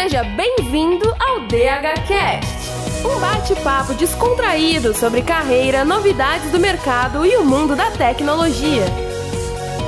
Seja 0.00 0.22
bem-vindo 0.22 1.12
ao 1.18 1.40
DHCast, 1.40 2.70
um 3.04 3.18
bate-papo 3.18 3.94
descontraído 3.94 4.94
sobre 4.94 5.22
carreira, 5.22 5.84
novidades 5.84 6.52
do 6.52 6.60
mercado 6.60 7.26
e 7.26 7.36
o 7.36 7.44
mundo 7.44 7.74
da 7.74 7.90
tecnologia. 7.90 8.84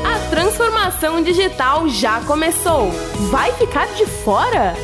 A 0.05 0.19
transformação 0.29 1.23
digital 1.23 1.89
já 1.89 2.21
começou. 2.23 2.91
Vai 3.31 3.53
ficar 3.53 3.87
de 3.95 4.05
fora? 4.05 4.75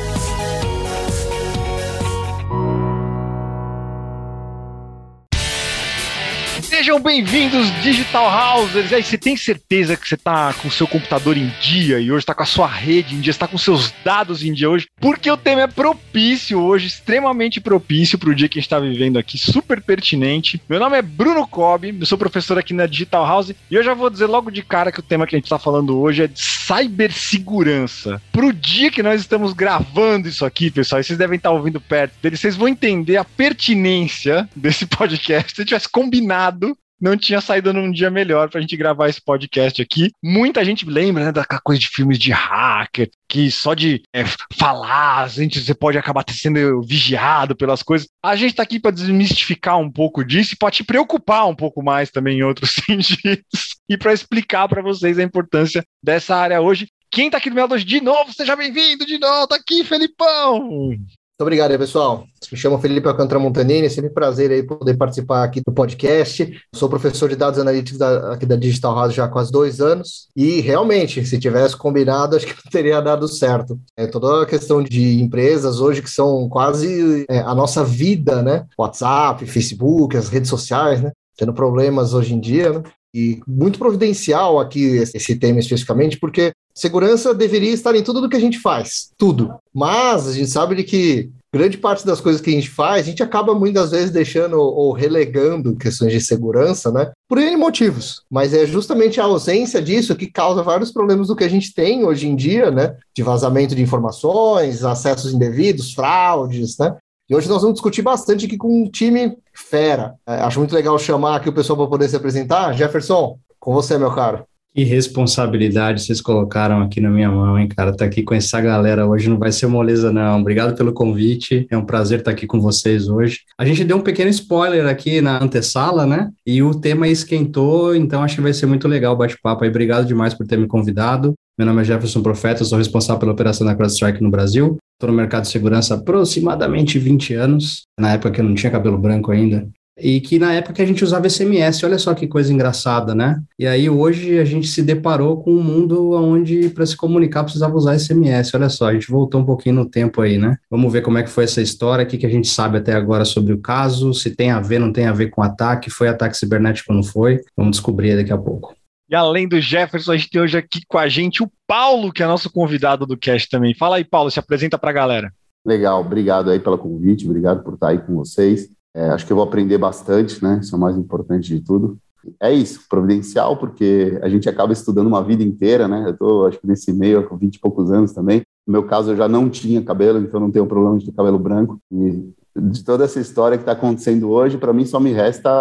Sejam 6.77 6.99
bem-vindos, 6.99 7.71
Digital 7.81 8.29
Housers! 8.29 8.93
Aí, 8.93 9.01
você 9.01 9.17
tem 9.17 9.35
certeza 9.35 9.97
que 9.97 10.07
você 10.07 10.13
está 10.13 10.53
com 10.53 10.67
o 10.67 10.71
seu 10.71 10.85
computador 10.85 11.35
em 11.35 11.51
dia 11.59 11.99
e 11.99 12.11
hoje 12.11 12.19
está 12.19 12.35
com 12.35 12.43
a 12.43 12.45
sua 12.45 12.67
rede 12.67 13.15
em 13.15 13.19
dia, 13.19 13.31
está 13.31 13.47
com 13.47 13.57
seus 13.57 13.91
dados 14.05 14.43
em 14.43 14.53
dia 14.53 14.69
hoje? 14.69 14.85
Porque 15.01 15.29
o 15.31 15.35
tema 15.35 15.61
é 15.61 15.67
propício 15.67 16.61
hoje, 16.61 16.85
extremamente 16.85 17.59
propício 17.59 18.19
para 18.19 18.29
o 18.29 18.35
dia 18.35 18.47
que 18.47 18.59
a 18.59 18.61
gente 18.61 18.67
está 18.67 18.79
vivendo 18.79 19.17
aqui, 19.17 19.39
super 19.39 19.81
pertinente. 19.81 20.61
Meu 20.69 20.79
nome 20.79 20.95
é 20.99 21.01
Bruno 21.01 21.47
Cobb, 21.47 21.97
eu 21.99 22.05
sou 22.05 22.15
professor 22.15 22.59
aqui 22.59 22.75
na 22.75 22.85
Digital 22.85 23.25
House 23.25 23.49
e 23.49 23.55
eu 23.71 23.81
já 23.81 23.95
vou 23.95 24.11
dizer 24.11 24.27
logo 24.27 24.51
de 24.51 24.61
cara 24.61 24.91
que 24.91 24.99
o 24.99 25.03
tema 25.03 25.25
que 25.25 25.35
a 25.35 25.39
gente 25.39 25.45
está 25.45 25.57
falando 25.57 25.99
hoje 25.99 26.25
é 26.25 26.27
de 26.27 26.39
cibersegurança. 26.39 28.21
Para 28.31 28.45
o 28.45 28.53
dia 28.53 28.91
que 28.91 29.01
nós 29.01 29.19
estamos 29.19 29.51
gravando 29.51 30.27
isso 30.27 30.45
aqui, 30.45 30.69
pessoal, 30.69 31.01
e 31.01 31.03
vocês 31.03 31.17
devem 31.17 31.37
estar 31.37 31.49
ouvindo 31.49 31.81
perto 31.81 32.13
dele, 32.21 32.37
vocês 32.37 32.55
vão 32.55 32.67
entender 32.67 33.17
a 33.17 33.25
pertinência 33.25 34.47
desse 34.55 34.85
podcast. 34.85 35.55
Se 35.55 35.65
tivesse 35.65 35.89
combinado 35.89 36.66
não 36.99 37.17
tinha 37.17 37.39
saído 37.39 37.71
num 37.73 37.91
dia 37.91 38.09
melhor 38.09 38.49
pra 38.49 38.61
gente 38.61 38.75
gravar 38.75 39.09
esse 39.09 39.21
podcast 39.21 39.81
aqui. 39.81 40.11
Muita 40.23 40.65
gente 40.65 40.85
lembra, 40.85 41.25
né, 41.25 41.31
daquela 41.31 41.61
coisa 41.61 41.79
de 41.79 41.87
filmes 41.87 42.17
de 42.17 42.31
hacker, 42.31 43.09
que 43.27 43.51
só 43.51 43.73
de 43.73 44.01
é, 44.13 44.23
falar, 44.53 45.23
a 45.23 45.27
gente, 45.27 45.59
você 45.59 45.73
pode 45.73 45.97
acabar 45.97 46.25
sendo 46.29 46.81
vigiado 46.81 47.55
pelas 47.55 47.83
coisas. 47.83 48.07
A 48.23 48.35
gente 48.35 48.55
tá 48.55 48.63
aqui 48.63 48.79
para 48.79 48.91
desmistificar 48.91 49.77
um 49.77 49.91
pouco 49.91 50.23
disso 50.23 50.53
e 50.53 50.57
para 50.57 50.71
te 50.71 50.83
preocupar 50.83 51.47
um 51.47 51.55
pouco 51.55 51.83
mais 51.83 52.09
também 52.09 52.39
em 52.39 52.43
outros 52.43 52.71
sentidos 52.85 53.77
e 53.89 53.97
para 53.97 54.13
explicar 54.13 54.67
para 54.67 54.81
vocês 54.81 55.19
a 55.19 55.23
importância 55.23 55.83
dessa 56.03 56.35
área 56.35 56.61
hoje. 56.61 56.87
Quem 57.09 57.29
tá 57.29 57.37
aqui 57.37 57.49
do 57.49 57.53
meu 57.53 57.63
lado 57.63 57.75
hoje 57.75 57.85
de 57.85 58.01
novo, 58.01 58.33
seja 58.33 58.55
bem-vindo 58.55 59.05
de 59.05 59.17
novo, 59.17 59.47
tá 59.47 59.55
aqui, 59.55 59.83
Felipão! 59.83 60.97
Muito 61.39 61.49
obrigado 61.49 61.77
pessoal. 61.77 62.25
Me 62.51 62.57
chamo 62.57 62.79
Felipe 62.79 63.07
Alcântara 63.07 63.39
Montanini, 63.39 63.85
é 63.85 63.89
sempre 63.89 64.09
um 64.09 64.13
prazer 64.13 64.49
aí 64.49 64.63
poder 64.63 64.97
participar 64.97 65.43
aqui 65.43 65.61
do 65.63 65.71
podcast. 65.71 66.51
Sou 66.73 66.89
professor 66.89 67.29
de 67.29 67.35
dados 67.35 67.59
analíticos 67.59 67.99
da, 67.99 68.33
aqui 68.33 68.43
da 68.43 68.55
Digital 68.55 68.95
House 68.95 69.13
já 69.13 69.25
há 69.25 69.27
quase 69.27 69.51
dois 69.51 69.79
anos 69.79 70.29
e 70.35 70.61
realmente, 70.61 71.23
se 71.23 71.37
tivesse 71.37 71.77
combinado, 71.77 72.33
acho 72.37 72.47
que 72.47 72.71
teria 72.71 72.99
dado 73.01 73.27
certo. 73.27 73.79
É 73.95 74.07
toda 74.07 74.41
a 74.41 74.45
questão 74.47 74.81
de 74.81 75.21
empresas 75.21 75.79
hoje 75.79 76.01
que 76.01 76.09
são 76.09 76.49
quase 76.49 77.23
é, 77.29 77.37
a 77.41 77.53
nossa 77.53 77.83
vida, 77.83 78.41
né? 78.41 78.65
WhatsApp, 78.75 79.45
Facebook, 79.45 80.17
as 80.17 80.29
redes 80.29 80.49
sociais, 80.49 81.03
né? 81.03 81.11
Tendo 81.37 81.53
problemas 81.53 82.15
hoje 82.15 82.33
em 82.33 82.39
dia, 82.39 82.73
né? 82.73 82.81
E 83.15 83.39
muito 83.47 83.79
providencial 83.79 84.59
aqui 84.59 84.83
esse 84.97 85.35
tema 85.35 85.59
especificamente, 85.59 86.19
porque 86.19 86.51
segurança 86.73 87.33
deveria 87.33 87.71
estar 87.71 87.95
em 87.95 88.03
tudo 88.03 88.21
do 88.21 88.29
que 88.29 88.35
a 88.37 88.39
gente 88.39 88.59
faz, 88.59 89.09
tudo. 89.17 89.55
Mas 89.73 90.27
a 90.27 90.33
gente 90.33 90.49
sabe 90.49 90.75
de 90.75 90.83
que 90.83 91.31
grande 91.53 91.77
parte 91.77 92.05
das 92.05 92.21
coisas 92.21 92.41
que 92.41 92.49
a 92.49 92.53
gente 92.53 92.69
faz, 92.69 93.05
a 93.05 93.09
gente 93.09 93.23
acaba 93.23 93.55
muitas 93.55 93.91
vezes 93.91 94.11
deixando 94.11 94.59
ou 94.59 94.91
relegando 94.91 95.75
questões 95.75 96.11
de 96.11 96.21
segurança, 96.21 96.91
né? 96.91 97.11
Por 97.27 97.37
N 97.39 97.55
motivos. 97.57 98.21
Mas 98.29 98.53
é 98.53 98.65
justamente 98.65 99.19
a 99.19 99.23
ausência 99.23 99.81
disso 99.81 100.15
que 100.15 100.27
causa 100.27 100.61
vários 100.61 100.91
problemas 100.91 101.27
do 101.27 101.35
que 101.35 101.43
a 101.43 101.49
gente 101.49 101.73
tem 101.73 102.05
hoje 102.05 102.27
em 102.27 102.35
dia, 102.35 102.69
né? 102.69 102.95
De 103.15 103.23
vazamento 103.23 103.73
de 103.73 103.81
informações, 103.81 104.83
acessos 104.83 105.33
indevidos, 105.33 105.93
fraudes, 105.93 106.77
né? 106.77 106.95
E 107.29 107.35
hoje 107.35 107.49
nós 107.49 107.61
vamos 107.61 107.75
discutir 107.75 108.01
bastante 108.01 108.45
aqui 108.45 108.55
com 108.55 108.83
um 108.83 108.89
time 108.89 109.37
fera. 109.53 110.15
É, 110.25 110.35
acho 110.35 110.59
muito 110.59 110.73
legal 110.73 110.97
chamar 110.97 111.35
aqui 111.35 111.49
o 111.49 111.53
pessoal 111.53 111.77
para 111.77 111.87
poder 111.87 112.07
se 112.07 112.15
apresentar. 112.15 112.71
Jefferson, 112.71 113.37
com 113.59 113.73
você, 113.73 113.97
meu 113.97 114.11
caro. 114.11 114.45
Que 114.73 114.85
responsabilidade 114.85 116.03
vocês 116.03 116.21
colocaram 116.21 116.81
aqui 116.81 117.01
na 117.01 117.09
minha 117.09 117.29
mão, 117.29 117.59
hein, 117.59 117.67
cara? 117.67 117.93
Tá 117.93 118.05
aqui 118.05 118.23
com 118.23 118.33
essa 118.33 118.61
galera 118.61 119.05
hoje 119.05 119.27
não 119.27 119.37
vai 119.37 119.51
ser 119.51 119.67
moleza, 119.67 120.09
não. 120.09 120.39
Obrigado 120.39 120.73
pelo 120.77 120.93
convite. 120.93 121.67
É 121.69 121.75
um 121.75 121.83
prazer 121.83 122.19
estar 122.19 122.31
aqui 122.31 122.47
com 122.47 122.61
vocês 122.61 123.09
hoje. 123.09 123.41
A 123.57 123.65
gente 123.65 123.83
deu 123.83 123.97
um 123.97 124.01
pequeno 124.01 124.29
spoiler 124.29 124.87
aqui 124.87 125.19
na 125.19 125.43
antessala, 125.43 126.05
né? 126.05 126.29
E 126.45 126.63
o 126.63 126.79
tema 126.79 127.09
esquentou, 127.09 127.93
então 127.93 128.23
acho 128.23 128.35
que 128.35 128.41
vai 128.41 128.53
ser 128.53 128.67
muito 128.67 128.87
legal 128.87 129.13
o 129.13 129.17
bate-papo 129.17 129.65
aí. 129.65 129.69
Obrigado 129.69 130.05
demais 130.05 130.33
por 130.33 130.47
ter 130.47 130.57
me 130.57 130.67
convidado. 130.67 131.33
Meu 131.57 131.65
nome 131.65 131.81
é 131.81 131.83
Jefferson 131.83 132.21
Profeta, 132.21 132.63
sou 132.63 132.77
responsável 132.77 133.19
pela 133.19 133.31
operação 133.33 133.65
da 133.67 133.75
CrowdStrike 133.75 134.23
no 134.23 134.29
Brasil. 134.29 134.77
Estou 134.97 135.11
no 135.11 135.15
mercado 135.15 135.43
de 135.43 135.49
segurança 135.49 135.93
há 135.93 135.97
aproximadamente 135.97 136.97
20 136.97 137.35
anos, 137.35 137.83
na 137.99 138.13
época 138.13 138.31
que 138.31 138.41
eu 138.41 138.45
não 138.45 138.55
tinha 138.55 138.71
cabelo 138.71 138.97
branco 138.97 139.31
ainda. 139.31 139.69
E 139.95 140.19
que 140.19 140.39
na 140.39 140.53
época 140.53 140.81
a 140.81 140.85
gente 140.87 141.03
usava 141.03 141.29
SMS, 141.29 141.83
olha 141.83 141.99
só 141.99 142.15
que 142.15 142.27
coisa 142.27 142.51
engraçada, 142.51 143.13
né? 143.13 143.39
E 143.59 143.67
aí 143.67 143.87
hoje 143.87 144.39
a 144.39 144.43
gente 144.45 144.67
se 144.67 144.81
deparou 144.81 145.43
com 145.43 145.51
um 145.51 145.61
mundo 145.61 146.13
onde 146.13 146.69
para 146.69 146.83
se 146.83 146.97
comunicar 146.97 147.43
precisava 147.43 147.75
usar 147.75 147.97
SMS, 147.97 148.55
olha 148.55 148.69
só, 148.69 148.87
a 148.87 148.93
gente 148.93 149.09
voltou 149.11 149.41
um 149.41 149.45
pouquinho 149.45 149.75
no 149.75 149.85
tempo 149.87 150.19
aí, 150.19 150.39
né? 150.39 150.57
Vamos 150.69 150.91
ver 150.91 151.01
como 151.01 151.19
é 151.19 151.23
que 151.23 151.29
foi 151.29 151.43
essa 151.43 151.61
história, 151.61 152.03
o 152.03 152.07
que, 152.07 152.17
que 152.17 152.25
a 152.25 152.29
gente 152.29 152.47
sabe 152.47 152.79
até 152.79 152.93
agora 152.93 153.23
sobre 153.23 153.53
o 153.53 153.61
caso, 153.61 154.15
se 154.15 154.35
tem 154.35 154.49
a 154.49 154.59
ver, 154.59 154.79
não 154.79 154.91
tem 154.91 155.05
a 155.05 155.13
ver 155.13 155.29
com 155.29 155.43
ataque, 155.43 155.91
foi 155.91 156.07
ataque 156.07 156.35
cibernético 156.35 156.91
ou 156.91 156.95
não 156.95 157.03
foi, 157.03 157.39
vamos 157.55 157.77
descobrir 157.77 158.15
daqui 158.15 158.33
a 158.33 158.37
pouco. 158.37 158.75
E 159.09 159.15
além 159.15 159.47
do 159.47 159.61
Jefferson, 159.61 160.11
a 160.11 160.17
gente 160.17 160.29
tem 160.29 160.41
hoje 160.41 160.57
aqui 160.57 160.81
com 160.85 160.97
a 160.97 161.07
gente 161.07 161.41
o 161.41 161.49
Paulo, 161.65 162.11
que 162.11 162.21
é 162.21 162.27
nosso 162.27 162.51
convidado 162.51 163.05
do 163.05 163.17
cast 163.17 163.49
também. 163.49 163.73
Fala 163.73 163.95
aí, 163.95 164.03
Paulo, 164.03 164.29
se 164.29 164.39
apresenta 164.39 164.77
para 164.77 164.89
a 164.89 164.93
galera. 164.93 165.33
Legal, 165.65 166.01
obrigado 166.01 166.49
aí 166.49 166.59
pelo 166.59 166.77
convite, 166.77 167.25
obrigado 167.25 167.63
por 167.63 167.75
estar 167.75 167.89
aí 167.89 167.99
com 167.99 168.15
vocês. 168.15 168.69
É, 168.93 169.09
acho 169.09 169.25
que 169.25 169.31
eu 169.31 169.37
vou 169.37 169.45
aprender 169.45 169.77
bastante, 169.77 170.43
né? 170.43 170.59
Isso 170.61 170.75
é 170.75 170.77
o 170.77 170.81
mais 170.81 170.97
importante 170.97 171.47
de 171.55 171.61
tudo. 171.63 171.97
É 172.41 172.51
isso, 172.51 172.85
providencial, 172.89 173.55
porque 173.55 174.19
a 174.21 174.27
gente 174.27 174.49
acaba 174.49 174.73
estudando 174.73 175.07
uma 175.07 175.23
vida 175.23 175.43
inteira, 175.43 175.87
né? 175.87 176.03
Eu 176.05 176.11
estou, 176.11 176.47
acho 176.47 176.59
que 176.59 176.67
nesse 176.67 176.91
meio, 176.91 177.27
com 177.27 177.37
20 177.37 177.55
e 177.55 177.59
poucos 177.59 177.91
anos 177.91 178.11
também. 178.11 178.41
No 178.65 178.73
meu 178.73 178.83
caso, 178.83 179.11
eu 179.11 179.15
já 179.15 179.29
não 179.29 179.49
tinha 179.49 179.81
cabelo, 179.81 180.19
então 180.19 180.39
não 180.39 180.51
tenho 180.51 180.65
problema 180.65 180.97
de 180.97 181.05
ter 181.05 181.13
cabelo 181.13 181.39
branco. 181.39 181.79
E 181.91 182.29
de 182.59 182.83
toda 182.83 183.05
essa 183.05 183.19
história 183.19 183.57
que 183.57 183.61
está 183.61 183.73
acontecendo 183.73 184.29
hoje, 184.29 184.57
para 184.57 184.73
mim 184.73 184.85
só 184.85 184.99
me 184.99 185.11
resta 185.11 185.51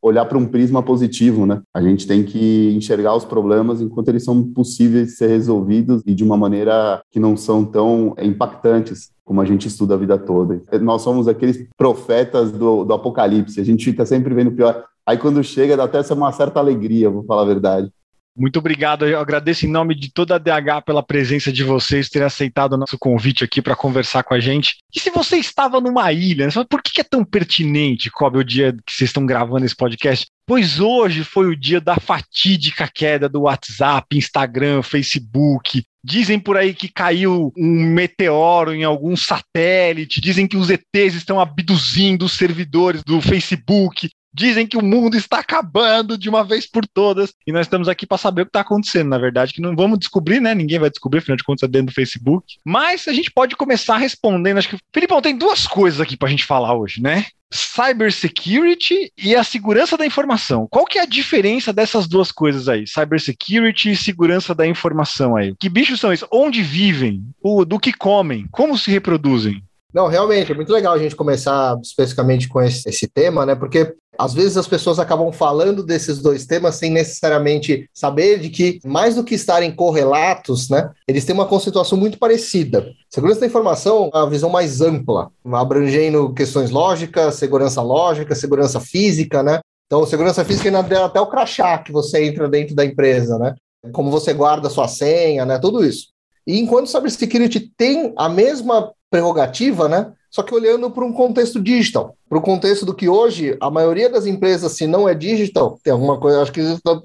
olhar 0.00 0.24
para 0.26 0.38
um 0.38 0.46
prisma 0.46 0.82
positivo, 0.82 1.44
né? 1.44 1.60
A 1.74 1.82
gente 1.82 2.06
tem 2.06 2.24
que 2.24 2.72
enxergar 2.76 3.14
os 3.14 3.24
problemas 3.24 3.80
enquanto 3.80 4.08
eles 4.08 4.24
são 4.24 4.42
possíveis 4.42 5.08
de 5.08 5.12
ser 5.12 5.28
resolvidos 5.28 6.02
e 6.06 6.14
de 6.14 6.22
uma 6.22 6.36
maneira 6.36 7.02
que 7.10 7.18
não 7.18 7.36
são 7.36 7.64
tão 7.64 8.14
impactantes 8.20 9.10
como 9.24 9.40
a 9.40 9.44
gente 9.44 9.66
estuda 9.66 9.94
a 9.94 9.98
vida 9.98 10.16
toda. 10.16 10.62
Nós 10.80 11.02
somos 11.02 11.26
aqueles 11.26 11.66
profetas 11.76 12.52
do, 12.52 12.84
do 12.84 12.94
apocalipse, 12.94 13.60
a 13.60 13.64
gente 13.64 13.84
fica 13.84 14.06
sempre 14.06 14.32
vendo 14.32 14.48
o 14.48 14.54
pior. 14.54 14.84
Aí 15.04 15.18
quando 15.18 15.42
chega 15.42 15.76
dá 15.76 15.84
até 15.84 16.00
uma 16.12 16.32
certa 16.32 16.60
alegria, 16.60 17.10
vou 17.10 17.24
falar 17.24 17.42
a 17.42 17.46
verdade. 17.46 17.90
Muito 18.36 18.58
obrigado. 18.58 19.06
Eu 19.06 19.18
agradeço 19.18 19.64
em 19.64 19.70
nome 19.70 19.94
de 19.94 20.12
toda 20.12 20.34
a 20.34 20.38
DH 20.38 20.84
pela 20.84 21.02
presença 21.02 21.50
de 21.50 21.64
vocês, 21.64 22.10
terem 22.10 22.26
aceitado 22.26 22.74
o 22.74 22.76
nosso 22.76 22.98
convite 22.98 23.42
aqui 23.42 23.62
para 23.62 23.74
conversar 23.74 24.22
com 24.22 24.34
a 24.34 24.40
gente. 24.40 24.76
E 24.94 25.00
se 25.00 25.10
você 25.10 25.38
estava 25.38 25.80
numa 25.80 26.12
ilha, 26.12 26.46
por 26.68 26.82
que 26.82 27.00
é 27.00 27.04
tão 27.04 27.24
pertinente, 27.24 28.10
Cobre, 28.10 28.40
o 28.40 28.44
dia 28.44 28.72
que 28.72 28.92
vocês 28.92 29.08
estão 29.08 29.24
gravando 29.24 29.64
esse 29.64 29.74
podcast? 29.74 30.26
Pois 30.46 30.78
hoje 30.78 31.24
foi 31.24 31.48
o 31.48 31.56
dia 31.56 31.80
da 31.80 31.96
fatídica 31.96 32.88
queda 32.92 33.28
do 33.28 33.42
WhatsApp, 33.42 34.16
Instagram, 34.16 34.82
Facebook. 34.82 35.82
Dizem 36.04 36.38
por 36.38 36.56
aí 36.56 36.72
que 36.72 36.86
caiu 36.86 37.52
um 37.58 37.84
meteoro 37.84 38.72
em 38.72 38.84
algum 38.84 39.16
satélite, 39.16 40.20
dizem 40.20 40.46
que 40.46 40.56
os 40.56 40.70
ETs 40.70 41.14
estão 41.14 41.40
abduzindo 41.40 42.26
os 42.26 42.34
servidores 42.34 43.02
do 43.02 43.20
Facebook. 43.20 44.08
Dizem 44.36 44.66
que 44.66 44.76
o 44.76 44.82
mundo 44.82 45.16
está 45.16 45.38
acabando 45.38 46.18
de 46.18 46.28
uma 46.28 46.44
vez 46.44 46.66
por 46.66 46.86
todas 46.86 47.32
e 47.46 47.52
nós 47.52 47.62
estamos 47.62 47.88
aqui 47.88 48.06
para 48.06 48.18
saber 48.18 48.42
o 48.42 48.44
que 48.44 48.50
está 48.50 48.60
acontecendo. 48.60 49.08
Na 49.08 49.16
verdade, 49.16 49.54
que 49.54 49.62
não 49.62 49.74
vamos 49.74 49.98
descobrir, 49.98 50.40
né? 50.40 50.54
Ninguém 50.54 50.78
vai 50.78 50.90
descobrir, 50.90 51.20
afinal 51.20 51.38
de 51.38 51.42
contas, 51.42 51.62
é 51.62 51.72
dentro 51.72 51.86
do 51.86 51.94
Facebook. 51.94 52.56
Mas 52.62 53.08
a 53.08 53.14
gente 53.14 53.30
pode 53.30 53.56
começar 53.56 53.96
respondendo. 53.96 54.58
Acho 54.58 54.68
que, 54.68 54.78
Felipão, 54.92 55.22
tem 55.22 55.38
duas 55.38 55.66
coisas 55.66 56.02
aqui 56.02 56.18
para 56.18 56.28
a 56.28 56.30
gente 56.30 56.44
falar 56.44 56.76
hoje, 56.76 57.00
né? 57.00 57.24
Cybersecurity 57.50 59.10
e 59.16 59.34
a 59.34 59.42
segurança 59.42 59.96
da 59.96 60.04
informação. 60.04 60.68
Qual 60.70 60.84
que 60.84 60.98
é 60.98 61.02
a 61.02 61.06
diferença 61.06 61.72
dessas 61.72 62.06
duas 62.06 62.30
coisas 62.30 62.68
aí? 62.68 62.86
Cybersecurity 62.86 63.92
e 63.92 63.96
segurança 63.96 64.54
da 64.54 64.66
informação 64.66 65.34
aí. 65.34 65.54
Que 65.58 65.70
bichos 65.70 65.98
são 65.98 66.12
esses? 66.12 66.28
Onde 66.30 66.62
vivem? 66.62 67.22
O, 67.40 67.64
do 67.64 67.78
que 67.78 67.92
comem? 67.92 68.46
Como 68.50 68.76
se 68.76 68.90
reproduzem? 68.90 69.62
Não, 69.96 70.08
realmente, 70.08 70.52
é 70.52 70.54
muito 70.54 70.70
legal 70.70 70.92
a 70.92 70.98
gente 70.98 71.16
começar 71.16 71.74
especificamente 71.82 72.48
com 72.48 72.60
esse, 72.60 72.86
esse, 72.86 73.08
tema, 73.08 73.46
né? 73.46 73.54
Porque 73.54 73.94
às 74.18 74.34
vezes 74.34 74.56
as 74.56 74.66
pessoas 74.66 74.98
acabam 74.98 75.32
falando 75.32 75.82
desses 75.82 76.20
dois 76.20 76.46
temas 76.46 76.76
sem 76.76 76.90
necessariamente 76.90 77.88
saber 77.92 78.38
de 78.38 78.50
que, 78.50 78.80
mais 78.84 79.14
do 79.14 79.24
que 79.24 79.34
estarem 79.34 79.74
correlatos, 79.74 80.68
né? 80.68 80.90
Eles 81.06 81.24
têm 81.24 81.34
uma 81.34 81.46
conceituação 81.46 81.98
muito 81.98 82.18
parecida. 82.18 82.92
Segurança 83.10 83.40
da 83.40 83.46
informação 83.46 84.10
é 84.12 84.18
uma 84.18 84.30
visão 84.30 84.50
mais 84.50 84.80
ampla, 84.80 85.30
abrangendo 85.52 86.32
questões 86.32 86.70
lógicas, 86.70 87.36
segurança 87.36 87.82
lógica, 87.82 88.34
segurança 88.34 88.80
física, 88.80 89.42
né? 89.42 89.60
Então, 89.86 90.04
segurança 90.04 90.44
física 90.44 90.68
ainda 90.68 91.04
até 91.04 91.20
o 91.20 91.28
crachá 91.28 91.78
que 91.78 91.92
você 91.92 92.24
entra 92.24 92.48
dentro 92.48 92.74
da 92.74 92.84
empresa, 92.84 93.38
né? 93.38 93.54
Como 93.92 94.10
você 94.10 94.32
guarda 94.32 94.68
sua 94.68 94.88
senha, 94.88 95.44
né? 95.44 95.58
Tudo 95.58 95.84
isso. 95.84 96.08
E 96.46 96.58
enquanto 96.60 96.88
cybersecurity 96.88 97.72
tem 97.76 98.12
a 98.16 98.28
mesma 98.28 98.92
prerrogativa, 99.10 99.88
né? 99.88 100.12
Só 100.36 100.42
que 100.42 100.54
olhando 100.54 100.90
para 100.90 101.02
um 101.02 101.14
contexto 101.14 101.58
digital, 101.58 102.14
para 102.28 102.36
o 102.36 102.42
contexto 102.42 102.84
do 102.84 102.92
que 102.92 103.08
hoje 103.08 103.56
a 103.58 103.70
maioria 103.70 104.10
das 104.10 104.26
empresas, 104.26 104.72
se 104.72 104.86
não 104.86 105.08
é 105.08 105.14
digital, 105.14 105.80
tem 105.82 105.94
alguma 105.94 106.20
coisa, 106.20 106.42
acho 106.42 106.52
que 106.52 106.60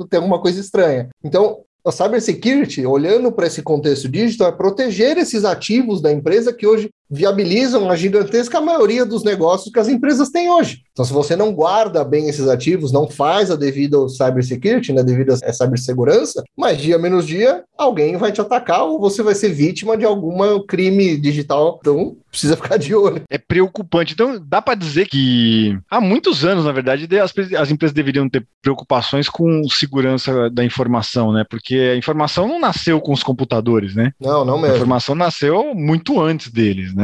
tem 0.10 0.18
alguma 0.18 0.42
coisa 0.42 0.60
estranha. 0.60 1.08
Então, 1.24 1.60
a 1.86 1.94
cybersecurity, 1.94 2.86
olhando 2.86 3.32
para 3.32 3.48
esse 3.48 3.62
contexto 3.62 4.10
digital, 4.10 4.50
é 4.50 4.52
proteger 4.52 5.18
esses 5.18 5.46
ativos 5.46 6.02
da 6.02 6.12
empresa 6.12 6.52
que 6.52 6.68
hoje 6.68 6.90
viabilizam 7.12 7.90
a 7.90 7.96
gigantesca 7.96 8.62
maioria 8.62 9.06
dos 9.06 9.24
negócios 9.24 9.72
que 9.72 9.80
as 9.80 9.90
empresas 9.90 10.30
têm 10.30 10.50
hoje. 10.50 10.84
Então, 10.94 11.04
se 11.04 11.12
você 11.12 11.36
não 11.36 11.54
guarda 11.54 12.04
bem 12.04 12.30
esses 12.30 12.48
ativos, 12.48 12.92
não 12.92 13.10
faz 13.10 13.52
a 13.52 13.56
devida 13.56 13.98
cybersecurity, 14.08 14.94
né, 14.94 15.04
devido 15.04 15.32
a 15.32 15.54
cibersegurança, 15.54 16.44
mais 16.58 16.78
dia 16.78 16.98
menos 16.98 17.28
dia, 17.28 17.64
alguém 17.78 18.16
vai 18.18 18.32
te 18.32 18.40
atacar 18.40 18.84
ou 18.84 19.00
você 19.00 19.22
vai 19.22 19.36
ser 19.36 19.50
vítima 19.50 19.98
de 19.98 20.06
algum 20.06 20.62
crime 20.66 21.18
digital. 21.18 21.80
Então, 21.82 22.16
precisa 22.32 22.56
ficar 22.56 22.78
de 22.78 22.96
olho. 22.96 23.24
É 23.30 23.38
preocupante. 23.38 24.14
Então, 24.14 24.42
dá 24.42 24.62
para 24.62 24.76
dizer 24.76 25.08
que 25.08 25.78
há 25.90 26.00
muitos 26.00 26.46
anos, 26.46 26.64
na 26.64 26.72
verdade, 26.72 27.08
as, 27.20 27.34
as, 27.58 27.72
empresas 27.72 27.94
deveriam 27.94 28.30
ter 28.30 28.46
preocupações 28.62 29.28
com 29.28 29.64
segurança 29.70 30.50
da 30.50 30.64
informação, 30.64 31.34
né? 31.34 31.44
Porque 31.50 31.76
a 31.94 31.98
informação 31.98 32.48
não 32.48 32.60
nasceu 32.60 33.02
com 33.02 33.12
os 33.12 33.22
computadores, 33.22 33.94
né? 33.94 34.14
Não, 34.20 34.46
não 34.46 34.58
mesmo. 34.58 34.74
A 34.74 34.78
informação 34.78 35.14
nasceu 35.14 35.76
muito 35.76 36.22
antes 36.22 36.50
deles, 36.50 36.96
né? 36.96 37.01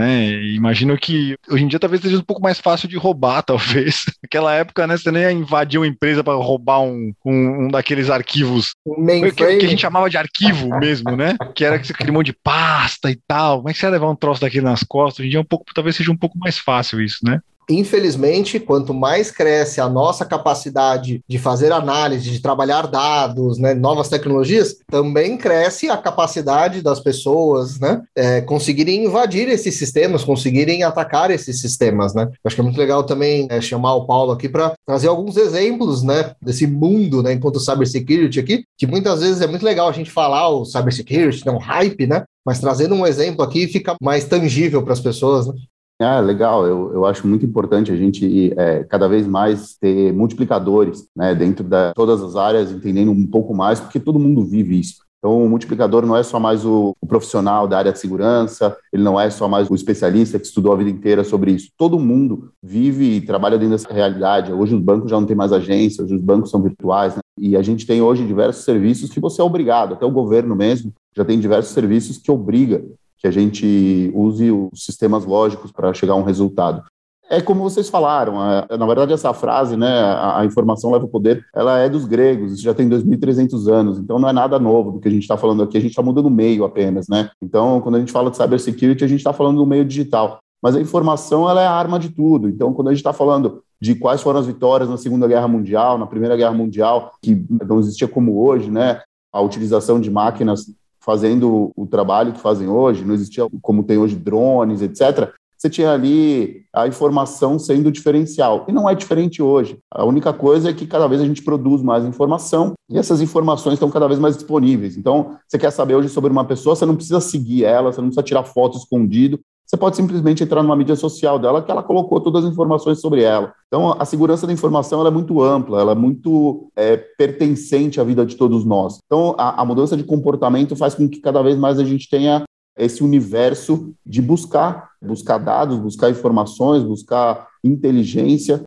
Imagino 0.56 0.98
que 0.98 1.36
hoje 1.50 1.64
em 1.64 1.68
dia 1.68 1.80
talvez 1.80 2.02
seja 2.02 2.18
um 2.18 2.24
pouco 2.24 2.42
mais 2.42 2.60
fácil 2.60 2.88
de 2.88 2.98
roubar, 2.98 3.42
talvez. 3.44 4.04
Naquela 4.22 4.54
época, 4.54 4.86
né, 4.88 4.98
você 4.98 5.12
nem 5.12 5.24
ia 5.24 5.32
invadir 5.32 5.80
uma 5.80 5.88
empresa 5.88 6.24
para 6.24 6.34
roubar 6.34 6.82
um, 6.82 7.14
um, 7.26 7.66
um, 7.66 7.68
daqueles 7.68 8.10
arquivos 8.10 8.74
que, 8.86 9.58
que, 9.58 9.66
a 9.66 9.70
gente 9.70 9.82
chamava 9.82 10.10
de 10.10 10.18
arquivo 10.18 10.70
mesmo, 10.80 11.16
né? 11.16 11.36
Que 11.56 11.66
era 11.66 11.80
que 11.80 11.88
você 11.88 11.94
queria 11.94 12.12
um 12.12 12.16
monte 12.16 12.28
de 12.28 12.38
pasta 12.44 13.10
e 13.10 13.20
tal. 13.28 13.58
Como 13.58 13.70
é 13.70 13.74
que 13.74 13.80
você 13.80 13.86
ia 13.86 13.92
levar 13.92 14.10
um 14.10 14.16
troço 14.16 14.42
daquele 14.42 14.66
nas 14.66 14.84
costas? 14.84 15.20
Hoje 15.20 15.28
em 15.28 15.32
dia 15.32 15.40
é 15.40 15.42
um 15.42 15.46
pouco, 15.46 15.66
talvez 15.74 15.96
seja 15.96 16.12
um 16.12 16.18
pouco 16.18 16.38
mais 16.38 16.58
fácil 16.58 17.02
isso, 17.02 17.20
né? 17.24 17.40
Infelizmente, 17.70 18.60
quanto 18.60 18.94
mais 18.94 19.30
cresce 19.30 19.82
a 19.82 19.90
nossa 19.90 20.26
capacidade 20.26 21.22
de 21.28 21.38
fazer 21.38 21.72
análise, 21.72 22.30
de 22.30 22.40
trabalhar 22.40 22.88
dados, 22.88 23.58
né, 23.58 23.74
novas 23.74 24.08
tecnologias, 24.08 24.78
também 24.90 25.38
cresce 25.38 25.90
a 25.90 25.98
capacidade 25.98 26.82
das 26.82 27.00
pessoas 27.00 27.80
né, 27.80 28.02
é, 28.16 28.42
conseguirem 28.42 29.06
invadir 29.06 29.50
esses 29.50 29.78
sistemas, 29.78 30.24
conseguirem 30.24 30.84
atacar 30.84 31.30
esses 31.30 31.60
sistemas. 31.60 32.14
Né? 32.14 32.30
acho 32.44 32.56
que 32.56 32.62
é 32.62 32.64
muito 32.64 32.78
legal 32.78 33.04
também 33.04 33.48
é, 33.50 33.60
chamar 33.60 33.96
o 33.96 34.06
Paulo 34.06 34.32
aqui 34.32 34.48
para 34.48 34.74
trazer 34.86 35.08
alguns 35.08 35.36
exemplos 35.36 36.04
né, 36.04 36.34
desse 36.42 36.66
mundo 36.66 37.22
né, 37.22 37.34
enquanto 37.34 37.60
cybersecurity 37.60 38.40
aqui, 38.40 38.64
que 38.78 38.88
muitas 38.88 39.22
vezes 39.22 39.42
é 39.42 39.48
muito 39.48 39.66
legal 39.66 39.90
a 39.90 39.94
gente 39.94 40.10
falar 40.10 40.48
o 40.50 40.66
cybersecurity, 40.66 41.46
não 41.46 41.58
hype, 41.58 42.08
né? 42.08 42.24
Mas 42.46 42.60
trazendo 42.60 42.96
um 42.96 43.06
exemplo 43.06 43.44
aqui 43.44 43.68
fica 43.68 43.96
mais 44.02 44.24
tangível 44.24 44.82
para 44.82 44.94
as 44.94 45.02
pessoas, 45.02 45.48
né? 45.48 45.54
Ah, 46.00 46.20
legal. 46.20 46.66
Eu, 46.68 46.94
eu 46.94 47.06
acho 47.06 47.28
muito 47.28 47.46
importante 47.46 47.92
a 47.92 47.96
gente 47.96 48.54
é, 48.56 48.84
cada 48.84 49.08
vez 49.08 49.26
mais 49.26 49.76
ter 49.78 50.14
multiplicadores 50.14 51.10
né, 51.16 51.34
dentro 51.34 51.64
de 51.64 51.94
todas 51.94 52.22
as 52.22 52.36
áreas, 52.36 52.72
entendendo 52.72 53.12
um 53.12 53.26
pouco 53.26 53.54
mais, 53.54 53.80
porque 53.80 54.00
todo 54.00 54.20
mundo 54.20 54.46
vive 54.46 54.80
isso. 54.80 55.08
Então, 55.18 55.44
o 55.44 55.50
multiplicador 55.50 56.06
não 56.06 56.16
é 56.16 56.22
só 56.22 56.40
mais 56.40 56.64
o, 56.64 56.96
o, 57.02 57.08
profissional 57.08 57.68
da 57.68 57.80
área 57.80 57.92
de 57.92 57.98
segurança, 57.98 58.78
ele 58.94 59.02
não 59.02 59.20
é 59.20 59.28
só 59.32 59.48
mais 59.48 59.68
o 59.68 59.74
especialista 59.74 60.38
que 60.38 60.46
estudou 60.46 60.72
a 60.72 60.76
vida 60.76 60.92
inteira 60.92 61.24
sobre 61.24 61.52
isso. 61.52 61.70
Todo 61.76 62.00
mundo 62.00 62.52
vive 62.62 63.16
e 63.16 63.22
trabalha 63.22 63.58
dentro 63.58 63.72
dessa 63.72 63.92
realidade. 63.92 64.54
Hoje 64.54 64.76
os 64.76 64.82
bancos 64.82 65.10
já 65.10 65.20
não 65.20 65.26
têm 65.26 65.36
mais 65.36 65.52
agência, 65.52 66.04
hoje 66.04 66.14
os 66.14 66.22
bancos 66.22 66.52
são 66.52 66.62
virtuais, 66.62 67.16
né? 67.16 67.22
E 67.40 67.58
a 67.58 67.64
gente 67.64 67.88
tem 67.88 68.02
hoje 68.02 68.26
diversos 68.26 68.64
serviços 68.64 69.10
que 69.10 69.20
você 69.20 69.42
é 69.42 69.44
obrigado, 69.44 69.96
até 69.96 70.06
o 70.06 70.12
governo 70.12 70.56
mesmo 70.56 70.94
já 71.16 71.26
tem 71.26 71.40
diversos 71.40 71.74
serviços 71.74 72.20
que 72.20 72.32
obriga 72.32 72.84
que 73.18 73.28
a 73.28 73.32
gente 73.32 74.12
use 74.14 74.52
os 74.52 74.86
sistemas 74.86 75.26
lógicos 75.26 75.72
para 75.72 75.94
chegar 75.94 76.14
a 76.14 76.18
um 76.18 76.24
resultado. 76.24 76.84
É 77.30 77.42
como 77.42 77.62
vocês 77.62 77.90
falaram, 77.90 78.36
na 78.36 78.86
verdade 78.86 79.12
essa 79.12 79.34
frase, 79.34 79.76
né, 79.76 79.88
a, 79.88 80.46
informação 80.46 80.92
leva 80.92 81.04
o 81.04 81.10
poder, 81.10 81.46
ela 81.54 81.78
é 81.78 81.90
dos 81.90 82.06
gregos, 82.06 82.54
isso 82.54 82.64
já 82.64 82.74
tem 82.74 82.88
2.300 82.88 83.70
anos, 83.70 84.00
então 84.00 84.18
não 84.18 84.30
é 84.30 84.34
nada 84.34 84.58
novo 84.58 84.92
do 84.92 85.00
que 85.00 85.10
a 85.10 85.12
gente 85.12 85.24
está 85.24 85.36
falando 85.36 85.62
aqui, 85.62 85.78
a 85.78 85.82
gente 85.82 85.90
está 85.90 86.02
mudando 86.02 86.28
o 86.28 86.32
meio 86.32 86.64
apenas, 86.64 87.10
né? 87.10 87.30
Então, 87.42 87.82
quando 87.82 87.96
a 87.96 88.00
gente 88.00 88.14
fala 88.14 88.32
de 88.32 88.38
cybersecurity, 88.38 89.04
a 89.04 89.08
gente 89.08 89.20
está 89.20 89.34
falando 89.34 89.58
do 89.58 89.66
meio 89.66 89.84
digital, 89.84 90.40
mas 90.64 90.78
a 90.78 90.80
informação 90.80 91.50
ela 91.50 91.62
é 91.62 91.68
a 91.68 91.72
arma 91.72 92.00
de 92.00 92.10
tudo, 92.10 92.48
então 92.48 92.74
quando 92.74 92.88
a 92.88 92.92
gente 92.92 93.02
está 93.02 93.12
falando 93.12 93.62
de 93.80 93.94
quais 93.94 94.22
foram 94.22 94.40
as 94.40 94.48
vitórias 94.48 94.90
na 94.90 94.96
Segunda 94.96 95.28
Guerra 95.28 95.50
Mundial, 95.50 95.98
na 95.98 96.08
Primeira 96.08 96.38
Guerra 96.38 96.54
Mundial, 96.54 97.12
que 97.22 97.46
não 97.50 97.80
existia 97.80 98.08
como 98.08 98.42
hoje, 98.42 98.72
né, 98.72 99.02
a 99.34 99.42
utilização 99.42 100.00
de 100.00 100.10
máquinas 100.10 100.66
fazendo 101.08 101.72
o 101.74 101.88
trabalho 101.88 102.34
que 102.34 102.42
fazem 102.42 102.68
hoje, 102.68 103.06
não 103.06 103.14
existia 103.14 103.48
como 103.62 103.82
tem 103.82 103.98
hoje 103.98 104.14
drones, 104.14 104.82
etc. 104.82 105.32
Você 105.58 105.70
tinha 105.70 105.94
ali 105.94 106.66
a 106.76 106.86
informação 106.86 107.58
sendo 107.58 107.90
diferencial. 107.90 108.66
E 108.68 108.74
não 108.74 108.90
é 108.90 108.94
diferente 108.94 109.42
hoje. 109.42 109.80
A 109.90 110.04
única 110.04 110.34
coisa 110.34 110.70
é 110.70 110.74
que 110.74 110.86
cada 110.86 111.08
vez 111.08 111.22
a 111.22 111.26
gente 111.26 111.42
produz 111.42 111.82
mais 111.82 112.04
informação 112.04 112.74
e 112.90 112.98
essas 112.98 113.22
informações 113.22 113.76
estão 113.76 113.90
cada 113.90 114.06
vez 114.06 114.20
mais 114.20 114.36
disponíveis. 114.36 114.98
Então, 114.98 115.38
você 115.48 115.58
quer 115.58 115.72
saber 115.72 115.96
hoje 115.96 116.10
sobre 116.10 116.30
uma 116.30 116.44
pessoa, 116.44 116.76
você 116.76 116.86
não 116.86 116.96
precisa 116.96 117.22
seguir 117.22 117.64
ela, 117.64 117.94
você 117.94 118.02
não 118.02 118.10
precisa 118.10 118.24
tirar 118.24 118.44
foto 118.44 118.78
escondido, 118.78 119.40
você 119.68 119.76
pode 119.76 119.98
simplesmente 119.98 120.42
entrar 120.42 120.64
numa 120.64 120.78
mídia 120.78 120.96
social 120.96 121.38
dela 121.38 121.62
que 121.62 121.70
ela 121.70 121.84
colocou 121.84 122.22
todas 122.22 122.46
as 122.46 122.52
informações 122.52 123.02
sobre 123.02 123.22
ela. 123.22 123.54
Então, 123.68 123.94
a 124.00 124.06
segurança 124.06 124.48
da 124.48 124.54
informação 124.54 125.06
é 125.06 125.12
muito 125.12 125.44
ampla, 125.44 125.82
ela 125.82 125.92
é 125.92 125.96
muito 125.96 126.72
é, 126.74 126.96
pertencente 126.96 128.00
à 128.00 128.04
vida 128.06 128.26
de 128.26 128.38
todos 128.38 128.64
nós. 128.64 129.00
Então, 129.06 129.36
a, 129.38 129.62
a 129.62 129.66
mudança 129.66 129.98
de 129.98 130.06
comportamento 130.06 130.74
faz 130.74 130.96
com 130.96 131.10
que 131.10 131.20
cada 131.20 131.42
vez 131.42 131.58
mais 131.58 131.80
a 131.80 131.84
gente 131.84 132.10
tenha 132.10 132.44
esse 132.78 133.04
universo 133.04 133.94
de 134.06 134.22
buscar, 134.22 134.92
buscar 135.02 135.38
dados, 135.38 135.78
buscar 135.80 136.10
informações, 136.10 136.84
buscar 136.84 137.48
inteligência 137.62 138.64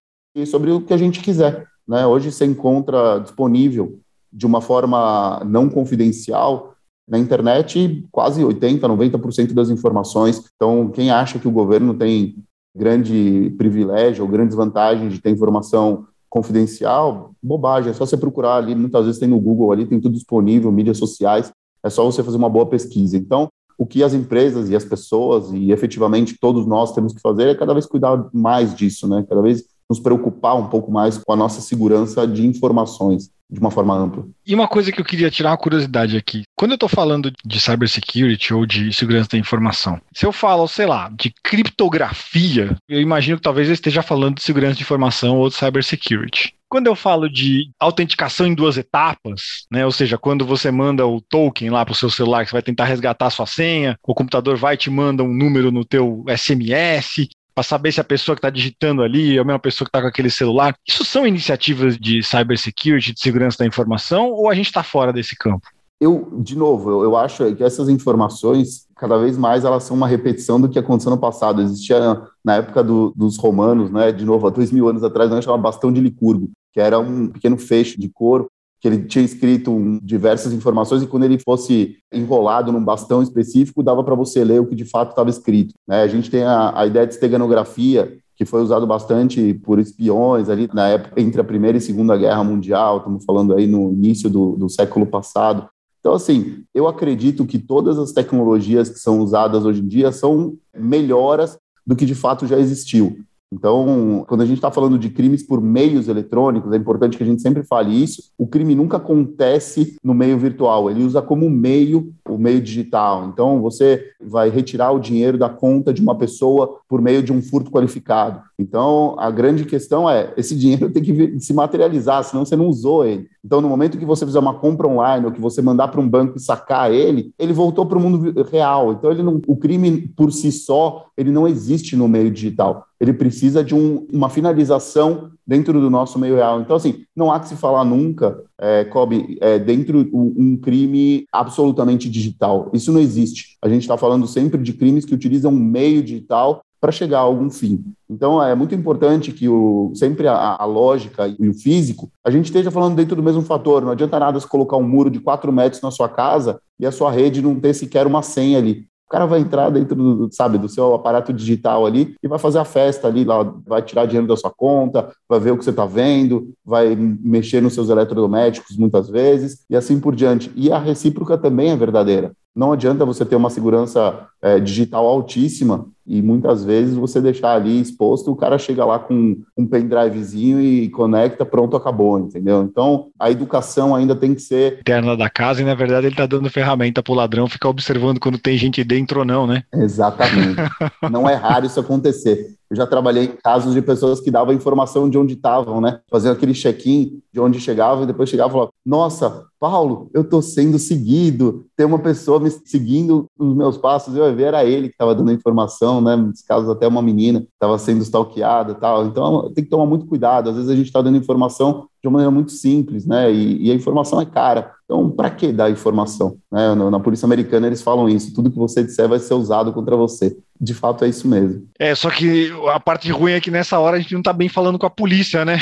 sobre 0.47 0.71
o 0.71 0.83
que 0.83 0.93
a 0.93 0.99
gente 0.99 1.21
quiser. 1.21 1.67
Né? 1.89 2.07
Hoje 2.07 2.31
você 2.31 2.45
encontra 2.45 3.21
disponível 3.21 3.99
de 4.31 4.47
uma 4.47 4.61
forma 4.61 5.43
não 5.47 5.71
confidencial 5.71 6.75
na 7.11 7.19
internet 7.19 8.07
quase 8.13 8.43
80%, 8.43 8.81
90% 8.81 9.53
das 9.53 9.69
informações. 9.69 10.43
Então, 10.55 10.89
quem 10.89 11.11
acha 11.11 11.39
que 11.39 11.49
o 11.49 11.51
governo 11.51 11.93
tem 11.95 12.37
grande 12.75 13.53
privilégio 13.59 14.25
ou 14.25 14.31
grandes 14.31 14.55
vantagens 14.55 15.13
de 15.13 15.21
ter 15.21 15.31
informação 15.31 16.07
confidencial, 16.29 17.33
bobagem, 17.43 17.91
é 17.91 17.93
só 17.93 18.07
você 18.07 18.17
procurar 18.17 18.55
ali, 18.55 18.77
muitas 18.77 19.05
vezes 19.05 19.19
tem 19.19 19.29
no 19.29 19.41
Google 19.41 19.73
ali, 19.73 19.85
tem 19.85 20.01
tudo 20.01 20.15
disponível, 20.15 20.71
mídias 20.71 20.97
sociais, 20.97 21.53
é 21.83 21.91
só 21.91 22.05
você 22.05 22.23
fazer 22.23 22.37
uma 22.37 22.49
boa 22.49 22.67
pesquisa. 22.67 23.17
Então, 23.17 23.49
o 23.77 23.85
que 23.85 24.05
as 24.05 24.15
empresas 24.15 24.71
e 24.71 24.77
as 24.77 24.85
pessoas 24.85 25.51
e 25.53 25.73
efetivamente 25.73 26.39
todos 26.39 26.67
nós 26.67 26.93
temos 26.93 27.13
que 27.13 27.21
fazer 27.21 27.49
é 27.49 27.55
cada 27.55 27.73
vez 27.73 27.87
cuidar 27.87 28.29
mais 28.33 28.75
disso, 28.75 29.09
né? 29.09 29.25
Cada 29.29 29.43
vez 29.43 29.65
nos 29.91 29.99
preocupar 29.99 30.57
um 30.57 30.69
pouco 30.69 30.93
mais 30.93 31.19
com 31.19 31.33
a 31.33 31.37
nossa 31.37 31.61
segurança 31.61 32.25
de 32.25 32.47
informações 32.47 33.29
de 33.51 33.59
uma 33.59 33.71
forma 33.71 33.95
ampla. 33.95 34.25
E 34.47 34.55
uma 34.55 34.69
coisa 34.69 34.93
que 34.93 35.01
eu 35.01 35.05
queria 35.05 35.31
tirar 35.31 35.51
uma 35.51 35.59
curiosidade 35.59 36.17
aqui. 36.17 36.45
Quando 36.57 36.71
eu 36.71 36.77
estou 36.77 36.89
falando 36.89 37.33
de 37.45 37.61
cybersecurity 37.61 38.55
ou 38.55 38.65
de 38.65 38.93
segurança 38.93 39.31
da 39.33 39.39
informação, 39.39 40.01
se 40.15 40.25
eu 40.25 40.31
falo, 40.31 40.69
sei 40.69 40.87
lá, 40.87 41.11
de 41.13 41.35
criptografia, 41.43 42.77
eu 42.89 43.01
imagino 43.01 43.37
que 43.37 43.43
talvez 43.43 43.67
eu 43.67 43.75
esteja 43.75 44.03
falando 44.03 44.37
de 44.37 44.43
segurança 44.43 44.77
de 44.77 44.83
informação 44.83 45.39
ou 45.39 45.49
de 45.49 45.57
cybersecurity. 45.57 46.55
Quando 46.69 46.87
eu 46.87 46.95
falo 46.95 47.29
de 47.29 47.69
autenticação 47.81 48.47
em 48.47 48.55
duas 48.55 48.77
etapas, 48.77 49.67
né, 49.73 49.85
ou 49.85 49.91
seja, 49.91 50.17
quando 50.17 50.47
você 50.47 50.71
manda 50.71 51.05
o 51.05 51.21
token 51.21 51.69
lá 51.69 51.85
para 51.85 51.91
o 51.91 51.97
seu 51.97 52.09
celular, 52.09 52.45
que 52.45 52.51
você 52.51 52.55
vai 52.55 52.63
tentar 52.63 52.85
resgatar 52.85 53.27
a 53.27 53.31
sua 53.31 53.47
senha, 53.47 53.99
o 54.07 54.15
computador 54.15 54.57
vai 54.57 54.77
te 54.77 54.89
manda 54.89 55.25
um 55.25 55.35
número 55.35 55.73
no 55.73 55.85
teu 55.85 56.25
SMS, 56.29 57.29
para 57.55 57.65
saber 57.65 57.93
se 57.93 58.01
a 58.01 58.05
pessoa 58.05 58.35
que 58.35 58.39
está 58.39 58.51
digitando 58.51 59.03
ali 59.03 59.37
é 59.37 59.41
a 59.41 59.45
mesma 59.45 59.59
pessoa 59.59 59.87
que 59.87 59.91
está 59.91 60.01
com 60.01 60.09
aquele 60.09 60.31
celular. 60.31 60.75
Isso 60.87 61.05
são 61.05 61.27
iniciativas 61.27 61.97
de 61.99 62.23
cybersecurity, 62.23 63.13
de 63.13 63.21
segurança 63.21 63.59
da 63.59 63.67
informação, 63.67 64.31
ou 64.31 64.49
a 64.49 64.55
gente 64.55 64.67
está 64.67 64.83
fora 64.83 65.13
desse 65.13 65.37
campo? 65.37 65.67
Eu, 66.01 66.33
de 66.39 66.57
novo, 66.57 66.91
eu, 66.91 67.03
eu, 67.03 67.17
acho 67.17 67.55
que 67.55 67.63
essas 67.63 67.91
informações, 67.91 68.87
cada 68.97 69.19
vez 69.19 69.37
mais, 69.37 69.65
elas 69.65 69.85
são 69.85 69.95
uma 69.95 70.09
repetição 70.09 70.59
do 70.59 70.69
que 70.69 70.79
aconteceu 70.79 71.11
no 71.11 71.19
passado. 71.19 71.61
Existia, 71.61 72.23
na 72.43 72.57
época 72.57 72.83
do, 72.83 73.13
dos 73.15 73.37
romanos, 73.37 73.91
né, 73.91 74.11
de 74.11 74.25
novo, 74.25 74.47
há 74.47 74.51
dois 74.51 74.73
mil 74.73 74.89
anos 74.89 75.05
atrás, 75.05 75.31
nós 75.31 75.45
chamava 75.45 75.63
bastão 75.63 75.93
de 75.93 76.01
Licurgo, 76.01 76.51
que 76.73 76.81
era 76.81 76.99
um 76.99 77.29
pequeno 77.29 77.59
feixe 77.59 78.01
de 78.01 78.09
couro 78.09 78.51
que 78.81 78.89
ele 78.89 79.05
tinha 79.05 79.25
escrito 79.25 79.99
diversas 80.03 80.53
informações 80.53 81.03
e 81.03 81.07
quando 81.07 81.25
ele 81.25 81.39
fosse 81.39 81.99
enrolado 82.13 82.73
num 82.73 82.83
bastão 82.83 83.23
específico, 83.23 83.83
dava 83.83 84.03
para 84.03 84.15
você 84.15 84.43
ler 84.43 84.61
o 84.61 84.67
que 84.67 84.75
de 84.75 84.87
fato 84.87 85.11
estava 85.11 85.29
escrito. 85.29 85.75
Né? 85.87 86.03
A 86.03 86.09
gente 86.09 86.31
tem 86.31 86.45
a, 86.45 86.81
a 86.81 86.87
ideia 86.87 87.07
de 87.07 87.13
esteganografia, 87.13 88.17
que 88.35 88.47
foi 88.47 88.63
usado 88.63 88.87
bastante 88.87 89.53
por 89.53 89.79
espiões 89.79 90.49
ali 90.49 90.67
na 90.73 90.89
época 90.89 91.21
entre 91.21 91.43
a 91.43 91.45
Primeira 91.45 91.77
e 91.77 91.81
Segunda 91.81 92.17
Guerra 92.17 92.43
Mundial, 92.43 92.97
estamos 92.97 93.23
falando 93.23 93.55
aí 93.55 93.67
no 93.67 93.93
início 93.93 94.31
do, 94.31 94.57
do 94.57 94.69
século 94.71 95.05
passado. 95.05 95.69
Então, 96.01 96.15
assim, 96.15 96.65
eu 96.75 96.89
acredito 96.89 97.45
que 97.45 97.59
todas 97.59 97.99
as 97.99 98.13
tecnologias 98.13 98.89
que 98.89 98.99
são 98.99 99.21
usadas 99.21 99.67
hoje 99.67 99.83
em 99.83 99.87
dia 99.87 100.11
são 100.11 100.57
melhoras 100.75 101.59
do 101.87 101.95
que 101.95 102.07
de 102.07 102.15
fato 102.15 102.47
já 102.47 102.59
existiu. 102.59 103.19
Então, 103.53 104.25
quando 104.29 104.43
a 104.43 104.47
gente 104.47 104.59
está 104.59 104.71
falando 104.71 104.99
de 104.99 105.11
crimes 105.11 105.43
por 105.43 105.61
meios 105.61 106.07
eletrônicos, 106.07 106.73
é 106.73 106.77
importante 106.77 107.17
que 107.17 107.23
a 107.23 107.27
gente 107.27 107.43
sempre 107.43 107.65
fale 107.65 107.91
isso. 107.91 108.31
O 108.39 108.47
crime 108.47 108.77
nunca 108.77 108.97
acontece 108.97 109.97
no 110.05 110.15
meio 110.15 110.39
virtual, 110.39 110.89
ele 110.89 111.03
usa 111.03 111.21
como 111.21 111.51
meio 111.51 112.13
o 112.29 112.39
meio 112.39 112.61
digital. 112.61 113.29
Então, 113.33 113.61
você 113.61 114.05
vai 114.21 114.51
retirar 114.51 114.93
o 114.93 115.01
dinheiro 115.01 115.37
da 115.37 115.49
conta 115.49 115.93
de 115.93 116.01
uma 116.01 116.17
pessoa 116.17 116.79
por 116.89 117.03
meio 117.03 117.23
de 117.23 117.33
um 117.33 117.43
furto 117.43 117.71
qualificado. 117.71 118.41
Então, 118.59 119.17
a 119.19 119.31
grande 119.31 119.65
questão 119.65 120.09
é: 120.09 120.33
esse 120.37 120.55
dinheiro 120.55 120.91
tem 120.91 121.03
que 121.03 121.41
se 121.41 121.53
materializar, 121.53 122.23
senão 122.23 122.45
você 122.45 122.55
não 122.55 122.69
usou 122.69 123.05
ele. 123.05 123.29
Então, 123.45 123.61
no 123.61 123.69
momento 123.69 123.99
que 123.99 124.05
você 124.05 124.27
fizer 124.27 124.39
uma 124.39 124.55
compra 124.55 124.87
online 124.87 125.27
ou 125.27 125.33
que 125.33 125.41
você 125.41 125.63
mandar 125.63 125.89
para 125.89 126.01
um 126.01 126.09
banco 126.09 126.37
e 126.37 126.41
sacar 126.41 126.93
ele, 126.93 127.33
ele 127.39 127.53
voltou 127.53 127.87
para 127.87 127.97
o 127.97 128.01
mundo 128.01 128.43
real. 128.51 128.93
Então, 128.93 129.11
ele 129.11 129.23
não, 129.23 129.41
o 129.47 129.57
crime 129.57 130.09
por 130.17 130.31
si 130.33 130.53
só, 130.53 131.07
ele 131.17 131.31
não 131.31 131.49
existe 131.49 131.97
no 131.97 132.07
meio 132.07 132.31
digital. 132.31 132.85
Ele 133.01 133.15
precisa 133.15 133.65
de 133.65 133.75
um, 133.75 134.07
uma 134.13 134.29
finalização 134.29 135.31
dentro 135.47 135.81
do 135.81 135.89
nosso 135.89 136.19
meio 136.19 136.37
real. 136.37 136.61
Então, 136.61 136.77
assim, 136.77 137.05
não 137.17 137.33
há 137.33 137.41
que 137.41 137.49
se 137.49 137.57
falar 137.57 137.85
nunca, 137.85 138.43
é, 138.59 138.85
Kobe, 138.85 139.39
é, 139.41 139.59
dentro 139.59 140.05
de 140.05 140.15
um, 140.15 140.35
um 140.37 140.57
crime 140.57 141.25
absolutamente 141.33 142.11
digital. 142.11 142.71
Isso 142.75 142.93
não 142.93 143.01
existe. 143.01 143.57
A 143.63 143.69
gente 143.69 143.83
está 143.83 143.97
falando 143.97 144.27
sempre 144.27 144.63
de 144.63 144.75
crimes 144.75 145.05
que 145.05 145.15
utilizam 145.15 145.51
um 145.51 145.59
meio 145.59 146.03
digital 146.03 146.63
para 146.81 146.91
chegar 146.91 147.19
a 147.19 147.23
algum 147.23 147.51
fim. 147.51 147.85
Então, 148.09 148.43
é 148.43 148.55
muito 148.55 148.75
importante 148.75 149.33
que 149.33 149.49
o, 149.49 149.93
sempre 149.95 150.27
a, 150.27 150.57
a, 150.59 150.65
lógica 150.65 151.29
e 151.39 151.49
o 151.49 151.55
físico, 151.55 152.11
a 152.25 152.31
gente 152.31 152.47
esteja 152.47 152.71
falando 152.71 152.97
dentro 152.97 153.15
do 153.15 153.23
mesmo 153.23 153.43
fator. 153.43 153.83
Não 153.83 153.93
adianta 153.93 154.19
nada 154.19 154.41
se 154.41 154.47
colocar 154.47 154.77
um 154.77 154.89
muro 154.89 155.11
de 155.11 155.21
4 155.21 155.53
metros 155.53 155.83
na 155.83 155.91
sua 155.91 156.09
casa 156.09 156.61
e 156.79 156.87
a 156.87 156.93
sua 156.93 157.13
rede 157.13 157.43
não 157.43 157.61
ter 157.61 157.75
sequer 157.75 158.07
uma 158.07 158.23
senha 158.23 158.59
ali. 158.59 158.89
O 159.07 159.11
cara 159.11 159.27
vai 159.27 159.41
entrar 159.41 159.71
dentro 159.71 159.97
do, 159.97 160.29
sabe, 160.33 160.57
do 160.57 160.69
seu 160.69 160.95
aparato 160.95 161.33
digital 161.33 161.85
ali 161.85 162.15
e 162.23 162.29
vai 162.29 162.39
fazer 162.39 162.61
a 162.61 162.65
festa 162.65 163.09
ali, 163.09 163.25
lá, 163.25 163.43
vai 163.67 163.83
tirar 163.83 164.07
dinheiro 164.07 164.29
da 164.29 164.37
sua 164.37 164.51
conta, 164.51 165.11
vai 165.29 165.41
ver 165.41 165.51
o 165.51 165.59
que 165.59 165.65
você 165.65 165.71
está 165.71 165.85
vendo, 165.85 166.55
vai 166.65 166.95
mexer 166.95 167.61
nos 167.61 167.75
seus 167.75 167.89
eletrodomésticos 167.89 168.77
muitas 168.77 169.11
vezes 169.11 169.65
e 169.69 169.75
assim 169.75 169.99
por 169.99 170.15
diante. 170.15 170.53
E 170.55 170.71
a 170.71 170.79
recíproca 170.79 171.37
também 171.37 171.71
é 171.71 171.77
verdadeira. 171.77 172.33
Não 172.55 172.73
adianta 172.73 173.05
você 173.05 173.25
ter 173.25 173.37
uma 173.37 173.51
segurança 173.51 174.29
é, 174.41 174.61
digital 174.61 175.07
altíssima 175.07 175.87
e 176.11 176.21
muitas 176.21 176.65
vezes 176.65 176.97
você 176.97 177.21
deixar 177.21 177.55
ali 177.55 177.81
exposto, 177.81 178.33
o 178.33 178.37
cara 178.37 178.59
chega 178.59 178.85
lá 178.85 178.99
com 178.99 179.37
um 179.57 179.65
pendrivezinho 179.65 180.61
e 180.61 180.91
conecta, 180.91 181.47
pronto, 181.47 181.77
acabou, 181.77 182.19
entendeu? 182.19 182.65
Então, 182.65 183.11
a 183.17 183.31
educação 183.31 183.95
ainda 183.95 184.17
tem 184.17 184.35
que 184.35 184.43
ser... 184.43 184.81
Interna 184.81 185.17
da 185.17 185.31
casa 185.31 185.63
e, 185.63 185.65
na 185.65 185.77
verdade, 185.77 186.09
ele 186.09 186.15
está 186.15 186.27
dando 186.27 186.51
ferramenta 186.51 187.01
para 187.01 187.13
o 187.13 187.15
ladrão 187.15 187.47
ficar 187.47 187.69
observando 187.69 188.19
quando 188.19 188.39
tem 188.39 188.59
gente 188.59 188.83
dentro 188.83 189.21
ou 189.21 189.25
não, 189.25 189.47
né? 189.47 189.63
Exatamente. 189.73 190.57
não 191.09 191.29
é 191.29 191.35
raro 191.37 191.67
isso 191.67 191.79
acontecer. 191.79 192.57
Eu 192.71 192.77
já 192.77 192.87
trabalhei 192.87 193.25
em 193.25 193.37
casos 193.43 193.75
de 193.75 193.83
pessoas 193.83 194.21
que 194.21 194.31
davam 194.31 194.55
informação 194.55 195.11
de 195.11 195.19
onde 195.19 195.35
estavam, 195.35 195.81
né? 195.81 196.01
Faziam 196.09 196.33
aquele 196.33 196.55
check-in 196.55 197.21
de 197.33 197.41
onde 197.41 197.59
chegavam 197.59 198.05
e 198.05 198.07
depois 198.07 198.31
chegavam 198.31 198.51
e 198.51 198.53
falavam: 198.53 198.75
Nossa, 198.87 199.45
Paulo, 199.59 200.09
eu 200.15 200.23
estou 200.23 200.41
sendo 200.41 200.79
seguido, 200.79 201.67
tem 201.77 201.85
uma 201.85 201.99
pessoa 201.99 202.39
me 202.39 202.49
seguindo 202.49 203.27
os 203.37 203.57
meus 203.57 203.77
passos. 203.77 204.15
Eu 204.15 204.25
ia 204.25 204.33
ver, 204.33 204.45
era 204.45 204.65
ele 204.65 204.87
que 204.87 204.95
estava 204.95 205.17
dando 205.17 205.33
informação, 205.33 206.01
né? 206.01 206.15
Nos 206.15 206.43
casos, 206.43 206.71
até 206.71 206.87
uma 206.87 207.03
menina 207.03 207.45
estava 207.53 207.77
sendo 207.77 208.03
stalkeada 208.03 208.75
tal. 208.77 209.05
Então, 209.05 209.53
tem 209.53 209.65
que 209.65 209.71
tomar 209.71 209.87
muito 209.87 210.07
cuidado. 210.07 210.51
Às 210.51 210.55
vezes 210.55 210.71
a 210.71 210.77
gente 210.77 210.87
está 210.87 211.03
dando 211.03 211.19
informação 211.19 211.89
de 212.03 212.09
uma 212.09 212.13
maneira 212.13 212.31
muito 212.31 212.53
simples, 212.53 213.07
né? 213.07 213.31
E, 213.31 213.67
e 213.67 213.71
a 213.71 213.75
informação 213.75 214.21
é 214.21 214.27
cara. 214.27 214.73
Então, 214.85 215.11
para 215.11 215.31
que 215.31 215.53
dar 215.53 215.71
informação? 215.71 216.37
Né? 216.51 216.75
Na, 216.75 216.91
na, 216.91 217.01
polícia 217.01 217.27
americana 217.27 217.67
eles 217.67 217.83
falam 217.83 218.09
isso: 218.09 218.35
tudo 218.35 218.51
que 218.51 218.59
você 218.59 218.83
disser 218.83 219.09
vai 219.09 219.19
ser 219.19 219.35
usado 219.35 219.73
contra 219.73 219.97
você. 219.97 220.37
De 220.61 220.75
fato, 220.75 221.05
é 221.05 221.09
isso 221.09 221.29
mesmo. 221.29 221.67
É, 221.79 221.95
só 221.95 222.11
que 222.11 222.51
a 222.73 222.81
parte 222.81 223.11
ruim 223.11 223.33
é 223.33 223.41
que 223.41 223.51
nessa 223.51 223.79
hora 223.79 223.97
a 223.97 224.01
gente 224.01 224.13
não 224.13 224.21
está 224.21 224.33
bem 224.33 224.49
falando 224.49 224.79
com 224.79 224.87
a 224.87 224.91
polícia, 224.91 225.45
né? 225.45 225.59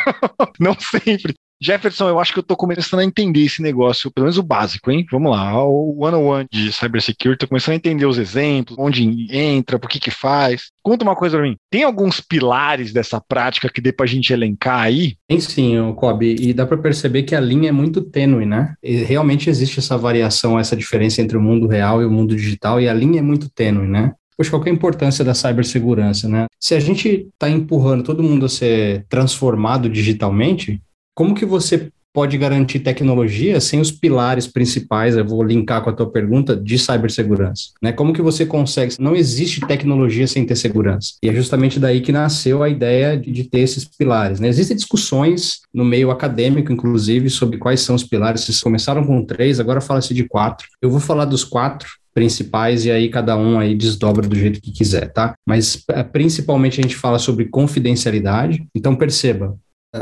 não 0.60 0.76
sempre. 0.78 1.34
Jefferson, 1.60 2.08
eu 2.08 2.20
acho 2.20 2.32
que 2.32 2.38
eu 2.38 2.42
tô 2.42 2.56
começando 2.56 3.00
a 3.00 3.04
entender 3.04 3.40
esse 3.40 3.60
negócio, 3.60 4.10
pelo 4.12 4.26
menos 4.26 4.38
o 4.38 4.42
básico, 4.42 4.90
hein? 4.90 5.04
Vamos 5.10 5.32
lá, 5.32 5.62
o 5.64 6.04
one-on-one 6.04 6.46
de 6.50 6.72
cybersecurity, 6.72 7.40
tô 7.40 7.48
começando 7.48 7.72
a 7.72 7.76
entender 7.76 8.06
os 8.06 8.16
exemplos, 8.16 8.78
onde 8.78 9.26
entra, 9.30 9.78
por 9.78 9.90
que 9.90 9.98
que 9.98 10.10
faz. 10.10 10.70
Conta 10.82 11.04
uma 11.04 11.16
coisa 11.16 11.36
pra 11.36 11.46
mim, 11.46 11.56
tem 11.68 11.82
alguns 11.82 12.20
pilares 12.20 12.92
dessa 12.92 13.20
prática 13.20 13.68
que 13.68 13.80
dê 13.80 13.92
pra 13.92 14.06
gente 14.06 14.32
elencar 14.32 14.80
aí? 14.80 15.16
Tem 15.26 15.40
sim, 15.40 15.76
Kobe, 15.96 16.36
e 16.38 16.52
dá 16.52 16.64
para 16.64 16.78
perceber 16.78 17.24
que 17.24 17.34
a 17.34 17.40
linha 17.40 17.70
é 17.70 17.72
muito 17.72 18.02
tênue, 18.02 18.46
né? 18.46 18.74
E 18.82 18.98
realmente 18.98 19.50
existe 19.50 19.80
essa 19.80 19.98
variação, 19.98 20.58
essa 20.58 20.76
diferença 20.76 21.20
entre 21.20 21.36
o 21.36 21.42
mundo 21.42 21.66
real 21.66 22.00
e 22.00 22.06
o 22.06 22.10
mundo 22.10 22.36
digital, 22.36 22.80
e 22.80 22.88
a 22.88 22.94
linha 22.94 23.18
é 23.18 23.22
muito 23.22 23.50
tênue, 23.50 23.88
né? 23.88 24.12
Poxa, 24.36 24.50
qual 24.50 24.64
é 24.64 24.70
a 24.70 24.72
importância 24.72 25.24
da 25.24 25.34
cibersegurança, 25.34 26.28
né? 26.28 26.46
Se 26.60 26.72
a 26.76 26.78
gente 26.78 27.28
está 27.32 27.50
empurrando 27.50 28.04
todo 28.04 28.22
mundo 28.22 28.46
a 28.46 28.48
ser 28.48 29.04
transformado 29.08 29.88
digitalmente, 29.88 30.80
como 31.18 31.34
que 31.34 31.44
você 31.44 31.88
pode 32.14 32.38
garantir 32.38 32.78
tecnologia 32.78 33.60
sem 33.60 33.80
os 33.80 33.90
pilares 33.90 34.46
principais, 34.46 35.16
eu 35.16 35.26
vou 35.26 35.42
linkar 35.42 35.82
com 35.82 35.90
a 35.90 35.92
tua 35.92 36.08
pergunta, 36.08 36.54
de 36.54 36.78
cibersegurança, 36.78 37.70
né? 37.82 37.90
Como 37.90 38.12
que 38.12 38.22
você 38.22 38.46
consegue? 38.46 38.94
Não 39.00 39.16
existe 39.16 39.60
tecnologia 39.62 40.28
sem 40.28 40.46
ter 40.46 40.54
segurança. 40.54 41.14
E 41.20 41.28
é 41.28 41.34
justamente 41.34 41.80
daí 41.80 42.02
que 42.02 42.12
nasceu 42.12 42.62
a 42.62 42.68
ideia 42.68 43.18
de, 43.18 43.32
de 43.32 43.42
ter 43.42 43.58
esses 43.58 43.84
pilares, 43.84 44.38
né? 44.38 44.46
Existem 44.46 44.76
discussões 44.76 45.62
no 45.74 45.84
meio 45.84 46.12
acadêmico, 46.12 46.72
inclusive, 46.72 47.28
sobre 47.28 47.58
quais 47.58 47.80
são 47.80 47.96
os 47.96 48.04
pilares. 48.04 48.42
Vocês 48.42 48.60
começaram 48.60 49.04
com 49.04 49.24
três, 49.24 49.58
agora 49.58 49.80
fala-se 49.80 50.14
de 50.14 50.22
quatro. 50.22 50.68
Eu 50.80 50.88
vou 50.88 51.00
falar 51.00 51.24
dos 51.24 51.42
quatro, 51.42 51.88
principais 52.14 52.84
e 52.84 52.92
aí 52.92 53.08
cada 53.08 53.36
um 53.36 53.58
aí 53.58 53.74
desdobra 53.74 54.26
do 54.26 54.36
jeito 54.36 54.60
que 54.60 54.72
quiser, 54.72 55.12
tá? 55.12 55.34
Mas 55.46 55.82
é, 55.90 56.02
principalmente 56.04 56.80
a 56.80 56.82
gente 56.82 56.96
fala 56.96 57.18
sobre 57.18 57.44
confidencialidade. 57.44 58.66
Então 58.74 58.96
perceba, 58.96 59.56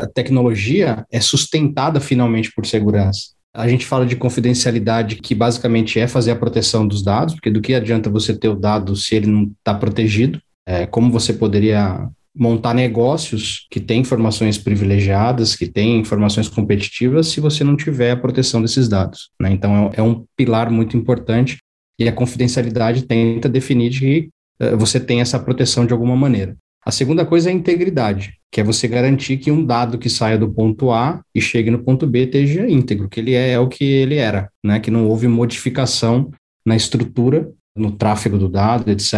tecnologia 0.05 1.05
é 1.11 1.19
sustentada 1.19 1.99
finalmente 1.99 2.51
por 2.53 2.65
segurança. 2.65 3.29
A 3.53 3.67
gente 3.67 3.85
fala 3.85 4.05
de 4.05 4.15
confidencialidade, 4.15 5.15
que 5.15 5.33
basicamente 5.33 5.99
é 5.99 6.07
fazer 6.07 6.31
a 6.31 6.35
proteção 6.35 6.87
dos 6.87 7.01
dados, 7.01 7.33
porque 7.33 7.49
do 7.49 7.61
que 7.61 7.73
adianta 7.73 8.09
você 8.09 8.37
ter 8.37 8.49
o 8.49 8.55
dado 8.55 8.95
se 8.95 9.15
ele 9.15 9.27
não 9.27 9.51
está 9.57 9.73
protegido? 9.73 10.39
É, 10.67 10.85
como 10.85 11.11
você 11.11 11.33
poderia 11.33 12.07
montar 12.35 12.73
negócios 12.73 13.65
que 13.71 13.79
têm 13.79 14.01
informações 14.01 14.59
privilegiadas, 14.59 15.55
que 15.55 15.65
têm 15.65 15.97
informações 15.97 16.47
competitivas, 16.47 17.29
se 17.29 17.39
você 17.39 17.63
não 17.63 17.75
tiver 17.75 18.11
a 18.11 18.17
proteção 18.17 18.61
desses 18.61 18.87
dados? 18.87 19.31
Né? 19.41 19.51
Então, 19.51 19.89
é, 19.91 19.99
é 19.99 20.03
um 20.03 20.23
pilar 20.35 20.69
muito 20.69 20.95
importante 20.95 21.57
e 21.99 22.07
a 22.07 22.13
confidencialidade 22.13 23.03
tenta 23.03 23.49
definir 23.49 23.89
que 23.89 24.29
uh, 24.61 24.77
você 24.77 24.99
tem 24.99 25.19
essa 25.19 25.39
proteção 25.39 25.85
de 25.85 25.93
alguma 25.93 26.15
maneira. 26.15 26.55
A 26.87 26.91
segunda 26.91 27.25
coisa 27.25 27.49
é 27.49 27.51
a 27.51 27.53
integridade, 27.53 28.35
que 28.49 28.61
é 28.61 28.63
você 28.63 28.87
garantir 28.87 29.35
que 29.39 29.51
um 29.51 29.65
dado 29.65 29.97
que 29.97 30.09
saia 30.09 30.37
do 30.37 30.49
ponto 30.49 30.89
A 30.89 31.21
e 31.35 31.41
chegue 31.41 31.69
no 31.69 31.79
ponto 31.79 32.07
B 32.07 32.23
esteja 32.23 32.65
íntegro, 32.65 33.09
que 33.09 33.19
ele 33.19 33.33
é, 33.33 33.51
é 33.51 33.59
o 33.59 33.67
que 33.67 33.83
ele 33.83 34.15
era, 34.15 34.49
né? 34.63 34.79
que 34.79 34.89
não 34.89 35.05
houve 35.05 35.27
modificação 35.27 36.31
na 36.65 36.77
estrutura, 36.77 37.51
no 37.75 37.91
tráfego 37.91 38.37
do 38.37 38.47
dado, 38.47 38.89
etc., 38.89 39.13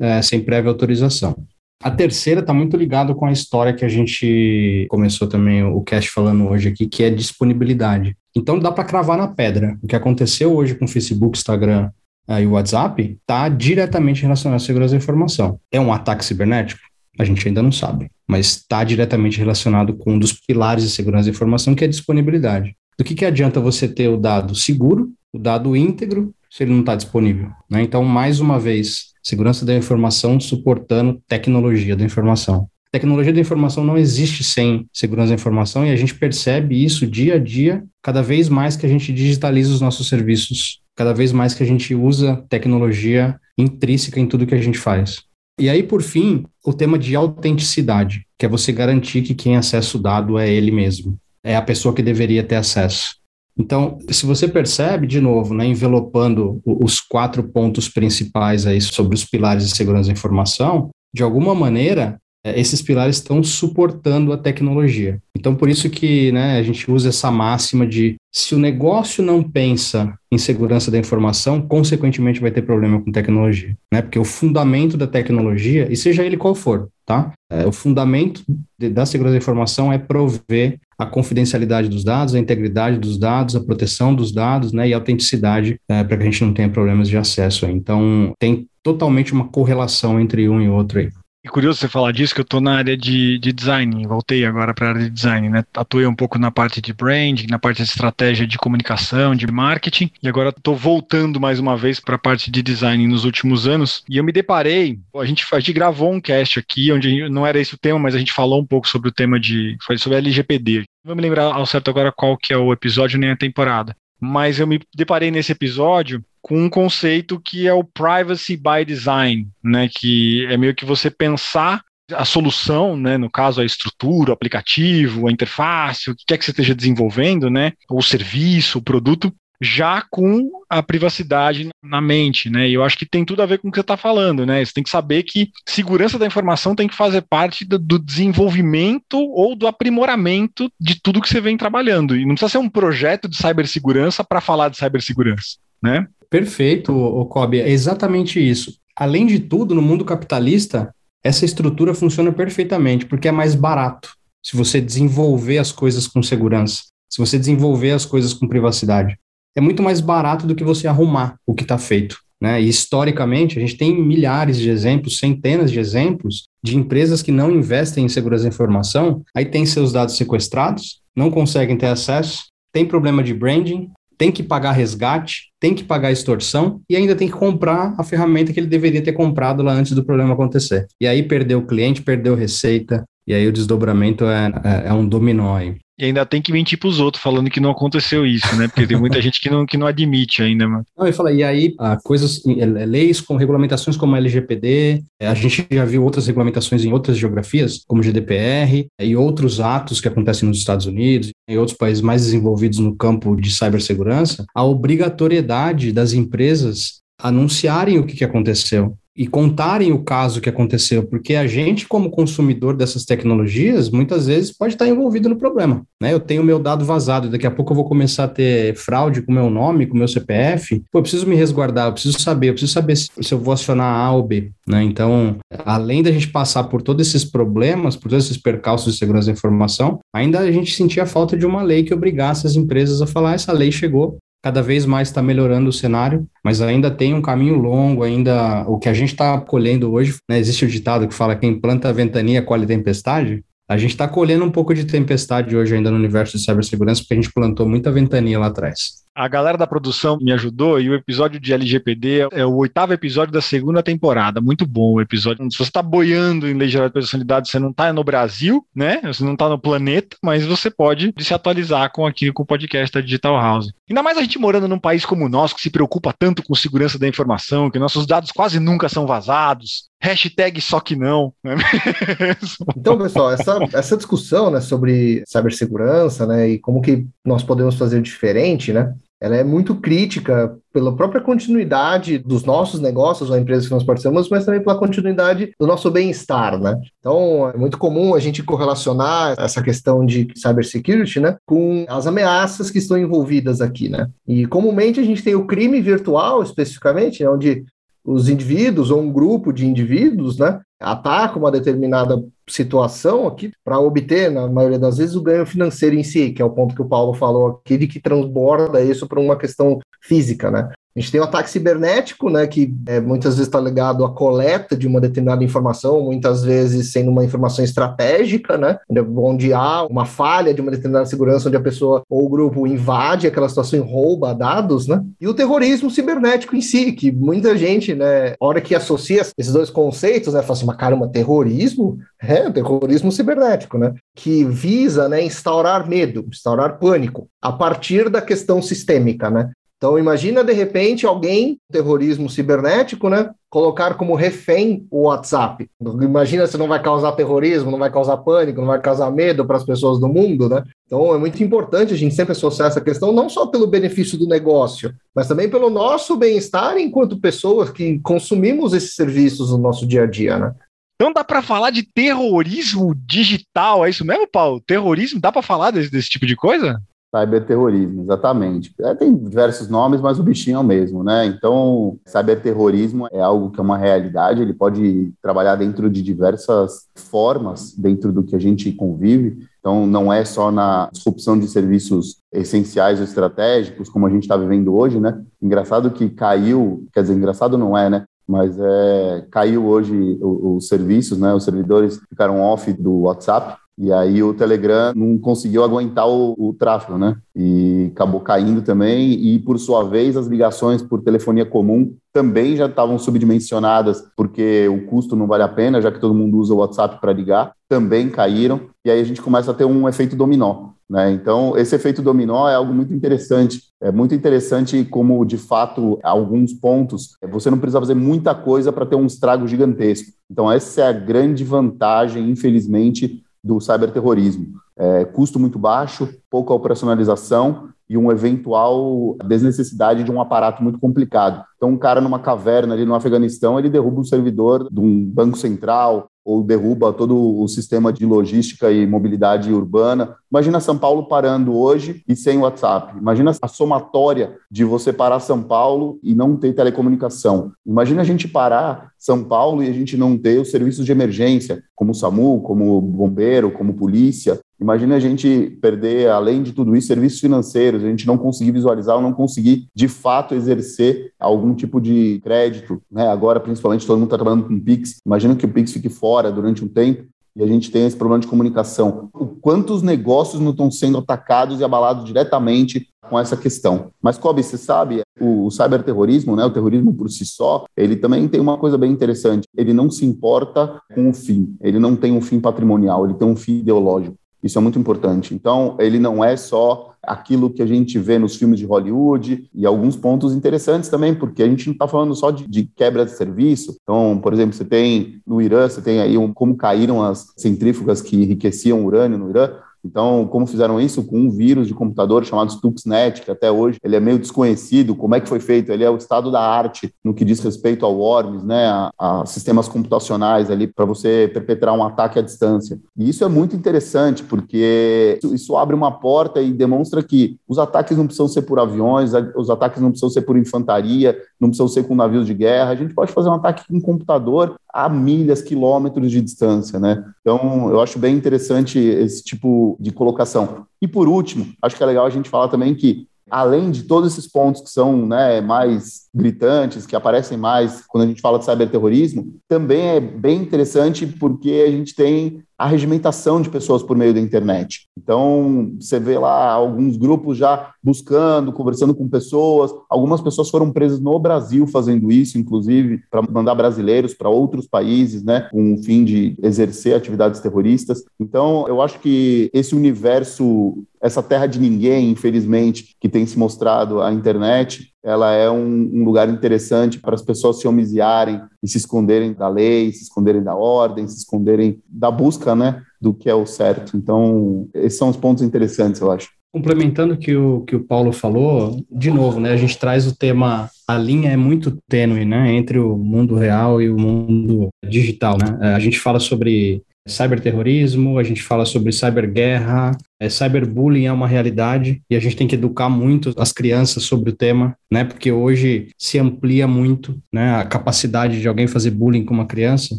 é, 0.00 0.22
sem 0.22 0.40
prévia 0.40 0.70
autorização. 0.70 1.36
A 1.82 1.90
terceira 1.90 2.40
está 2.40 2.54
muito 2.54 2.74
ligado 2.74 3.14
com 3.14 3.26
a 3.26 3.32
história 3.32 3.74
que 3.74 3.84
a 3.84 3.88
gente 3.88 4.86
começou 4.88 5.28
também 5.28 5.62
o 5.62 5.82
cast 5.82 6.10
falando 6.10 6.48
hoje 6.48 6.70
aqui, 6.70 6.86
que 6.86 7.04
é 7.04 7.10
disponibilidade. 7.10 8.16
Então 8.34 8.58
dá 8.58 8.72
para 8.72 8.84
cravar 8.84 9.18
na 9.18 9.28
pedra. 9.28 9.78
O 9.82 9.86
que 9.86 9.94
aconteceu 9.94 10.56
hoje 10.56 10.74
com 10.74 10.86
o 10.86 10.88
Facebook, 10.88 11.36
Instagram 11.36 11.90
uh, 12.30 12.40
e 12.40 12.46
o 12.46 12.52
WhatsApp 12.52 13.18
está 13.20 13.46
diretamente 13.50 14.22
relacionado 14.22 14.56
à 14.56 14.64
segurança 14.64 14.92
da 14.92 14.98
informação. 14.98 15.60
É 15.70 15.78
um 15.78 15.92
ataque 15.92 16.24
cibernético? 16.24 16.89
A 17.18 17.24
gente 17.24 17.46
ainda 17.46 17.62
não 17.62 17.72
sabe, 17.72 18.10
mas 18.26 18.46
está 18.46 18.84
diretamente 18.84 19.38
relacionado 19.38 19.94
com 19.94 20.14
um 20.14 20.18
dos 20.18 20.32
pilares 20.32 20.84
de 20.84 20.90
segurança 20.90 21.24
da 21.24 21.30
informação, 21.30 21.74
que 21.74 21.84
é 21.84 21.86
a 21.86 21.90
disponibilidade. 21.90 22.76
Do 22.96 23.04
que, 23.04 23.14
que 23.14 23.24
adianta 23.24 23.60
você 23.60 23.88
ter 23.88 24.08
o 24.08 24.16
dado 24.16 24.54
seguro, 24.54 25.10
o 25.32 25.38
dado 25.38 25.74
íntegro, 25.76 26.34
se 26.50 26.62
ele 26.62 26.72
não 26.72 26.80
está 26.80 26.94
disponível? 26.94 27.50
Né? 27.68 27.82
Então, 27.82 28.04
mais 28.04 28.40
uma 28.40 28.58
vez, 28.58 29.10
segurança 29.22 29.64
da 29.64 29.74
informação 29.74 30.38
suportando 30.38 31.20
tecnologia 31.26 31.96
da 31.96 32.04
informação. 32.04 32.68
Tecnologia 32.92 33.32
da 33.32 33.40
informação 33.40 33.84
não 33.84 33.96
existe 33.96 34.42
sem 34.42 34.86
segurança 34.92 35.28
da 35.28 35.36
informação 35.36 35.86
e 35.86 35.90
a 35.90 35.96
gente 35.96 36.14
percebe 36.14 36.84
isso 36.84 37.06
dia 37.06 37.36
a 37.36 37.38
dia, 37.38 37.84
cada 38.02 38.20
vez 38.20 38.48
mais 38.48 38.76
que 38.76 38.84
a 38.84 38.88
gente 38.88 39.12
digitaliza 39.12 39.72
os 39.72 39.80
nossos 39.80 40.08
serviços, 40.08 40.80
cada 40.96 41.14
vez 41.14 41.30
mais 41.30 41.54
que 41.54 41.62
a 41.62 41.66
gente 41.66 41.94
usa 41.94 42.44
tecnologia 42.48 43.38
intrínseca 43.56 44.18
em 44.18 44.26
tudo 44.26 44.46
que 44.46 44.54
a 44.54 44.60
gente 44.60 44.76
faz. 44.76 45.22
E 45.60 45.68
aí, 45.68 45.82
por 45.82 46.00
fim, 46.00 46.46
o 46.64 46.72
tema 46.72 46.98
de 46.98 47.14
autenticidade, 47.14 48.26
que 48.38 48.46
é 48.46 48.48
você 48.48 48.72
garantir 48.72 49.20
que 49.20 49.34
quem 49.34 49.58
acessa 49.58 49.98
o 49.98 50.00
dado 50.00 50.38
é 50.38 50.50
ele 50.50 50.70
mesmo, 50.70 51.18
é 51.44 51.54
a 51.54 51.60
pessoa 51.60 51.94
que 51.94 52.02
deveria 52.02 52.42
ter 52.42 52.56
acesso. 52.56 53.16
Então, 53.58 53.98
se 54.08 54.24
você 54.24 54.48
percebe, 54.48 55.06
de 55.06 55.20
novo, 55.20 55.52
né, 55.52 55.66
envelopando 55.66 56.62
os 56.64 56.98
quatro 56.98 57.42
pontos 57.42 57.90
principais 57.90 58.66
aí 58.66 58.80
sobre 58.80 59.14
os 59.14 59.22
pilares 59.22 59.68
de 59.68 59.76
segurança 59.76 60.06
da 60.06 60.14
informação, 60.14 60.88
de 61.12 61.22
alguma 61.22 61.54
maneira, 61.54 62.18
esses 62.44 62.80
pilares 62.80 63.16
estão 63.16 63.42
suportando 63.42 64.32
a 64.32 64.38
tecnologia. 64.38 65.20
Então, 65.36 65.54
por 65.54 65.68
isso 65.68 65.90
que 65.90 66.32
né, 66.32 66.58
a 66.58 66.62
gente 66.62 66.90
usa 66.90 67.10
essa 67.10 67.30
máxima 67.30 67.86
de 67.86 68.16
se 68.32 68.54
o 68.54 68.58
negócio 68.58 69.22
não 69.22 69.42
pensa 69.42 70.14
em 70.32 70.38
segurança 70.38 70.90
da 70.90 70.98
informação, 70.98 71.60
consequentemente 71.60 72.40
vai 72.40 72.50
ter 72.50 72.62
problema 72.62 73.00
com 73.00 73.10
tecnologia, 73.10 73.76
né? 73.92 74.00
Porque 74.00 74.18
o 74.18 74.24
fundamento 74.24 74.96
da 74.96 75.06
tecnologia, 75.06 75.88
e 75.90 75.96
seja 75.96 76.24
ele 76.24 76.36
qual 76.36 76.54
for, 76.54 76.88
tá? 77.04 77.32
É, 77.50 77.66
o 77.66 77.72
fundamento 77.72 78.42
de, 78.78 78.88
da 78.88 79.04
segurança 79.04 79.32
da 79.32 79.38
informação 79.38 79.92
é 79.92 79.98
prover 79.98 80.78
a 80.96 81.06
confidencialidade 81.06 81.88
dos 81.88 82.04
dados, 82.04 82.34
a 82.34 82.38
integridade 82.38 82.98
dos 82.98 83.18
dados, 83.18 83.56
a 83.56 83.60
proteção 83.60 84.14
dos 84.14 84.32
dados, 84.32 84.72
né, 84.72 84.88
e 84.88 84.92
a 84.92 84.96
autenticidade 84.96 85.80
é, 85.88 86.04
para 86.04 86.16
que 86.16 86.22
a 86.22 86.26
gente 86.26 86.44
não 86.44 86.52
tenha 86.52 86.68
problemas 86.68 87.08
de 87.08 87.16
acesso. 87.16 87.66
Então, 87.66 88.32
tem 88.38 88.66
totalmente 88.82 89.32
uma 89.32 89.48
correlação 89.48 90.20
entre 90.20 90.48
um 90.48 90.60
e 90.60 90.68
outro 90.68 91.00
aí. 91.00 91.08
É 91.42 91.48
curioso 91.48 91.78
você 91.78 91.88
falar 91.88 92.12
disso, 92.12 92.34
que 92.34 92.40
eu 92.40 92.44
estou 92.44 92.60
na 92.60 92.76
área 92.76 92.94
de, 92.94 93.38
de 93.38 93.50
design, 93.50 94.06
voltei 94.06 94.44
agora 94.44 94.74
para 94.74 94.88
a 94.88 94.90
área 94.90 95.04
de 95.04 95.08
design, 95.10 95.48
né? 95.48 95.64
Atuei 95.74 96.04
um 96.04 96.14
pouco 96.14 96.38
na 96.38 96.50
parte 96.50 96.82
de 96.82 96.92
branding, 96.92 97.46
na 97.48 97.58
parte 97.58 97.78
de 97.78 97.84
estratégia 97.84 98.46
de 98.46 98.58
comunicação, 98.58 99.34
de 99.34 99.50
marketing, 99.50 100.10
e 100.22 100.28
agora 100.28 100.50
estou 100.50 100.76
voltando 100.76 101.40
mais 101.40 101.58
uma 101.58 101.78
vez 101.78 101.98
para 101.98 102.16
a 102.16 102.18
parte 102.18 102.50
de 102.50 102.62
design 102.62 103.06
nos 103.06 103.24
últimos 103.24 103.66
anos. 103.66 104.04
E 104.06 104.18
eu 104.18 104.24
me 104.24 104.32
deparei, 104.32 104.98
a 105.16 105.24
gente, 105.24 105.46
a 105.50 105.58
gente 105.58 105.72
gravou 105.72 106.12
um 106.12 106.20
cast 106.20 106.58
aqui, 106.58 106.92
onde 106.92 107.08
gente, 107.08 107.30
não 107.30 107.46
era 107.46 107.58
esse 107.58 107.74
o 107.74 107.78
tema, 107.78 107.98
mas 107.98 108.14
a 108.14 108.18
gente 108.18 108.34
falou 108.34 108.60
um 108.60 108.66
pouco 108.66 108.86
sobre 108.86 109.08
o 109.08 109.12
tema 109.12 109.40
de. 109.40 109.78
Foi 109.82 109.96
sobre 109.96 110.18
LGPD. 110.18 110.84
Não 111.02 111.14
vou 111.14 111.16
me 111.16 111.22
lembrar 111.22 111.44
ao 111.44 111.64
certo 111.64 111.88
agora 111.88 112.12
qual 112.12 112.36
que 112.36 112.52
é 112.52 112.56
o 112.58 112.70
episódio 112.70 113.18
nem 113.18 113.30
a 113.30 113.36
temporada. 113.36 113.96
Mas 114.20 114.60
eu 114.60 114.66
me 114.66 114.80
deparei 114.94 115.30
nesse 115.30 115.52
episódio 115.52 116.22
com 116.42 116.64
um 116.64 116.70
conceito 116.70 117.40
que 117.40 117.66
é 117.66 117.72
o 117.72 117.84
privacy 117.84 118.56
by 118.56 118.84
design, 118.86 119.48
né, 119.62 119.88
que 119.92 120.46
é 120.46 120.56
meio 120.56 120.74
que 120.74 120.84
você 120.84 121.10
pensar 121.10 121.82
a 122.12 122.24
solução, 122.24 122.96
né, 122.96 123.16
no 123.16 123.30
caso 123.30 123.60
a 123.60 123.64
estrutura, 123.64 124.30
o 124.30 124.32
aplicativo, 124.32 125.28
a 125.28 125.32
interface, 125.32 126.10
o 126.10 126.16
que 126.16 126.24
quer 126.26 126.38
que 126.38 126.44
você 126.44 126.50
esteja 126.50 126.74
desenvolvendo, 126.74 127.48
né, 127.48 127.72
o 127.88 128.02
serviço, 128.02 128.78
o 128.78 128.82
produto, 128.82 129.32
já 129.60 130.02
com 130.10 130.50
a 130.68 130.82
privacidade 130.82 131.68
na 131.82 132.00
mente, 132.00 132.48
né? 132.48 132.68
E 132.68 132.74
eu 132.74 132.82
acho 132.82 132.96
que 132.96 133.04
tem 133.04 133.24
tudo 133.24 133.42
a 133.42 133.46
ver 133.46 133.58
com 133.58 133.68
o 133.68 133.70
que 133.70 133.76
você 133.76 133.82
está 133.82 133.96
falando, 133.96 134.46
né? 134.46 134.64
Você 134.64 134.72
tem 134.72 134.82
que 134.82 134.90
saber 134.90 135.22
que 135.22 135.50
segurança 135.68 136.18
da 136.18 136.26
informação 136.26 136.74
tem 136.74 136.88
que 136.88 136.96
fazer 136.96 137.22
parte 137.22 137.64
do, 137.64 137.78
do, 137.78 137.98
desenvolvimento 137.98 139.18
ou 139.18 139.54
do 139.54 139.66
aprimoramento 139.66 140.70
de 140.80 141.00
tudo 141.00 141.20
que 141.20 141.28
você 141.28 141.40
vem 141.40 141.56
trabalhando. 141.56 142.16
E 142.16 142.24
não 142.24 142.34
precisa 142.34 142.52
ser 142.52 142.58
um 142.58 142.70
projeto 142.70 143.28
de 143.28 143.36
cibersegurança 143.36 144.24
para 144.24 144.40
falar 144.40 144.70
de 144.70 144.78
cibersegurança, 144.78 145.58
né? 145.82 146.06
Perfeito, 146.30 147.26
Kobe, 147.30 147.60
é 147.60 147.68
exatamente 147.68 148.40
isso. 148.40 148.78
Além 148.96 149.26
de 149.26 149.40
tudo, 149.40 149.74
no 149.74 149.82
mundo 149.82 150.04
capitalista, 150.04 150.94
essa 151.22 151.44
estrutura 151.44 151.92
funciona 151.92 152.32
perfeitamente, 152.32 153.04
porque 153.04 153.28
é 153.28 153.32
mais 153.32 153.54
barato 153.54 154.14
se 154.42 154.56
você 154.56 154.80
desenvolver 154.80 155.58
as 155.58 155.70
coisas 155.70 156.06
com 156.06 156.22
segurança, 156.22 156.84
se 157.10 157.18
você 157.18 157.38
desenvolver 157.38 157.90
as 157.90 158.06
coisas 158.06 158.32
com 158.32 158.48
privacidade. 158.48 159.18
É 159.56 159.60
muito 159.60 159.82
mais 159.82 160.00
barato 160.00 160.46
do 160.46 160.54
que 160.54 160.64
você 160.64 160.86
arrumar 160.86 161.36
o 161.46 161.54
que 161.54 161.62
está 161.62 161.78
feito. 161.78 162.18
Né? 162.40 162.60
E 162.62 162.68
historicamente, 162.68 163.58
a 163.58 163.60
gente 163.60 163.76
tem 163.76 164.00
milhares 164.00 164.56
de 164.56 164.70
exemplos, 164.70 165.18
centenas 165.18 165.70
de 165.70 165.78
exemplos 165.78 166.48
de 166.62 166.76
empresas 166.76 167.20
que 167.22 167.30
não 167.30 167.50
investem 167.50 168.04
em 168.04 168.08
segurança 168.08 168.44
da 168.44 168.48
informação, 168.48 169.22
aí 169.34 169.44
tem 169.44 169.66
seus 169.66 169.92
dados 169.92 170.16
sequestrados, 170.16 171.00
não 171.14 171.30
conseguem 171.30 171.76
ter 171.76 171.88
acesso, 171.88 172.44
tem 172.72 172.86
problema 172.86 173.22
de 173.22 173.34
branding, 173.34 173.90
tem 174.16 174.30
que 174.30 174.42
pagar 174.42 174.72
resgate, 174.72 175.50
tem 175.58 175.74
que 175.74 175.82
pagar 175.82 176.12
extorsão 176.12 176.80
e 176.88 176.96
ainda 176.96 177.16
tem 177.16 177.26
que 177.26 177.34
comprar 177.34 177.94
a 177.98 178.04
ferramenta 178.04 178.52
que 178.52 178.60
ele 178.60 178.66
deveria 178.66 179.02
ter 179.02 179.12
comprado 179.12 179.62
lá 179.62 179.72
antes 179.72 179.92
do 179.92 180.04
problema 180.04 180.34
acontecer. 180.34 180.86
E 181.00 181.06
aí 181.06 181.22
perdeu 181.22 181.58
o 181.58 181.66
cliente, 181.66 182.02
perdeu 182.02 182.34
receita, 182.34 183.04
e 183.26 183.34
aí 183.34 183.46
o 183.46 183.52
desdobramento 183.52 184.24
é, 184.24 184.52
é, 184.64 184.88
é 184.88 184.92
um 184.92 185.06
dominó 185.06 185.56
aí. 185.56 185.76
E 186.00 186.06
ainda 186.06 186.24
tem 186.24 186.40
que 186.40 186.50
mentir 186.50 186.78
para 186.78 186.88
os 186.88 186.98
outros, 186.98 187.22
falando 187.22 187.50
que 187.50 187.60
não 187.60 187.70
aconteceu 187.70 188.24
isso, 188.24 188.56
né? 188.56 188.68
Porque 188.68 188.86
tem 188.86 188.98
muita 188.98 189.20
gente 189.22 189.38
que 189.38 189.50
não, 189.50 189.66
que 189.66 189.76
não 189.76 189.86
admite 189.86 190.42
ainda, 190.42 190.66
mano. 190.66 190.84
Não, 190.96 191.06
e 191.06 191.12
fala, 191.12 191.30
e 191.30 191.44
aí, 191.44 191.74
ah, 191.78 191.98
coisas, 192.02 192.40
é, 192.46 192.60
é, 192.60 192.86
leis 192.86 193.20
com 193.20 193.36
regulamentações 193.36 193.98
como 193.98 194.14
a 194.14 194.18
LGPD, 194.18 195.02
é, 195.20 195.26
a 195.26 195.34
gente 195.34 195.66
já 195.70 195.84
viu 195.84 196.02
outras 196.02 196.26
regulamentações 196.26 196.86
em 196.86 196.92
outras 196.92 197.18
geografias, 197.18 197.84
como 197.86 198.02
GDPR, 198.02 198.86
e 198.98 199.14
outros 199.14 199.60
atos 199.60 200.00
que 200.00 200.08
acontecem 200.08 200.48
nos 200.48 200.56
Estados 200.56 200.86
Unidos 200.86 201.32
e 201.46 201.58
outros 201.58 201.76
países 201.76 202.00
mais 202.00 202.22
desenvolvidos 202.22 202.78
no 202.78 202.96
campo 202.96 203.36
de 203.36 203.52
cibersegurança, 203.52 204.46
a 204.54 204.64
obrigatoriedade 204.64 205.92
das 205.92 206.14
empresas 206.14 207.00
anunciarem 207.22 207.98
o 207.98 208.06
que, 208.06 208.16
que 208.16 208.24
aconteceu 208.24 208.96
e 209.16 209.26
contarem 209.26 209.92
o 209.92 210.02
caso 210.02 210.40
que 210.40 210.48
aconteceu, 210.48 211.02
porque 211.02 211.34
a 211.34 211.46
gente, 211.46 211.86
como 211.86 212.10
consumidor 212.10 212.76
dessas 212.76 213.04
tecnologias, 213.04 213.90
muitas 213.90 214.26
vezes 214.26 214.56
pode 214.56 214.74
estar 214.74 214.88
envolvido 214.88 215.28
no 215.28 215.36
problema. 215.36 215.82
Né? 216.00 216.12
Eu 216.12 216.20
tenho 216.20 216.44
meu 216.44 216.58
dado 216.58 216.84
vazado, 216.84 217.28
daqui 217.28 217.46
a 217.46 217.50
pouco 217.50 217.72
eu 217.72 217.76
vou 217.76 217.84
começar 217.84 218.24
a 218.24 218.28
ter 218.28 218.74
fraude 218.76 219.22
com 219.22 219.32
meu 219.32 219.50
nome, 219.50 219.86
com 219.86 219.96
meu 219.96 220.08
CPF. 220.08 220.82
Pô, 220.90 220.98
eu 220.98 221.02
preciso 221.02 221.26
me 221.26 221.34
resguardar, 221.34 221.88
eu 221.88 221.92
preciso 221.92 222.20
saber, 222.20 222.48
eu 222.48 222.52
preciso 222.52 222.72
saber 222.72 222.96
se, 222.96 223.08
se 223.20 223.34
eu 223.34 223.38
vou 223.38 223.52
acionar 223.52 223.94
A 223.94 224.12
ou 224.12 224.22
B. 224.22 224.52
Né? 224.66 224.84
Então, 224.84 225.36
além 225.64 226.02
da 226.02 226.12
gente 226.12 226.28
passar 226.28 226.64
por 226.64 226.80
todos 226.80 227.06
esses 227.06 227.24
problemas, 227.24 227.96
por 227.96 228.08
todos 228.08 228.24
esses 228.24 228.38
percalços 228.38 228.92
de 228.92 228.98
segurança 228.98 229.26
da 229.26 229.32
informação, 229.32 229.98
ainda 230.14 230.38
a 230.38 230.52
gente 230.52 230.74
sentia 230.74 231.04
falta 231.04 231.36
de 231.36 231.44
uma 231.44 231.62
lei 231.62 231.82
que 231.82 231.92
obrigasse 231.92 232.46
as 232.46 232.54
empresas 232.54 233.02
a 233.02 233.06
falar: 233.06 233.34
essa 233.34 233.52
lei 233.52 233.72
chegou, 233.72 234.18
cada 234.42 234.62
vez 234.62 234.86
mais 234.86 235.08
está 235.08 235.22
melhorando 235.22 235.70
o 235.70 235.72
cenário, 235.72 236.26
mas 236.44 236.60
ainda 236.62 236.90
tem 236.90 237.14
um 237.14 237.22
caminho 237.22 237.56
longo, 237.56 238.02
ainda 238.02 238.64
o 238.66 238.78
que 238.78 238.88
a 238.88 238.94
gente 238.94 239.10
está 239.10 239.38
colhendo 239.40 239.92
hoje, 239.92 240.16
né, 240.28 240.38
existe 240.38 240.64
o 240.64 240.68
ditado 240.68 241.06
que 241.06 241.14
fala 241.14 241.36
quem 241.36 241.60
planta 241.60 241.92
ventania 241.92 242.42
colhe 242.42 242.66
tempestade, 242.66 243.44
a 243.68 243.76
gente 243.76 243.90
está 243.90 244.08
colhendo 244.08 244.44
um 244.44 244.50
pouco 244.50 244.74
de 244.74 244.84
tempestade 244.84 245.56
hoje 245.56 245.76
ainda 245.76 245.92
no 245.92 245.96
universo 245.96 246.36
de 246.36 246.44
cibersegurança, 246.44 247.02
porque 247.02 247.14
a 247.14 247.16
gente 247.16 247.32
plantou 247.32 247.68
muita 247.68 247.92
ventania 247.92 248.36
lá 248.36 248.46
atrás. 248.46 249.04
A 249.14 249.26
galera 249.26 249.58
da 249.58 249.66
produção 249.66 250.18
me 250.20 250.32
ajudou 250.32 250.80
e 250.80 250.88
o 250.88 250.94
episódio 250.94 251.40
de 251.40 251.52
LGPD 251.52 252.28
é 252.30 252.46
o 252.46 252.54
oitavo 252.54 252.92
episódio 252.92 253.32
da 253.32 253.40
segunda 253.40 253.82
temporada. 253.82 254.40
Muito 254.40 254.64
bom 254.64 254.94
o 254.94 255.00
episódio. 255.00 255.44
Se 255.50 255.58
você 255.58 255.64
está 255.64 255.82
boiando 255.82 256.48
em 256.48 256.54
Lei 256.54 256.68
Geral 256.68 256.88
de 256.88 256.92
Proteção 256.92 257.18
de 257.18 257.26
Dados, 257.26 257.50
você 257.50 257.58
não 257.58 257.70
está 257.70 257.92
no 257.92 258.04
Brasil, 258.04 258.64
né? 258.74 259.00
Você 259.04 259.24
não 259.24 259.32
está 259.32 259.48
no 259.48 259.58
planeta, 259.58 260.16
mas 260.22 260.46
você 260.46 260.70
pode 260.70 261.12
se 261.18 261.34
atualizar 261.34 261.90
com 261.92 262.06
aqui 262.06 262.32
com 262.32 262.44
o 262.44 262.46
podcast 262.46 262.94
da 262.94 263.00
Digital 263.00 263.36
House. 263.36 263.72
Ainda 263.88 264.02
mais 264.02 264.16
a 264.16 264.22
gente 264.22 264.38
morando 264.38 264.68
num 264.68 264.78
país 264.78 265.04
como 265.04 265.26
o 265.26 265.28
nosso, 265.28 265.56
que 265.56 265.60
se 265.60 265.70
preocupa 265.70 266.14
tanto 266.16 266.44
com 266.44 266.54
segurança 266.54 266.98
da 266.98 267.08
informação, 267.08 267.68
que 267.68 267.78
nossos 267.78 268.06
dados 268.06 268.30
quase 268.30 268.60
nunca 268.60 268.88
são 268.88 269.06
vazados. 269.06 269.90
Hashtag 270.00 270.60
só 270.62 270.80
que 270.80 270.96
não. 270.96 271.34
é 271.44 272.36
então, 272.76 272.96
pessoal, 272.96 273.32
essa, 273.32 273.58
essa 273.74 273.96
discussão 273.96 274.50
né, 274.50 274.60
sobre 274.60 275.22
cibersegurança 275.26 276.26
né, 276.26 276.48
e 276.48 276.58
como 276.58 276.80
que 276.80 277.06
nós 277.24 277.42
podemos 277.42 277.74
fazer 277.74 278.00
diferente, 278.00 278.72
né? 278.72 278.94
Ela 279.20 279.36
é 279.36 279.44
muito 279.44 279.74
crítica 279.74 280.56
pela 280.72 280.96
própria 280.96 281.20
continuidade 281.20 282.16
dos 282.16 282.44
nossos 282.44 282.80
negócios 282.80 283.28
ou 283.28 283.36
empresas 283.36 283.66
que 283.66 283.74
nós 283.74 283.84
participamos, 283.84 284.28
mas 284.30 284.46
também 284.46 284.62
pela 284.62 284.78
continuidade 284.78 285.52
do 285.60 285.66
nosso 285.66 285.90
bem-estar, 285.90 286.58
né? 286.58 286.80
Então, 287.00 287.50
é 287.50 287.56
muito 287.56 287.76
comum 287.76 288.14
a 288.14 288.18
gente 288.18 288.42
correlacionar 288.42 289.34
essa 289.38 289.62
questão 289.62 290.06
de 290.06 290.28
cybersecurity, 290.34 291.20
né, 291.20 291.36
com 291.44 291.84
as 291.88 292.06
ameaças 292.06 292.70
que 292.70 292.78
estão 292.78 292.96
envolvidas 292.96 293.60
aqui, 293.60 293.88
né? 293.88 294.08
E 294.26 294.46
comumente 294.46 295.00
a 295.00 295.04
gente 295.04 295.22
tem 295.22 295.34
o 295.34 295.46
crime 295.46 295.80
virtual, 295.82 296.42
especificamente, 296.42 297.26
onde 297.26 297.64
os 298.02 298.28
indivíduos 298.28 298.90
ou 298.90 299.00
um 299.00 299.12
grupo 299.12 299.52
de 299.52 299.66
indivíduos, 299.66 300.38
né, 300.38 300.60
ataca 300.80 301.38
uma 301.38 301.50
determinada 301.50 302.24
situação 302.48 303.26
aqui 303.26 303.52
para 303.62 303.78
obter, 303.78 304.30
na 304.30 304.48
maioria 304.48 304.78
das 304.78 304.96
vezes, 304.96 305.14
o 305.14 305.22
ganho 305.22 305.44
financeiro 305.44 305.94
em 305.94 306.02
si, 306.02 306.32
que 306.32 306.40
é 306.40 306.44
o 306.44 306.50
ponto 306.50 306.74
que 306.74 306.82
o 306.82 306.88
Paulo 306.88 307.14
falou 307.14 307.60
aqui, 307.62 307.76
de 307.76 307.86
que 307.86 308.00
transborda 308.00 308.82
isso 308.82 309.06
para 309.06 309.20
uma 309.20 309.36
questão 309.36 309.78
física, 310.00 310.50
né? 310.50 310.70
A 310.96 311.00
gente 311.00 311.12
tem 311.12 311.20
o 311.20 311.24
ataque 311.24 311.48
cibernético, 311.48 312.28
né, 312.28 312.46
que 312.48 312.74
é, 312.86 313.00
muitas 313.00 313.34
vezes 313.34 313.46
está 313.46 313.60
ligado 313.60 314.04
à 314.04 314.12
coleta 314.12 314.76
de 314.76 314.88
uma 314.88 315.00
determinada 315.00 315.44
informação, 315.44 316.00
muitas 316.00 316.42
vezes 316.42 316.90
sendo 316.90 317.10
uma 317.10 317.24
informação 317.24 317.64
estratégica, 317.64 318.58
né, 318.58 318.78
onde 319.16 319.52
há 319.52 319.84
uma 319.84 320.04
falha 320.04 320.52
de 320.52 320.60
uma 320.60 320.70
determinada 320.70 321.06
segurança, 321.06 321.48
onde 321.48 321.56
a 321.56 321.60
pessoa 321.60 322.02
ou 322.10 322.26
o 322.26 322.28
grupo 322.28 322.66
invade 322.66 323.28
aquela 323.28 323.48
situação 323.48 323.78
e 323.78 323.82
rouba 323.82 324.34
dados, 324.34 324.88
né, 324.88 325.00
e 325.20 325.28
o 325.28 325.34
terrorismo 325.34 325.90
cibernético 325.90 326.56
em 326.56 326.60
si, 326.60 326.90
que 326.90 327.12
muita 327.12 327.56
gente, 327.56 327.94
né, 327.94 328.34
hora 328.40 328.60
que 328.60 328.74
associa 328.74 329.22
esses 329.38 329.52
dois 329.52 329.70
conceitos, 329.70 330.34
né, 330.34 330.42
fala 330.42 330.54
assim, 330.54 330.66
mas 330.66 330.76
caramba, 330.76 331.08
terrorismo? 331.08 331.98
É, 332.20 332.50
terrorismo 332.50 333.12
cibernético, 333.12 333.78
né, 333.78 333.94
que 334.14 334.44
visa, 334.44 335.08
né, 335.08 335.22
instaurar 335.22 335.88
medo, 335.88 336.26
instaurar 336.28 336.78
pânico, 336.78 337.28
a 337.40 337.52
partir 337.52 338.10
da 338.10 338.20
questão 338.20 338.60
sistêmica, 338.60 339.30
né, 339.30 339.50
então, 339.80 339.98
imagina 339.98 340.44
de 340.44 340.52
repente 340.52 341.06
alguém, 341.06 341.58
terrorismo 341.72 342.28
cibernético, 342.28 343.08
né? 343.08 343.30
Colocar 343.48 343.94
como 343.94 344.14
refém 344.14 344.86
o 344.90 345.04
WhatsApp. 345.04 345.70
Imagina 345.80 346.46
se 346.46 346.58
não 346.58 346.68
vai 346.68 346.82
causar 346.82 347.12
terrorismo, 347.12 347.70
não 347.70 347.78
vai 347.78 347.90
causar 347.90 348.18
pânico, 348.18 348.60
não 348.60 348.68
vai 348.68 348.78
causar 348.78 349.10
medo 349.10 349.42
para 349.46 349.56
as 349.56 349.64
pessoas 349.64 349.98
do 349.98 350.06
mundo, 350.06 350.50
né? 350.50 350.64
Então, 350.84 351.14
é 351.14 351.18
muito 351.18 351.42
importante 351.42 351.94
a 351.94 351.96
gente 351.96 352.14
sempre 352.14 352.32
associar 352.32 352.68
essa 352.68 352.80
questão, 352.82 353.10
não 353.10 353.30
só 353.30 353.46
pelo 353.46 353.66
benefício 353.66 354.18
do 354.18 354.28
negócio, 354.28 354.94
mas 355.14 355.26
também 355.26 355.48
pelo 355.48 355.70
nosso 355.70 356.14
bem-estar 356.14 356.76
enquanto 356.76 357.18
pessoas 357.18 357.70
que 357.70 357.98
consumimos 358.00 358.74
esses 358.74 358.94
serviços 358.94 359.50
no 359.50 359.56
nosso 359.56 359.86
dia 359.86 360.02
a 360.02 360.06
dia, 360.06 360.38
né? 360.38 360.54
Então 360.96 361.10
dá 361.10 361.24
para 361.24 361.40
falar 361.40 361.70
de 361.70 361.82
terrorismo 361.82 362.94
digital, 362.94 363.86
é 363.86 363.88
isso 363.88 364.04
mesmo, 364.04 364.28
Paulo? 364.30 364.60
Terrorismo, 364.60 365.18
dá 365.18 365.32
para 365.32 365.40
falar 365.40 365.70
desse, 365.70 365.90
desse 365.90 366.10
tipo 366.10 366.26
de 366.26 366.36
coisa? 366.36 366.78
Cyberterrorismo, 367.14 368.02
exatamente. 368.02 368.72
É, 368.80 368.94
tem 368.94 369.16
diversos 369.16 369.68
nomes, 369.68 370.00
mas 370.00 370.20
o 370.20 370.22
bichinho 370.22 370.56
é 370.56 370.60
o 370.60 370.64
mesmo, 370.64 371.02
né? 371.02 371.26
Então, 371.26 371.98
cyberterrorismo 372.06 373.08
é 373.10 373.20
algo 373.20 373.50
que 373.50 373.58
é 373.58 373.62
uma 373.62 373.76
realidade, 373.76 374.40
ele 374.40 374.54
pode 374.54 375.12
trabalhar 375.20 375.56
dentro 375.56 375.90
de 375.90 376.02
diversas 376.02 376.86
formas, 376.94 377.74
dentro 377.76 378.12
do 378.12 378.22
que 378.22 378.36
a 378.36 378.38
gente 378.38 378.70
convive. 378.70 379.38
Então, 379.58 379.86
não 379.86 380.12
é 380.12 380.24
só 380.24 380.52
na 380.52 380.88
disrupção 380.92 381.36
de 381.36 381.48
serviços 381.48 382.18
essenciais 382.32 383.00
ou 383.00 383.04
estratégicos, 383.04 383.88
como 383.88 384.06
a 384.06 384.10
gente 384.10 384.22
está 384.22 384.36
vivendo 384.36 384.72
hoje, 384.72 385.00
né? 385.00 385.20
Engraçado 385.42 385.90
que 385.90 386.08
caiu, 386.08 386.86
quer 386.92 387.02
dizer, 387.02 387.14
engraçado 387.14 387.58
não 387.58 387.76
é, 387.76 387.90
né? 387.90 388.04
Mas 388.26 388.56
é, 388.56 389.26
caiu 389.32 389.66
hoje 389.66 390.16
os, 390.22 390.64
os 390.64 390.68
serviços, 390.68 391.18
né? 391.18 391.34
Os 391.34 391.42
servidores 391.42 392.00
ficaram 392.08 392.40
off 392.40 392.72
do 392.72 393.00
WhatsApp 393.00 393.58
e 393.82 393.90
aí 393.90 394.22
o 394.22 394.34
Telegram 394.34 394.92
não 394.94 395.16
conseguiu 395.16 395.64
aguentar 395.64 396.06
o, 396.06 396.34
o, 396.38 396.52
tráfego, 396.52 396.98
né? 396.98 397.16
E 397.34 397.88
acabou 397.92 398.20
caindo 398.20 398.60
também. 398.60 399.12
E 399.12 399.38
por 399.38 399.58
sua 399.58 399.82
vez, 399.84 400.18
as 400.18 400.26
ligações 400.26 400.82
por 400.82 401.00
telefonia 401.00 401.46
comum 401.46 401.94
também 402.12 402.54
já 402.56 402.66
estavam 402.66 402.98
subdimensionadas, 402.98 404.04
porque 404.14 404.68
o 404.68 404.84
custo 404.84 405.16
não 405.16 405.26
vale 405.26 405.44
a 405.44 405.48
pena, 405.48 405.80
já 405.80 405.90
que 405.90 405.98
todo 405.98 406.14
mundo 406.14 406.36
usa 406.36 406.52
o 406.52 406.58
WhatsApp 406.58 407.00
para 407.00 407.14
ligar, 407.14 407.54
também 407.70 408.10
caíram. 408.10 408.60
E 408.84 408.90
aí 408.90 409.00
a 409.00 409.04
gente 409.04 409.22
começa 409.22 409.50
a 409.50 409.54
ter 409.54 409.64
um 409.64 409.88
efeito 409.88 410.14
dominó. 410.14 410.72
Né? 410.86 411.12
Então, 411.12 411.56
esse 411.56 411.74
efeito 411.74 412.02
dominó 412.02 412.50
é 412.50 412.56
algo 412.56 412.74
muito 412.74 412.92
interessante. 412.92 413.62
É 413.80 413.90
muito 413.90 414.14
interessante 414.14 414.84
como, 414.84 415.24
de 415.24 415.38
fato, 415.38 415.98
alguns 416.02 416.52
pontos, 416.52 417.16
você 417.30 417.48
não 417.48 417.58
precisa 417.58 417.80
fazer 417.80 417.94
muita 417.94 418.34
coisa 418.34 418.70
para 418.70 418.84
ter 418.84 418.96
um 418.96 419.06
estrago 419.06 419.46
gigantesco. 419.48 420.10
Então, 420.28 420.52
essa 420.52 420.82
é 420.82 420.86
a 420.86 420.92
grande 420.92 421.44
vantagem, 421.44 422.28
infelizmente, 422.28 423.22
do 423.42 423.60
cyberterrorismo. 423.60 424.54
É, 424.76 425.04
custo 425.04 425.38
muito 425.38 425.58
baixo, 425.58 426.08
pouca 426.30 426.54
operacionalização 426.54 427.68
e 427.88 427.96
um 427.96 428.10
eventual 428.10 429.16
desnecessidade 429.24 430.04
de 430.04 430.12
um 430.12 430.20
aparato 430.20 430.62
muito 430.62 430.78
complicado. 430.78 431.44
Então, 431.56 431.70
um 431.70 431.76
cara 431.76 432.00
numa 432.00 432.20
caverna 432.20 432.74
ali 432.74 432.84
no 432.84 432.94
Afeganistão, 432.94 433.58
ele 433.58 433.68
derruba 433.68 434.00
um 434.00 434.04
servidor 434.04 434.68
de 434.70 434.80
um 434.80 435.04
banco 435.04 435.36
central 435.36 436.08
ou 436.24 436.42
derruba 436.42 436.92
todo 436.92 437.40
o 437.40 437.48
sistema 437.48 437.92
de 437.92 438.04
logística 438.04 438.70
e 438.70 438.86
mobilidade 438.86 439.52
urbana. 439.52 440.16
Imagina 440.30 440.60
São 440.60 440.78
Paulo 440.78 441.06
parando 441.06 441.56
hoje 441.56 442.02
e 442.06 442.14
sem 442.14 442.38
WhatsApp. 442.38 442.96
Imagina 442.98 443.32
a 443.40 443.48
somatória 443.48 444.36
de 444.50 444.64
você 444.64 444.92
parar 444.92 445.20
São 445.20 445.42
Paulo 445.42 445.98
e 446.02 446.14
não 446.14 446.36
ter 446.36 446.52
telecomunicação. 446.52 447.52
Imagina 447.66 448.02
a 448.02 448.04
gente 448.04 448.28
parar 448.28 448.90
São 448.98 449.24
Paulo 449.24 449.62
e 449.62 449.68
a 449.68 449.72
gente 449.72 449.96
não 449.96 450.16
ter 450.16 450.40
os 450.40 450.50
serviços 450.50 450.84
de 450.84 450.92
emergência, 450.92 451.62
como 451.74 451.92
o 451.92 451.94
SAMU, 451.94 452.40
como 452.42 452.80
bombeiro, 452.80 453.50
como 453.50 453.74
polícia. 453.74 454.38
Imagina 454.60 454.96
a 454.96 455.00
gente 455.00 455.58
perder, 455.62 456.10
além 456.10 456.42
de 456.42 456.52
tudo 456.52 456.76
isso, 456.76 456.88
serviços 456.88 457.18
financeiros, 457.18 457.82
a 457.82 457.88
gente 457.88 458.06
não 458.06 458.18
conseguir 458.18 458.52
visualizar 458.52 458.96
ou 458.96 459.02
não 459.02 459.12
conseguir, 459.12 459.68
de 459.74 459.88
fato, 459.88 460.34
exercer 460.34 461.12
algum 461.18 461.54
tipo 461.54 461.80
de 461.80 462.20
crédito. 462.22 462.80
Né? 462.90 463.08
Agora, 463.08 463.40
principalmente, 463.40 463.86
todo 463.86 463.96
mundo 463.96 464.08
está 464.08 464.18
trabalhando 464.18 464.46
com 464.46 464.60
Pix. 464.60 464.98
Imagina 465.06 465.34
que 465.34 465.46
o 465.46 465.48
Pix 465.48 465.72
fique 465.72 465.88
fora 465.88 466.30
durante 466.30 466.64
um 466.64 466.68
tempo 466.68 467.04
e 467.34 467.42
a 467.42 467.46
gente 467.46 467.70
tem 467.70 467.86
esse 467.86 467.96
problema 467.96 468.20
de 468.20 468.26
comunicação. 468.26 469.08
O 469.14 469.26
quantos 469.26 469.82
negócios 469.82 470.42
não 470.42 470.50
estão 470.50 470.70
sendo 470.70 470.98
atacados 470.98 471.60
e 471.60 471.64
abalados 471.64 472.04
diretamente 472.04 472.88
com 473.08 473.18
essa 473.18 473.36
questão. 473.36 473.90
Mas, 474.00 474.18
Kobe, 474.18 474.42
você 474.42 474.58
sabe, 474.58 475.02
o, 475.20 475.46
o 475.46 475.50
cyberterrorismo, 475.50 476.36
né, 476.36 476.44
o 476.44 476.50
terrorismo 476.50 476.94
por 476.94 477.08
si 477.10 477.24
só, 477.24 477.64
ele 477.76 477.96
também 477.96 478.28
tem 478.28 478.40
uma 478.40 478.58
coisa 478.58 478.76
bem 478.76 478.92
interessante. 478.92 479.48
Ele 479.56 479.72
não 479.72 479.90
se 479.90 480.04
importa 480.04 480.80
com 480.94 481.08
o 481.08 481.14
fim, 481.14 481.56
ele 481.60 481.78
não 481.78 481.96
tem 481.96 482.12
um 482.12 482.20
fim 482.20 482.38
patrimonial, 482.38 483.04
ele 483.04 483.14
tem 483.14 483.26
um 483.26 483.36
fim 483.36 483.58
ideológico. 483.58 484.16
Isso 484.42 484.58
é 484.58 484.62
muito 484.62 484.78
importante. 484.78 485.34
Então, 485.34 485.76
ele 485.78 485.98
não 485.98 486.24
é 486.24 486.36
só 486.36 486.94
aquilo 487.02 487.50
que 487.50 487.62
a 487.62 487.66
gente 487.66 487.98
vê 487.98 488.18
nos 488.18 488.36
filmes 488.36 488.58
de 488.58 488.66
Hollywood 488.66 489.48
e 489.54 489.66
alguns 489.66 489.96
pontos 489.96 490.34
interessantes 490.34 490.88
também, 490.88 491.14
porque 491.14 491.42
a 491.42 491.48
gente 491.48 491.66
não 491.66 491.72
está 491.72 491.88
falando 491.88 492.14
só 492.14 492.30
de, 492.30 492.46
de, 492.46 492.64
quebra 492.64 493.04
de 493.04 493.12
serviço. 493.12 493.76
Então, 493.82 494.18
por 494.22 494.32
exemplo, 494.32 494.54
você 494.54 494.64
tem 494.64 495.20
no 495.26 495.40
Irã, 495.40 495.68
você 495.68 495.80
tem 495.80 496.00
aí 496.00 496.16
um, 496.18 496.32
como 496.32 496.56
caíram 496.56 497.02
as 497.02 497.32
centrífugas 497.36 498.02
que 498.02 498.16
enriqueciam 498.16 498.84
urânio 498.84 499.18
no 499.18 499.30
Irã. 499.30 499.50
Então, 499.84 500.26
como 500.26 500.46
fizeram 500.46 500.80
isso 500.80 501.02
com 501.02 501.18
um 501.18 501.30
vírus 501.30 501.66
de 501.66 501.74
computador 501.74 502.24
chamado 502.24 502.52
Stuxnet, 502.52 503.22
que 503.22 503.30
até 503.30 503.50
hoje 503.50 503.78
ele 503.82 503.96
é 503.96 504.00
meio 504.00 504.18
desconhecido, 504.18 504.94
como 504.94 505.14
é 505.14 505.20
que 505.20 505.28
foi 505.28 505.40
feito? 505.40 505.72
Ele 505.72 505.84
é 505.84 505.90
o 505.90 505.96
estado 505.96 506.30
da 506.30 506.40
arte 506.40 506.92
no 507.04 507.14
que 507.14 507.24
diz 507.24 507.40
respeito 507.40 507.84
ao 507.84 507.96
worms, 507.96 508.44
né, 508.44 508.66
a, 508.66 508.92
a 508.98 509.26
sistemas 509.26 509.68
computacionais 509.68 510.50
ali 510.50 510.66
para 510.66 510.84
você 510.84 511.30
perpetrar 511.32 511.74
um 511.74 511.84
ataque 511.84 512.18
à 512.18 512.22
distância. 512.22 512.78
E 512.96 513.08
isso 513.08 513.24
é 513.24 513.28
muito 513.28 513.56
interessante, 513.56 514.22
porque 514.22 515.18
isso, 515.22 515.34
isso 515.34 515.56
abre 515.56 515.74
uma 515.74 515.90
porta 515.90 516.40
e 516.40 516.52
demonstra 516.52 517.02
que 517.02 517.38
os 517.48 517.58
ataques 517.58 517.96
não 517.96 518.06
precisam 518.06 518.28
ser 518.28 518.42
por 518.42 518.58
aviões, 518.58 519.12
os 519.36 519.50
ataques 519.50 519.80
não 519.80 519.90
precisam 519.90 520.10
ser 520.10 520.22
por 520.22 520.36
infantaria, 520.36 521.16
não 521.40 521.48
precisam 521.48 521.68
ser 521.68 521.84
com 521.84 521.94
navios 521.94 522.26
de 522.26 522.34
guerra. 522.34 522.70
A 522.70 522.76
gente 522.76 522.94
pode 522.94 523.12
fazer 523.12 523.28
um 523.28 523.34
ataque 523.34 523.66
com 523.66 523.76
um 523.76 523.80
computador 523.80 524.56
a 524.72 524.88
milhas, 524.88 525.42
quilômetros 525.42 526.10
de 526.10 526.20
distância, 526.20 526.78
né? 526.78 527.04
Então, 527.20 527.70
eu 527.70 527.80
acho 527.80 527.98
bem 527.98 528.14
interessante 528.14 528.78
esse 528.78 529.24
tipo 529.24 529.76
de 529.80 529.90
colocação. 529.90 530.66
E 530.80 530.86
por 530.86 531.08
último, 531.08 531.46
acho 531.62 531.76
que 531.76 531.82
é 531.82 531.86
legal 531.86 532.06
a 532.06 532.10
gente 532.10 532.28
falar 532.28 532.48
também 532.48 532.74
que 532.74 533.08
além 533.30 533.70
de 533.70 533.84
todos 533.84 534.12
esses 534.12 534.30
pontos 534.30 534.60
que 534.60 534.70
são 534.70 535.06
né, 535.06 535.40
mais 535.40 536.08
gritantes, 536.12 536.84
que 536.84 536.96
aparecem 536.96 537.38
mais 537.38 537.86
quando 537.86 538.04
a 538.04 538.06
gente 538.06 538.20
fala 538.20 538.38
de 538.38 538.44
cyberterrorismo, 538.44 539.34
também 539.48 539.82
é 539.82 540.00
bem 540.00 540.42
interessante 540.42 541.06
porque 541.06 541.64
a 541.66 541.70
gente 541.70 541.94
tem 541.94 542.42
a 542.60 542.66
regimentação 542.66 543.40
de 543.40 543.48
pessoas 543.48 543.82
por 543.82 543.96
meio 543.96 544.12
da 544.12 544.20
internet. 544.20 544.86
Então, 544.98 545.72
você 545.80 545.98
vê 545.98 546.18
lá 546.18 546.52
alguns 546.52 546.98
grupos 546.98 547.38
já 547.38 547.72
buscando, 547.82 548.52
conversando 548.52 548.94
com 548.94 549.08
pessoas. 549.08 549.72
Algumas 549.88 550.20
pessoas 550.20 550.50
foram 550.50 550.70
presas 550.70 551.00
no 551.00 551.18
Brasil 551.18 551.66
fazendo 551.66 552.12
isso, 552.12 552.36
inclusive, 552.36 553.00
para 553.10 553.22
mandar 553.22 553.54
brasileiros 553.54 554.12
para 554.12 554.28
outros 554.28 554.66
países, 554.68 555.24
né, 555.24 555.48
com 555.50 555.72
o 555.72 555.82
fim 555.82 556.04
de 556.04 556.36
exercer 556.42 556.94
atividades 556.94 557.40
terroristas. 557.40 558.04
Então, 558.20 558.68
eu 558.68 558.82
acho 558.82 559.00
que 559.00 559.48
esse 559.54 559.74
universo, 559.74 560.84
essa 561.00 561.22
terra 561.22 561.46
de 561.46 561.58
ninguém, 561.58 562.10
infelizmente, 562.10 562.94
que 563.00 563.08
tem 563.08 563.24
se 563.24 563.38
mostrado 563.38 564.02
a 564.02 564.12
internet, 564.12 564.89
ela 565.02 565.32
é 565.32 565.50
um, 565.50 565.90
um, 565.92 566.04
lugar 566.04 566.28
interessante 566.28 566.98
para 566.98 567.14
as 567.14 567.22
pessoas 567.22 567.58
se 567.58 567.66
homiciarem 567.66 568.40
e 568.62 568.68
se 568.68 568.78
esconderem 568.78 569.32
da 569.32 569.48
lei, 569.48 569.92
se 569.92 570.02
esconderem 570.02 570.42
da 570.42 570.54
ordem, 570.54 571.08
se 571.08 571.18
esconderem 571.18 571.80
da 571.88 572.10
busca, 572.10 572.54
né, 572.54 572.82
do 573.00 573.14
que 573.14 573.28
é 573.28 573.34
o 573.34 573.46
certo. 573.46 573.96
Então, 573.96 574.68
esses 574.74 574.98
são 574.98 575.08
os 575.08 575.16
pontos 575.16 575.42
interessantes, 575.42 576.00
eu 576.00 576.10
acho. 576.10 576.28
Complementando 576.52 577.16
que 577.16 577.34
o 577.36 577.60
que 577.60 577.76
o 577.76 577.84
Paulo 577.84 578.12
falou, 578.12 578.84
de 578.90 579.10
novo, 579.10 579.38
né, 579.38 579.52
a 579.52 579.56
gente 579.56 579.78
traz 579.78 580.06
o 580.06 580.16
tema, 580.16 580.68
a 580.86 580.98
linha 580.98 581.30
é 581.30 581.36
muito 581.36 581.78
tênue, 581.88 582.24
né, 582.24 582.52
entre 582.52 582.78
o 582.78 582.96
mundo 582.96 583.36
real 583.36 583.80
e 583.80 583.88
o 583.88 583.96
mundo 583.96 584.68
digital, 584.84 585.38
né? 585.38 585.74
A 585.74 585.78
gente 585.78 585.98
fala 585.98 586.18
sobre 586.18 586.82
cyberterrorismo, 587.06 588.18
a 588.18 588.22
gente 588.22 588.42
fala 588.42 588.64
sobre 588.64 588.92
cyberguerra, 588.92 589.92
é, 590.20 590.28
cyberbullying 590.28 591.06
é 591.06 591.12
uma 591.12 591.26
realidade 591.26 592.02
e 592.10 592.14
a 592.14 592.20
gente 592.20 592.36
tem 592.36 592.46
que 592.46 592.54
educar 592.54 592.90
muito 592.90 593.32
as 593.38 593.52
crianças 593.52 594.02
sobre 594.02 594.30
o 594.30 594.36
tema, 594.36 594.76
né? 594.92 595.02
Porque 595.02 595.32
hoje 595.32 595.88
se 595.98 596.18
amplia 596.18 596.68
muito, 596.68 597.18
né? 597.32 597.54
A 597.54 597.64
capacidade 597.64 598.40
de 598.40 598.46
alguém 598.46 598.66
fazer 598.66 598.90
bullying 598.90 599.24
com 599.24 599.32
uma 599.32 599.46
criança 599.46 599.98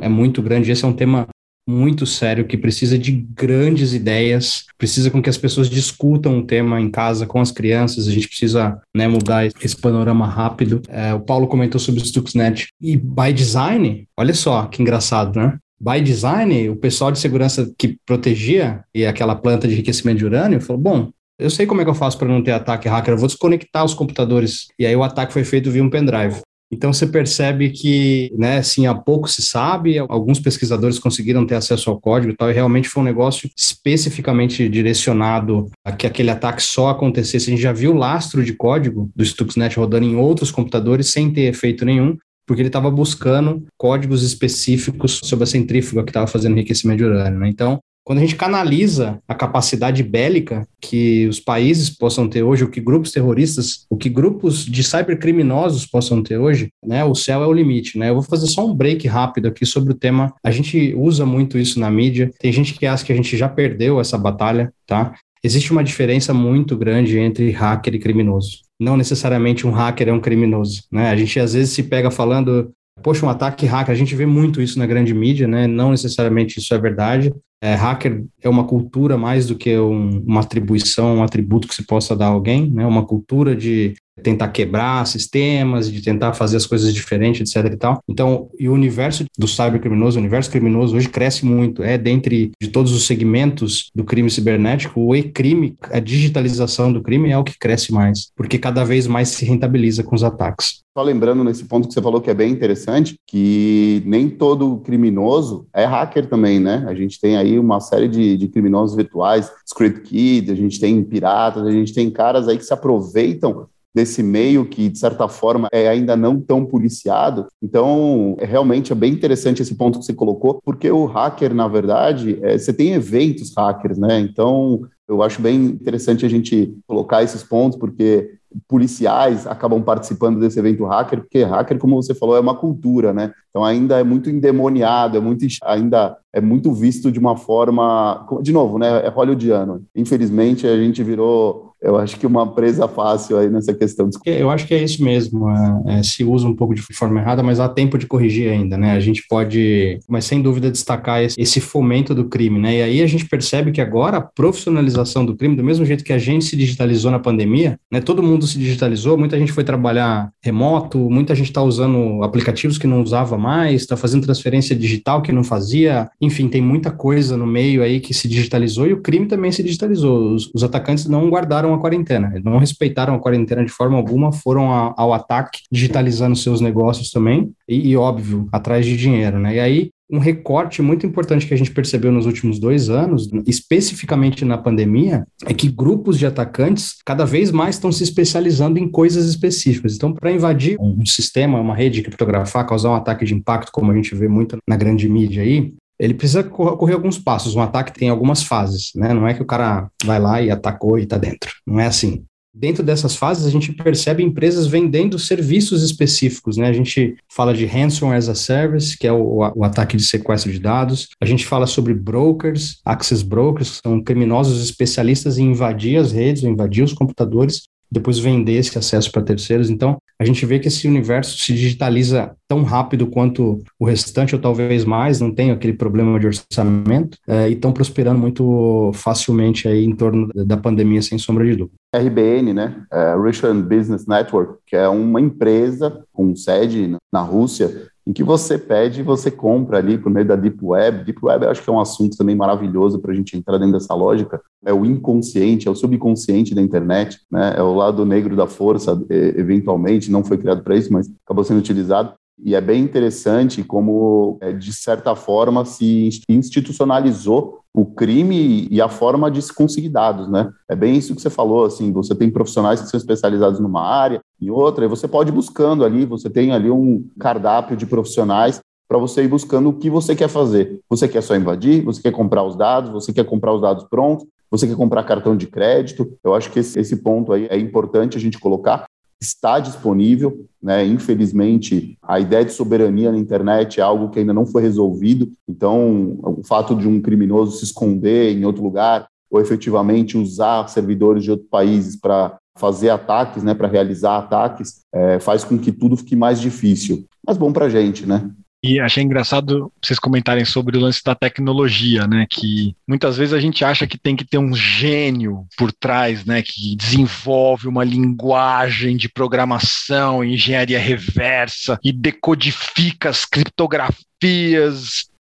é 0.00 0.08
muito 0.08 0.42
grande. 0.42 0.72
Esse 0.72 0.84
é 0.84 0.88
um 0.88 0.92
tema 0.92 1.28
muito 1.68 2.04
sério 2.04 2.44
que 2.44 2.56
precisa 2.56 2.98
de 2.98 3.12
grandes 3.12 3.94
ideias, 3.94 4.64
precisa 4.76 5.10
com 5.10 5.22
que 5.22 5.30
as 5.30 5.38
pessoas 5.38 5.70
discutam 5.70 6.38
o 6.38 6.44
tema 6.44 6.80
em 6.80 6.90
casa 6.90 7.24
com 7.24 7.40
as 7.40 7.52
crianças, 7.52 8.08
a 8.08 8.10
gente 8.10 8.26
precisa 8.26 8.80
né, 8.94 9.06
mudar 9.06 9.46
esse 9.46 9.76
panorama 9.76 10.26
rápido. 10.26 10.82
É, 10.88 11.14
o 11.14 11.20
Paulo 11.20 11.46
comentou 11.46 11.80
sobre 11.80 12.00
o 12.00 12.04
Stuxnet 12.04 12.68
e 12.80 12.96
by 12.96 13.32
design, 13.32 14.08
olha 14.18 14.34
só 14.34 14.66
que 14.66 14.82
engraçado, 14.82 15.38
né? 15.38 15.58
By 15.82 16.00
design, 16.00 16.68
o 16.68 16.76
pessoal 16.76 17.10
de 17.10 17.18
segurança 17.18 17.72
que 17.76 17.98
protegia 18.06 18.84
e 18.94 19.04
aquela 19.04 19.34
planta 19.34 19.66
de 19.66 19.74
enriquecimento 19.74 20.18
de 20.18 20.24
urânio 20.24 20.60
falou: 20.60 20.80
bom, 20.80 21.10
eu 21.38 21.50
sei 21.50 21.66
como 21.66 21.80
é 21.80 21.84
que 21.84 21.90
eu 21.90 21.94
faço 21.94 22.16
para 22.16 22.28
não 22.28 22.42
ter 22.42 22.52
ataque 22.52 22.88
hacker, 22.88 23.14
eu 23.14 23.18
vou 23.18 23.26
desconectar 23.26 23.84
os 23.84 23.94
computadores. 23.94 24.68
E 24.78 24.86
aí 24.86 24.94
o 24.94 25.02
ataque 25.02 25.32
foi 25.32 25.42
feito 25.42 25.70
via 25.70 25.82
um 25.82 25.90
pendrive. 25.90 26.40
Então 26.72 26.90
você 26.90 27.06
percebe 27.06 27.68
que, 27.68 28.32
né, 28.34 28.56
assim, 28.56 28.86
há 28.86 28.94
pouco 28.94 29.28
se 29.28 29.42
sabe, 29.42 29.98
alguns 29.98 30.40
pesquisadores 30.40 30.98
conseguiram 30.98 31.44
ter 31.44 31.54
acesso 31.54 31.90
ao 31.90 32.00
código 32.00 32.32
e 32.32 32.36
tal, 32.36 32.48
e 32.48 32.54
realmente 32.54 32.88
foi 32.88 33.02
um 33.02 33.04
negócio 33.04 33.50
especificamente 33.58 34.66
direcionado 34.70 35.68
a 35.84 35.92
que 35.92 36.06
aquele 36.06 36.30
ataque 36.30 36.62
só 36.62 36.88
acontecesse. 36.88 37.50
A 37.50 37.50
gente 37.50 37.62
já 37.62 37.74
viu 37.74 37.92
lastro 37.92 38.42
de 38.42 38.54
código 38.54 39.10
do 39.14 39.22
Stuxnet 39.22 39.76
rodando 39.76 40.06
em 40.06 40.16
outros 40.16 40.50
computadores 40.50 41.10
sem 41.10 41.30
ter 41.30 41.42
efeito 41.42 41.84
nenhum, 41.84 42.16
porque 42.46 42.62
ele 42.62 42.68
estava 42.68 42.90
buscando 42.90 43.64
códigos 43.76 44.22
específicos 44.22 45.20
sobre 45.22 45.44
a 45.44 45.46
centrífuga 45.46 46.02
que 46.02 46.10
estava 46.10 46.26
fazendo 46.26 46.52
enriquecimento 46.52 46.98
de 46.98 47.04
urânio. 47.04 47.40
Né? 47.40 47.48
Então, 47.48 47.80
quando 48.04 48.18
a 48.18 48.22
gente 48.22 48.34
canaliza 48.34 49.20
a 49.28 49.34
capacidade 49.34 50.02
bélica 50.02 50.66
que 50.80 51.26
os 51.28 51.38
países 51.38 51.88
possam 51.88 52.28
ter 52.28 52.42
hoje, 52.42 52.64
o 52.64 52.68
que 52.68 52.80
grupos 52.80 53.12
terroristas, 53.12 53.86
o 53.88 53.96
que 53.96 54.08
grupos 54.08 54.64
de 54.64 54.82
cybercriminosos 54.82 55.86
possam 55.86 56.20
ter 56.20 56.36
hoje, 56.36 56.70
né, 56.84 57.04
o 57.04 57.14
céu 57.14 57.42
é 57.42 57.46
o 57.46 57.52
limite, 57.52 57.96
né? 57.96 58.08
Eu 58.08 58.14
vou 58.14 58.22
fazer 58.24 58.48
só 58.48 58.66
um 58.66 58.74
break 58.74 59.06
rápido 59.06 59.46
aqui 59.46 59.64
sobre 59.64 59.92
o 59.92 59.96
tema. 59.96 60.34
A 60.44 60.50
gente 60.50 60.94
usa 60.96 61.24
muito 61.24 61.56
isso 61.56 61.78
na 61.78 61.90
mídia. 61.90 62.30
Tem 62.40 62.52
gente 62.52 62.74
que 62.74 62.86
acha 62.86 63.04
que 63.04 63.12
a 63.12 63.16
gente 63.16 63.36
já 63.36 63.48
perdeu 63.48 64.00
essa 64.00 64.18
batalha, 64.18 64.72
tá? 64.84 65.14
Existe 65.44 65.70
uma 65.70 65.84
diferença 65.84 66.34
muito 66.34 66.76
grande 66.76 67.18
entre 67.18 67.50
hacker 67.50 67.94
e 67.94 67.98
criminoso 67.98 68.62
não 68.82 68.96
necessariamente 68.96 69.66
um 69.66 69.70
hacker 69.70 70.08
é 70.08 70.12
um 70.12 70.20
criminoso, 70.20 70.84
né? 70.90 71.10
A 71.10 71.16
gente 71.16 71.38
às 71.38 71.54
vezes 71.54 71.72
se 71.72 71.82
pega 71.84 72.10
falando, 72.10 72.72
poxa, 73.02 73.24
um 73.24 73.28
ataque 73.28 73.66
hacker, 73.66 73.92
a 73.92 73.96
gente 73.96 74.14
vê 74.14 74.26
muito 74.26 74.60
isso 74.60 74.78
na 74.78 74.86
grande 74.86 75.14
mídia, 75.14 75.46
né? 75.46 75.66
Não 75.66 75.90
necessariamente 75.90 76.58
isso 76.58 76.74
é 76.74 76.78
verdade. 76.78 77.32
É, 77.62 77.74
hacker 77.74 78.24
é 78.42 78.48
uma 78.48 78.64
cultura 78.64 79.16
mais 79.16 79.46
do 79.46 79.56
que 79.56 79.78
um, 79.78 80.24
uma 80.26 80.40
atribuição, 80.40 81.16
um 81.16 81.22
atributo 81.22 81.68
que 81.68 81.74
se 81.74 81.86
possa 81.86 82.16
dar 82.16 82.26
a 82.26 82.30
alguém, 82.30 82.68
né? 82.70 82.84
Uma 82.84 83.06
cultura 83.06 83.54
de 83.54 83.94
tentar 84.22 84.48
quebrar 84.48 85.06
sistemas, 85.06 85.90
de 85.90 86.02
tentar 86.02 86.32
fazer 86.32 86.56
as 86.56 86.66
coisas 86.66 86.92
diferentes, 86.94 87.40
etc 87.54 87.72
e 87.72 87.76
tal. 87.76 88.02
Então, 88.08 88.48
e 88.58 88.68
o 88.68 88.72
universo 88.72 89.24
do 89.38 89.48
cybercriminoso, 89.48 90.18
o 90.18 90.20
universo 90.20 90.50
criminoso 90.50 90.96
hoje 90.96 91.08
cresce 91.08 91.44
muito. 91.44 91.82
É 91.82 91.98
dentre 91.98 92.52
de 92.60 92.68
todos 92.68 92.92
os 92.92 93.06
segmentos 93.06 93.90
do 93.94 94.04
crime 94.04 94.30
cibernético, 94.30 95.00
o 95.00 95.14
e-crime, 95.14 95.76
a 95.90 95.98
digitalização 95.98 96.92
do 96.92 97.02
crime 97.02 97.30
é 97.30 97.38
o 97.38 97.44
que 97.44 97.58
cresce 97.58 97.92
mais, 97.92 98.30
porque 98.36 98.58
cada 98.58 98.84
vez 98.84 99.06
mais 99.06 99.28
se 99.28 99.44
rentabiliza 99.44 100.02
com 100.02 100.14
os 100.14 100.24
ataques. 100.24 100.82
Só 100.96 101.02
lembrando 101.02 101.42
nesse 101.42 101.64
ponto 101.64 101.88
que 101.88 101.94
você 101.94 102.02
falou 102.02 102.20
que 102.20 102.28
é 102.28 102.34
bem 102.34 102.52
interessante, 102.52 103.14
que 103.26 104.02
nem 104.04 104.28
todo 104.28 104.76
criminoso 104.80 105.66
é 105.72 105.86
hacker 105.86 106.28
também, 106.28 106.60
né? 106.60 106.84
A 106.86 106.94
gente 106.94 107.18
tem 107.18 107.34
aí 107.38 107.58
uma 107.58 107.80
série 107.80 108.08
de, 108.08 108.36
de 108.36 108.46
criminosos 108.48 108.94
virtuais, 108.94 109.50
Script 109.66 110.02
Kid, 110.02 110.50
a 110.50 110.54
gente 110.54 110.78
tem 110.78 111.02
piratas, 111.02 111.66
a 111.66 111.70
gente 111.70 111.94
tem 111.94 112.10
caras 112.10 112.46
aí 112.46 112.58
que 112.58 112.64
se 112.64 112.74
aproveitam 112.74 113.66
desse 113.94 114.22
meio 114.22 114.64
que, 114.64 114.88
de 114.88 114.98
certa 114.98 115.28
forma, 115.28 115.68
é 115.72 115.88
ainda 115.88 116.16
não 116.16 116.40
tão 116.40 116.64
policiado. 116.64 117.46
Então, 117.62 118.36
é, 118.38 118.46
realmente 118.46 118.92
é 118.92 118.94
bem 118.94 119.12
interessante 119.12 119.62
esse 119.62 119.74
ponto 119.74 119.98
que 119.98 120.04
você 120.04 120.14
colocou, 120.14 120.60
porque 120.64 120.90
o 120.90 121.04
hacker, 121.04 121.54
na 121.54 121.68
verdade, 121.68 122.38
é, 122.42 122.56
você 122.56 122.72
tem 122.72 122.92
eventos 122.92 123.54
hackers, 123.56 123.98
né? 123.98 124.18
Então, 124.20 124.80
eu 125.08 125.22
acho 125.22 125.42
bem 125.42 125.56
interessante 125.64 126.24
a 126.24 126.28
gente 126.28 126.74
colocar 126.86 127.22
esses 127.22 127.42
pontos, 127.42 127.78
porque 127.78 128.38
policiais 128.68 129.46
acabam 129.46 129.82
participando 129.82 130.40
desse 130.40 130.58
evento 130.58 130.84
hacker, 130.84 131.20
porque 131.20 131.42
hacker, 131.42 131.78
como 131.78 131.96
você 131.96 132.14
falou, 132.14 132.36
é 132.36 132.40
uma 132.40 132.56
cultura, 132.56 133.12
né? 133.12 133.32
Então 133.50 133.64
ainda 133.64 133.98
é 133.98 134.04
muito 134.04 134.30
endemoniado, 134.30 135.16
é 135.16 135.20
muito 135.20 135.46
ainda 135.64 136.16
é 136.32 136.40
muito 136.40 136.72
visto 136.72 137.10
de 137.12 137.18
uma 137.18 137.36
forma, 137.36 138.26
de 138.40 138.52
novo, 138.52 138.78
né? 138.78 139.04
É 139.04 139.08
hollywoodiano. 139.08 139.84
Infelizmente 139.94 140.66
a 140.66 140.76
gente 140.76 141.02
virou 141.02 141.72
eu 141.82 141.96
acho 141.96 142.16
que 142.16 142.26
uma 142.26 142.46
presa 142.46 142.86
fácil 142.86 143.36
aí 143.36 143.50
nessa 143.50 143.74
questão. 143.74 144.08
Eu 144.24 144.50
acho 144.50 144.66
que 144.68 144.74
é 144.74 144.82
isso 144.82 145.02
mesmo. 145.02 145.50
É, 145.50 145.98
é, 145.98 146.02
se 146.02 146.22
usa 146.22 146.46
um 146.46 146.54
pouco 146.54 146.74
de 146.74 146.82
forma 146.94 147.20
errada, 147.20 147.42
mas 147.42 147.58
há 147.58 147.68
tempo 147.68 147.98
de 147.98 148.06
corrigir 148.06 148.50
ainda, 148.52 148.78
né? 148.78 148.92
A 148.92 149.00
gente 149.00 149.24
pode, 149.28 149.98
mas 150.08 150.24
sem 150.24 150.40
dúvida, 150.40 150.70
destacar 150.70 151.22
esse, 151.22 151.40
esse 151.40 151.60
fomento 151.60 152.14
do 152.14 152.26
crime, 152.26 152.58
né? 152.60 152.76
E 152.76 152.82
aí 152.82 153.02
a 153.02 153.06
gente 153.08 153.26
percebe 153.26 153.72
que 153.72 153.80
agora 153.80 154.18
a 154.18 154.20
profissionalização 154.20 155.26
do 155.26 155.34
crime, 155.34 155.56
do 155.56 155.64
mesmo 155.64 155.84
jeito 155.84 156.04
que 156.04 156.12
a 156.12 156.18
gente 156.18 156.44
se 156.44 156.54
digitalizou 156.54 157.10
na 157.10 157.18
pandemia, 157.18 157.76
né? 157.90 158.00
Todo 158.00 158.22
mundo 158.22 158.46
se 158.46 158.58
digitalizou, 158.58 159.18
muita 159.18 159.36
gente 159.36 159.50
foi 159.50 159.64
trabalhar 159.64 160.30
remoto, 160.40 161.10
muita 161.10 161.34
gente 161.34 161.48
está 161.48 161.62
usando 161.62 162.22
aplicativos 162.22 162.78
que 162.78 162.86
não 162.86 163.02
usava 163.02 163.36
mais, 163.36 163.80
está 163.80 163.96
fazendo 163.96 164.24
transferência 164.24 164.76
digital 164.76 165.20
que 165.20 165.32
não 165.32 165.42
fazia, 165.42 166.08
enfim, 166.22 166.48
tem 166.48 166.62
muita 166.62 166.92
coisa 166.92 167.36
no 167.36 167.46
meio 167.46 167.82
aí 167.82 167.98
que 167.98 168.14
se 168.14 168.28
digitalizou 168.28 168.86
e 168.86 168.92
o 168.92 169.02
crime 169.02 169.26
também 169.26 169.50
se 169.50 169.60
digitalizou. 169.60 170.32
Os, 170.34 170.48
os 170.54 170.62
atacantes 170.62 171.06
não 171.06 171.28
guardaram 171.28 171.74
a 171.74 171.78
quarentena. 171.78 172.32
Não 172.44 172.58
respeitaram 172.58 173.16
a 173.16 173.18
quarentena 173.18 173.64
de 173.64 173.72
forma 173.72 173.96
alguma, 173.96 174.30
foram 174.30 174.72
a, 174.72 174.94
ao 174.96 175.12
ataque, 175.12 175.62
digitalizando 175.70 176.36
seus 176.36 176.60
negócios 176.60 177.10
também, 177.10 177.50
e, 177.68 177.90
e, 177.90 177.96
óbvio, 177.96 178.48
atrás 178.52 178.86
de 178.86 178.96
dinheiro, 178.96 179.40
né? 179.40 179.56
E 179.56 179.60
aí, 179.60 179.90
um 180.08 180.18
recorte 180.18 180.82
muito 180.82 181.06
importante 181.06 181.46
que 181.46 181.54
a 181.54 181.56
gente 181.56 181.72
percebeu 181.72 182.12
nos 182.12 182.26
últimos 182.26 182.58
dois 182.58 182.90
anos, 182.90 183.28
especificamente 183.46 184.44
na 184.44 184.58
pandemia, 184.58 185.26
é 185.46 185.54
que 185.54 185.68
grupos 185.68 186.18
de 186.18 186.26
atacantes 186.26 186.96
cada 187.04 187.24
vez 187.24 187.50
mais 187.50 187.76
estão 187.76 187.90
se 187.90 188.04
especializando 188.04 188.78
em 188.78 188.88
coisas 188.88 189.26
específicas. 189.26 189.96
Então, 189.96 190.12
para 190.12 190.30
invadir 190.30 190.76
um 190.78 191.04
sistema, 191.06 191.58
uma 191.58 191.74
rede, 191.74 192.02
criptografar, 192.02 192.66
causar 192.66 192.90
um 192.90 192.94
ataque 192.94 193.24
de 193.24 193.34
impacto, 193.34 193.72
como 193.72 193.90
a 193.90 193.94
gente 193.94 194.14
vê 194.14 194.28
muito 194.28 194.58
na 194.68 194.76
grande 194.76 195.08
mídia 195.08 195.42
aí, 195.42 195.72
ele 196.02 196.14
precisa 196.14 196.42
correr 196.42 196.94
alguns 196.94 197.16
passos. 197.16 197.54
Um 197.54 197.62
ataque 197.62 197.92
tem 197.92 198.08
algumas 198.08 198.42
fases, 198.42 198.90
né? 198.96 199.14
Não 199.14 199.28
é 199.28 199.34
que 199.34 199.42
o 199.42 199.46
cara 199.46 199.88
vai 200.04 200.18
lá 200.18 200.42
e 200.42 200.50
atacou 200.50 200.98
e 200.98 201.04
está 201.04 201.16
dentro. 201.16 201.52
Não 201.64 201.78
é 201.78 201.86
assim. 201.86 202.24
Dentro 202.52 202.82
dessas 202.82 203.14
fases, 203.14 203.46
a 203.46 203.50
gente 203.50 203.72
percebe 203.72 204.20
empresas 204.20 204.66
vendendo 204.66 205.16
serviços 205.16 205.80
específicos, 205.82 206.56
né? 206.56 206.66
A 206.66 206.72
gente 206.72 207.16
fala 207.32 207.54
de 207.54 207.64
ransom 207.66 208.12
as 208.12 208.28
a 208.28 208.34
service, 208.34 208.98
que 208.98 209.06
é 209.06 209.12
o, 209.12 209.38
o, 209.54 209.64
ataque 209.64 209.96
de 209.96 210.02
sequestro 210.02 210.52
de 210.52 210.58
dados. 210.58 211.08
A 211.20 211.24
gente 211.24 211.46
fala 211.46 211.68
sobre 211.68 211.94
brokers, 211.94 212.80
access 212.84 213.24
brokers, 213.24 213.70
que 213.70 213.88
são 213.88 214.02
criminosos 214.02 214.62
especialistas 214.62 215.38
em 215.38 215.52
invadir 215.52 215.98
as 215.98 216.10
redes, 216.10 216.42
ou 216.42 216.50
invadir 216.50 216.82
os 216.82 216.92
computadores 216.92 217.62
depois 217.92 218.18
vender 218.18 218.54
esse 218.54 218.76
acesso 218.78 219.12
para 219.12 219.22
terceiros. 219.22 219.68
Então, 219.68 219.98
a 220.18 220.24
gente 220.24 220.46
vê 220.46 220.58
que 220.58 220.68
esse 220.68 220.88
universo 220.88 221.36
se 221.36 221.52
digitaliza 221.52 222.34
tão 222.48 222.62
rápido 222.62 223.06
quanto 223.06 223.62
o 223.78 223.84
restante, 223.84 224.34
ou 224.34 224.40
talvez 224.40 224.84
mais, 224.84 225.20
não 225.20 225.30
tem 225.34 225.50
aquele 225.50 225.74
problema 225.74 226.18
de 226.18 226.26
orçamento, 226.26 227.18
é, 227.28 227.50
e 227.50 227.52
estão 227.52 227.72
prosperando 227.72 228.18
muito 228.18 228.90
facilmente 228.94 229.68
aí 229.68 229.84
em 229.84 229.94
torno 229.94 230.28
da 230.34 230.56
pandemia, 230.56 231.02
sem 231.02 231.18
sombra 231.18 231.44
de 231.44 231.56
dúvida. 231.56 231.76
RBN, 231.94 232.54
né, 232.54 232.82
é, 232.90 233.14
Russian 233.14 233.60
Business 233.60 234.06
Network, 234.06 234.54
que 234.66 234.74
é 234.74 234.88
uma 234.88 235.20
empresa 235.20 236.02
com 236.12 236.34
sede 236.34 236.96
na 237.12 237.20
Rússia, 237.20 237.91
em 238.06 238.12
que 238.12 238.24
você 238.24 238.58
pede 238.58 239.00
e 239.00 239.04
você 239.04 239.30
compra 239.30 239.78
ali 239.78 239.96
por 239.96 240.10
meio 240.10 240.26
da 240.26 240.34
Deep 240.36 240.58
Web. 240.60 241.04
Deep 241.04 241.18
Web 241.22 241.44
eu 241.44 241.50
acho 241.50 241.62
que 241.62 241.70
é 241.70 241.72
um 241.72 241.80
assunto 241.80 242.16
também 242.16 242.34
maravilhoso 242.34 242.98
para 242.98 243.12
a 243.12 243.14
gente 243.14 243.36
entrar 243.36 243.58
dentro 243.58 243.74
dessa 243.74 243.94
lógica. 243.94 244.40
É 244.64 244.72
o 244.72 244.84
inconsciente, 244.84 245.68
é 245.68 245.70
o 245.70 245.74
subconsciente 245.74 246.54
da 246.54 246.62
internet, 246.62 247.20
né? 247.30 247.54
é 247.56 247.62
o 247.62 247.74
lado 247.74 248.04
negro 248.04 248.34
da 248.34 248.46
força, 248.46 249.00
eventualmente, 249.08 250.10
não 250.10 250.24
foi 250.24 250.38
criado 250.38 250.62
para 250.62 250.76
isso, 250.76 250.92
mas 250.92 251.10
acabou 251.24 251.44
sendo 251.44 251.58
utilizado. 251.58 252.14
E 252.44 252.54
é 252.54 252.60
bem 252.60 252.82
interessante 252.82 253.62
como, 253.62 254.38
é, 254.40 254.52
de 254.52 254.72
certa 254.72 255.14
forma, 255.14 255.64
se 255.64 256.08
institucionalizou 256.28 257.60
o 257.74 257.86
crime 257.86 258.68
e 258.70 258.80
a 258.80 258.88
forma 258.88 259.30
de 259.30 259.40
se 259.40 259.52
conseguir 259.52 259.88
dados, 259.88 260.28
né? 260.28 260.50
É 260.68 260.76
bem 260.76 260.96
isso 260.96 261.14
que 261.14 261.22
você 261.22 261.30
falou, 261.30 261.64
assim, 261.64 261.90
você 261.90 262.14
tem 262.14 262.30
profissionais 262.30 262.82
que 262.82 262.88
são 262.88 262.98
especializados 262.98 263.60
numa 263.60 263.82
área 263.82 264.20
e 264.40 264.50
outra, 264.50 264.84
e 264.84 264.88
você 264.88 265.08
pode 265.08 265.30
ir 265.30 265.32
buscando 265.32 265.84
ali, 265.84 266.04
você 266.04 266.28
tem 266.28 266.52
ali 266.52 266.70
um 266.70 267.08
cardápio 267.18 267.76
de 267.76 267.86
profissionais 267.86 268.60
para 268.86 268.98
você 268.98 269.22
ir 269.24 269.28
buscando 269.28 269.70
o 269.70 269.72
que 269.72 269.88
você 269.88 270.14
quer 270.14 270.28
fazer. 270.28 270.80
Você 270.90 271.08
quer 271.08 271.22
só 271.22 271.34
invadir, 271.34 271.82
você 271.82 272.02
quer 272.02 272.12
comprar 272.12 272.42
os 272.42 272.54
dados, 272.54 272.90
você 272.90 273.10
quer 273.10 273.24
comprar 273.24 273.54
os 273.54 273.62
dados 273.62 273.84
prontos, 273.84 274.26
você 274.50 274.66
quer 274.66 274.76
comprar 274.76 275.02
cartão 275.04 275.34
de 275.34 275.46
crédito. 275.46 276.12
Eu 276.22 276.34
acho 276.34 276.50
que 276.50 276.58
esse, 276.58 276.78
esse 276.78 276.96
ponto 276.96 277.32
aí 277.32 277.46
é 277.48 277.58
importante 277.58 278.18
a 278.18 278.20
gente 278.20 278.38
colocar 278.38 278.84
está 279.22 279.58
disponível, 279.58 280.46
né? 280.62 280.84
Infelizmente, 280.84 281.96
a 282.02 282.20
ideia 282.20 282.44
de 282.44 282.52
soberania 282.52 283.10
na 283.10 283.18
internet 283.18 283.80
é 283.80 283.82
algo 283.82 284.10
que 284.10 284.18
ainda 284.18 284.32
não 284.32 284.46
foi 284.46 284.62
resolvido. 284.62 285.30
Então, 285.48 286.18
o 286.22 286.42
fato 286.44 286.74
de 286.74 286.86
um 286.86 287.00
criminoso 287.00 287.58
se 287.58 287.64
esconder 287.64 288.36
em 288.36 288.44
outro 288.44 288.62
lugar 288.62 289.06
ou 289.30 289.40
efetivamente 289.40 290.18
usar 290.18 290.68
servidores 290.68 291.24
de 291.24 291.30
outros 291.30 291.48
países 291.48 291.96
para 291.96 292.38
fazer 292.58 292.90
ataques, 292.90 293.42
né, 293.42 293.54
para 293.54 293.66
realizar 293.66 294.18
ataques, 294.18 294.82
é, 294.92 295.18
faz 295.18 295.42
com 295.42 295.58
que 295.58 295.72
tudo 295.72 295.96
fique 295.96 296.14
mais 296.14 296.38
difícil. 296.38 297.06
Mas 297.26 297.38
bom 297.38 297.50
para 297.50 297.64
a 297.66 297.70
gente, 297.70 298.04
né? 298.04 298.30
E 298.64 298.78
achei 298.78 299.02
engraçado 299.02 299.72
vocês 299.82 299.98
comentarem 299.98 300.44
sobre 300.44 300.76
o 300.76 300.80
lance 300.80 301.02
da 301.02 301.16
tecnologia, 301.16 302.06
né? 302.06 302.26
Que 302.30 302.76
muitas 302.86 303.16
vezes 303.16 303.34
a 303.34 303.40
gente 303.40 303.64
acha 303.64 303.88
que 303.88 303.98
tem 303.98 304.14
que 304.14 304.24
ter 304.24 304.38
um 304.38 304.54
gênio 304.54 305.46
por 305.58 305.72
trás, 305.72 306.24
né? 306.24 306.42
Que 306.42 306.76
desenvolve 306.76 307.66
uma 307.66 307.82
linguagem 307.82 308.96
de 308.96 309.08
programação, 309.08 310.24
engenharia 310.24 310.78
reversa 310.78 311.76
e 311.82 311.92
decodifica 311.92 313.08
as 313.08 313.24
criptografias 313.24 314.11